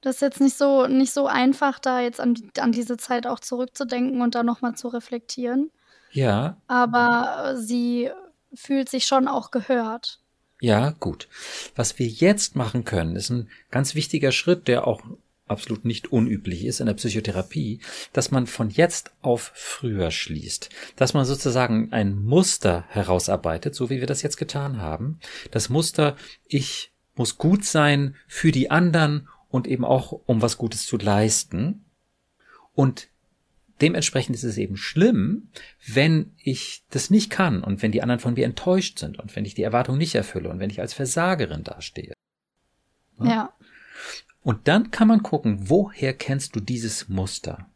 das 0.00 0.16
ist 0.16 0.22
jetzt 0.22 0.40
nicht 0.40 0.56
so, 0.56 0.86
nicht 0.86 1.12
so 1.12 1.26
einfach, 1.26 1.78
da 1.78 2.00
jetzt 2.00 2.20
an, 2.20 2.36
an 2.58 2.72
diese 2.72 2.96
Zeit 2.96 3.26
auch 3.26 3.40
zurückzudenken 3.40 4.20
und 4.22 4.34
da 4.34 4.42
nochmal 4.42 4.74
zu 4.74 4.88
reflektieren. 4.88 5.70
Ja. 6.12 6.56
Aber 6.66 7.54
sie 7.56 8.10
fühlt 8.54 8.88
sich 8.88 9.06
schon 9.06 9.28
auch 9.28 9.50
gehört. 9.50 10.20
Ja, 10.60 10.90
gut. 10.90 11.28
Was 11.76 11.98
wir 11.98 12.06
jetzt 12.06 12.56
machen 12.56 12.84
können, 12.84 13.16
ist 13.16 13.30
ein 13.30 13.48
ganz 13.70 13.94
wichtiger 13.94 14.32
Schritt, 14.32 14.66
der 14.66 14.86
auch 14.86 15.02
absolut 15.50 15.84
nicht 15.84 16.12
unüblich 16.12 16.64
ist 16.64 16.80
in 16.80 16.86
der 16.86 16.94
Psychotherapie, 16.94 17.80
dass 18.12 18.30
man 18.30 18.46
von 18.46 18.70
jetzt 18.70 19.12
auf 19.22 19.52
früher 19.54 20.10
schließt, 20.10 20.70
dass 20.96 21.14
man 21.14 21.24
sozusagen 21.24 21.92
ein 21.92 22.22
Muster 22.22 22.84
herausarbeitet, 22.88 23.74
so 23.74 23.90
wie 23.90 24.00
wir 24.00 24.06
das 24.06 24.22
jetzt 24.22 24.36
getan 24.36 24.80
haben. 24.80 25.18
Das 25.50 25.68
Muster, 25.68 26.16
ich 26.46 26.92
muss 27.14 27.36
gut 27.36 27.64
sein 27.64 28.14
für 28.26 28.52
die 28.52 28.70
anderen 28.70 29.28
und 29.48 29.66
eben 29.66 29.84
auch, 29.84 30.12
um 30.12 30.42
was 30.42 30.58
Gutes 30.58 30.86
zu 30.86 30.96
leisten. 30.96 31.84
Und 32.74 33.08
dementsprechend 33.80 34.36
ist 34.36 34.44
es 34.44 34.56
eben 34.56 34.76
schlimm, 34.76 35.50
wenn 35.86 36.32
ich 36.38 36.84
das 36.90 37.10
nicht 37.10 37.30
kann 37.30 37.62
und 37.62 37.82
wenn 37.82 37.92
die 37.92 38.02
anderen 38.02 38.20
von 38.20 38.34
mir 38.34 38.44
enttäuscht 38.44 38.98
sind 38.98 39.18
und 39.18 39.34
wenn 39.36 39.44
ich 39.44 39.54
die 39.54 39.62
Erwartung 39.62 39.98
nicht 39.98 40.14
erfülle 40.14 40.48
und 40.48 40.58
wenn 40.60 40.70
ich 40.70 40.80
als 40.80 40.94
Versagerin 40.94 41.64
dastehe. 41.64 42.14
Ja. 43.20 43.26
ja. 43.26 43.52
Und 44.48 44.66
dann 44.66 44.90
kann 44.90 45.08
man 45.08 45.22
gucken, 45.22 45.68
woher 45.68 46.14
kennst 46.14 46.56
du 46.56 46.60
dieses 46.60 47.10
Muster? 47.10 47.68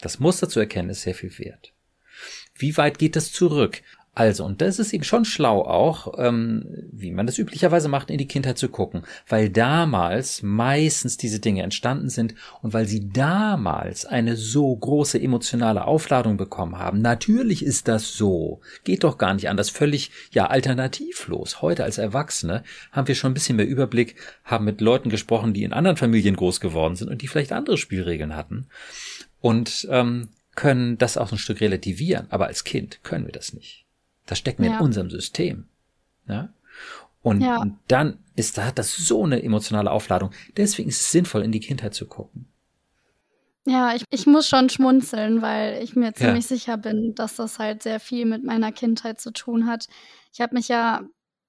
Das 0.00 0.18
Muster 0.18 0.48
zu 0.48 0.58
erkennen 0.58 0.88
ist 0.88 1.02
sehr 1.02 1.14
viel 1.14 1.38
wert. 1.38 1.74
Wie 2.54 2.78
weit 2.78 2.98
geht 2.98 3.14
das 3.14 3.30
zurück? 3.30 3.82
Also, 4.14 4.44
und 4.44 4.60
das 4.60 4.80
ist 4.80 4.92
eben 4.92 5.04
schon 5.04 5.24
schlau 5.24 5.62
auch, 5.62 6.14
ähm, 6.18 6.64
wie 6.90 7.12
man 7.12 7.26
das 7.26 7.38
üblicherweise 7.38 7.88
macht, 7.88 8.10
in 8.10 8.18
die 8.18 8.26
Kindheit 8.26 8.58
zu 8.58 8.68
gucken, 8.68 9.02
weil 9.28 9.48
damals 9.48 10.42
meistens 10.42 11.16
diese 11.16 11.38
Dinge 11.38 11.62
entstanden 11.62 12.08
sind 12.08 12.34
und 12.60 12.72
weil 12.72 12.88
sie 12.88 13.10
damals 13.10 14.06
eine 14.06 14.34
so 14.34 14.74
große 14.74 15.20
emotionale 15.20 15.84
Aufladung 15.84 16.36
bekommen 16.36 16.78
haben. 16.78 17.00
Natürlich 17.00 17.64
ist 17.64 17.86
das 17.86 18.14
so. 18.14 18.60
Geht 18.82 19.04
doch 19.04 19.18
gar 19.18 19.34
nicht 19.34 19.48
anders. 19.48 19.70
Völlig, 19.70 20.10
ja, 20.32 20.46
alternativlos. 20.46 21.62
Heute 21.62 21.84
als 21.84 21.98
Erwachsene 21.98 22.64
haben 22.90 23.06
wir 23.06 23.14
schon 23.14 23.30
ein 23.30 23.34
bisschen 23.34 23.54
mehr 23.54 23.68
Überblick, 23.68 24.16
haben 24.42 24.64
mit 24.64 24.80
Leuten 24.80 25.10
gesprochen, 25.10 25.54
die 25.54 25.62
in 25.62 25.72
anderen 25.72 25.96
Familien 25.96 26.34
groß 26.34 26.58
geworden 26.58 26.96
sind 26.96 27.08
und 27.08 27.22
die 27.22 27.28
vielleicht 27.28 27.52
andere 27.52 27.78
Spielregeln 27.78 28.34
hatten. 28.34 28.66
Und 29.40 29.86
ähm, 29.90 30.30
können 30.56 30.98
das 30.98 31.16
auch 31.16 31.30
ein 31.30 31.38
Stück 31.38 31.60
relativieren. 31.60 32.26
Aber 32.30 32.48
als 32.48 32.64
Kind 32.64 33.04
können 33.04 33.26
wir 33.26 33.32
das 33.32 33.52
nicht. 33.52 33.84
Das 34.28 34.38
steckt 34.38 34.60
mir 34.60 34.70
ja. 34.70 34.78
in 34.78 34.84
unserem 34.84 35.10
System. 35.10 35.66
Ja? 36.28 36.50
Und, 37.22 37.40
ja. 37.40 37.56
und 37.58 37.78
dann 37.88 38.18
ist, 38.36 38.58
da 38.58 38.66
hat 38.66 38.78
das 38.78 38.94
so 38.94 39.24
eine 39.24 39.42
emotionale 39.42 39.90
Aufladung. 39.90 40.30
Deswegen 40.56 40.88
ist 40.88 41.00
es 41.00 41.10
sinnvoll, 41.10 41.42
in 41.42 41.50
die 41.50 41.60
Kindheit 41.60 41.94
zu 41.94 42.06
gucken. 42.06 42.46
Ja, 43.66 43.94
ich, 43.94 44.04
ich 44.10 44.26
muss 44.26 44.48
schon 44.48 44.70
schmunzeln, 44.70 45.42
weil 45.42 45.82
ich 45.82 45.94
mir 45.94 46.14
ziemlich 46.14 46.46
sicher 46.46 46.78
bin, 46.78 47.14
dass 47.14 47.36
das 47.36 47.58
halt 47.58 47.82
sehr 47.82 48.00
viel 48.00 48.24
mit 48.24 48.44
meiner 48.44 48.72
Kindheit 48.72 49.20
zu 49.20 49.30
tun 49.30 49.66
hat. 49.66 49.88
Ich 50.32 50.40
habe 50.40 50.54
mich 50.54 50.68
ja, 50.68 51.02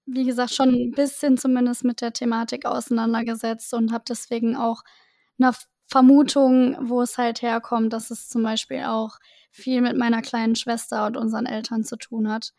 wie 0.05 0.25
gesagt, 0.25 0.53
schon 0.53 0.69
ein 0.69 0.91
bisschen 0.91 1.37
zumindest 1.37 1.85
mit 1.85 2.01
der 2.01 2.11
Thematik 2.11 2.65
auseinandergesetzt 2.65 3.73
und 3.73 3.93
habe 3.93 4.03
deswegen 4.09 4.57
auch 4.57 4.83
eine 5.39 5.53
Vermutung, 5.87 6.77
wo 6.89 7.01
es 7.01 7.17
halt 7.17 7.41
herkommt, 7.41 7.93
dass 7.93 8.11
es 8.11 8.27
zum 8.27 8.43
Beispiel 8.43 8.83
auch 8.83 9.17
viel 9.51 9.81
mit 9.81 9.95
meiner 9.95 10.21
kleinen 10.21 10.55
Schwester 10.55 11.05
und 11.05 11.15
unseren 11.15 11.45
Eltern 11.45 11.83
zu 11.83 11.95
tun 11.95 12.29
hat. 12.29 12.53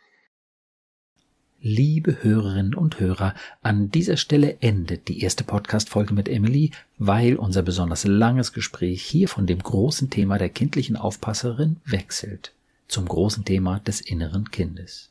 Liebe 1.63 2.23
Hörerinnen 2.23 2.75
und 2.75 3.01
Hörer, 3.01 3.35
an 3.61 3.91
dieser 3.91 4.17
Stelle 4.17 4.57
endet 4.63 5.09
die 5.09 5.21
erste 5.21 5.45
Podcast-Folge 5.45 6.15
mit 6.15 6.27
Emily, 6.27 6.71
weil 6.97 7.37
unser 7.37 7.61
besonders 7.61 8.05
langes 8.05 8.55
Gespräch 8.55 9.03
hier 9.03 9.29
von 9.29 9.47
dem 9.47 9.59
großen 9.59 10.09
Thema 10.09 10.39
der 10.39 10.49
kindlichen 10.49 10.97
Aufpasserin 10.97 11.77
wechselt 11.85 12.55
zum 12.89 13.05
großen 13.05 13.45
Thema 13.45 13.79
des 13.79 14.01
inneren 14.01 14.51
Kindes. 14.51 15.11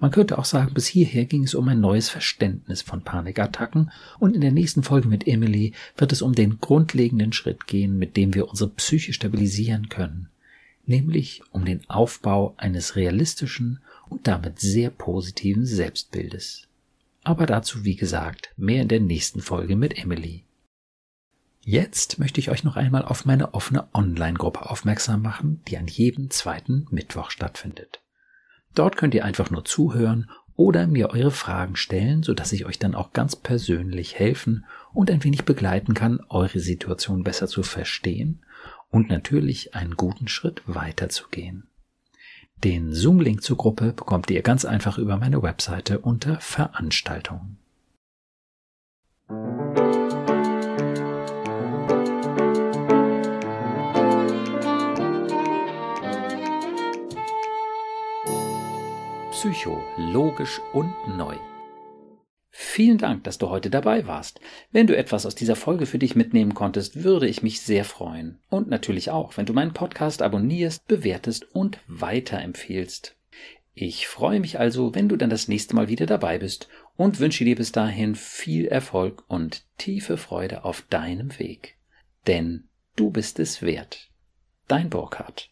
Man 0.00 0.10
könnte 0.10 0.38
auch 0.38 0.44
sagen, 0.44 0.74
bis 0.74 0.88
hierher 0.88 1.26
ging 1.26 1.44
es 1.44 1.54
um 1.54 1.68
ein 1.68 1.80
neues 1.80 2.08
Verständnis 2.08 2.82
von 2.82 3.02
Panikattacken 3.02 3.92
und 4.18 4.34
in 4.34 4.40
der 4.40 4.50
nächsten 4.50 4.82
Folge 4.82 5.06
mit 5.06 5.28
Emily 5.28 5.72
wird 5.96 6.10
es 6.10 6.20
um 6.20 6.34
den 6.34 6.58
grundlegenden 6.58 7.32
Schritt 7.32 7.68
gehen, 7.68 7.96
mit 7.96 8.16
dem 8.16 8.34
wir 8.34 8.48
unsere 8.48 8.70
Psyche 8.70 9.12
stabilisieren 9.12 9.88
können, 9.88 10.30
nämlich 10.84 11.42
um 11.52 11.64
den 11.64 11.88
Aufbau 11.88 12.54
eines 12.56 12.96
realistischen 12.96 13.78
und 14.10 14.26
damit 14.26 14.60
sehr 14.60 14.90
positiven 14.90 15.64
Selbstbildes. 15.64 16.68
Aber 17.22 17.46
dazu, 17.46 17.84
wie 17.84 17.96
gesagt, 17.96 18.52
mehr 18.58 18.82
in 18.82 18.88
der 18.88 19.00
nächsten 19.00 19.40
Folge 19.40 19.76
mit 19.76 19.96
Emily. 19.96 20.44
Jetzt 21.62 22.18
möchte 22.18 22.40
ich 22.40 22.50
euch 22.50 22.64
noch 22.64 22.76
einmal 22.76 23.04
auf 23.04 23.24
meine 23.24 23.54
offene 23.54 23.88
Online-Gruppe 23.94 24.68
aufmerksam 24.70 25.22
machen, 25.22 25.62
die 25.68 25.78
an 25.78 25.86
jedem 25.86 26.30
zweiten 26.30 26.86
Mittwoch 26.90 27.30
stattfindet. 27.30 28.02
Dort 28.74 28.96
könnt 28.96 29.14
ihr 29.14 29.24
einfach 29.24 29.50
nur 29.50 29.64
zuhören 29.64 30.30
oder 30.56 30.86
mir 30.86 31.10
eure 31.10 31.30
Fragen 31.30 31.76
stellen, 31.76 32.22
sodass 32.22 32.52
ich 32.52 32.66
euch 32.66 32.78
dann 32.78 32.94
auch 32.94 33.12
ganz 33.12 33.36
persönlich 33.36 34.18
helfen 34.18 34.64
und 34.92 35.10
ein 35.10 35.22
wenig 35.24 35.44
begleiten 35.44 35.94
kann, 35.94 36.20
eure 36.28 36.60
Situation 36.60 37.24
besser 37.24 37.46
zu 37.46 37.62
verstehen 37.62 38.40
und 38.90 39.08
natürlich 39.08 39.74
einen 39.74 39.96
guten 39.96 40.28
Schritt 40.28 40.62
weiterzugehen. 40.66 41.69
Den 42.62 42.92
Zoom-Link 42.92 43.42
zur 43.42 43.56
Gruppe 43.56 43.94
bekommt 43.94 44.30
ihr 44.30 44.42
ganz 44.42 44.66
einfach 44.66 44.98
über 44.98 45.16
meine 45.16 45.42
Webseite 45.42 45.98
unter 45.98 46.38
Veranstaltungen. 46.40 47.56
Psycho, 59.30 59.82
logisch 59.96 60.60
und 60.74 60.92
neu. 61.16 61.36
Vielen 62.62 62.98
Dank, 62.98 63.24
dass 63.24 63.38
du 63.38 63.48
heute 63.48 63.70
dabei 63.70 64.06
warst. 64.06 64.38
Wenn 64.70 64.86
du 64.86 64.94
etwas 64.94 65.24
aus 65.24 65.34
dieser 65.34 65.56
Folge 65.56 65.86
für 65.86 65.98
dich 65.98 66.14
mitnehmen 66.14 66.52
konntest, 66.52 67.02
würde 67.02 67.26
ich 67.26 67.42
mich 67.42 67.62
sehr 67.62 67.86
freuen. 67.86 68.38
Und 68.50 68.68
natürlich 68.68 69.10
auch, 69.10 69.38
wenn 69.38 69.46
du 69.46 69.54
meinen 69.54 69.72
Podcast 69.72 70.20
abonnierst, 70.20 70.86
bewertest 70.86 71.54
und 71.54 71.78
weiterempfehlst. 71.88 73.16
Ich 73.72 74.06
freue 74.06 74.40
mich 74.40 74.60
also, 74.60 74.94
wenn 74.94 75.08
du 75.08 75.16
dann 75.16 75.30
das 75.30 75.48
nächste 75.48 75.74
Mal 75.74 75.88
wieder 75.88 76.04
dabei 76.04 76.38
bist 76.38 76.68
und 76.98 77.18
wünsche 77.18 77.46
dir 77.46 77.56
bis 77.56 77.72
dahin 77.72 78.14
viel 78.14 78.66
Erfolg 78.66 79.24
und 79.26 79.64
tiefe 79.78 80.18
Freude 80.18 80.62
auf 80.62 80.82
deinem 80.82 81.38
Weg. 81.38 81.78
Denn 82.26 82.68
du 82.94 83.10
bist 83.10 83.38
es 83.40 83.62
wert. 83.62 84.10
Dein 84.68 84.90
Burkhardt. 84.90 85.48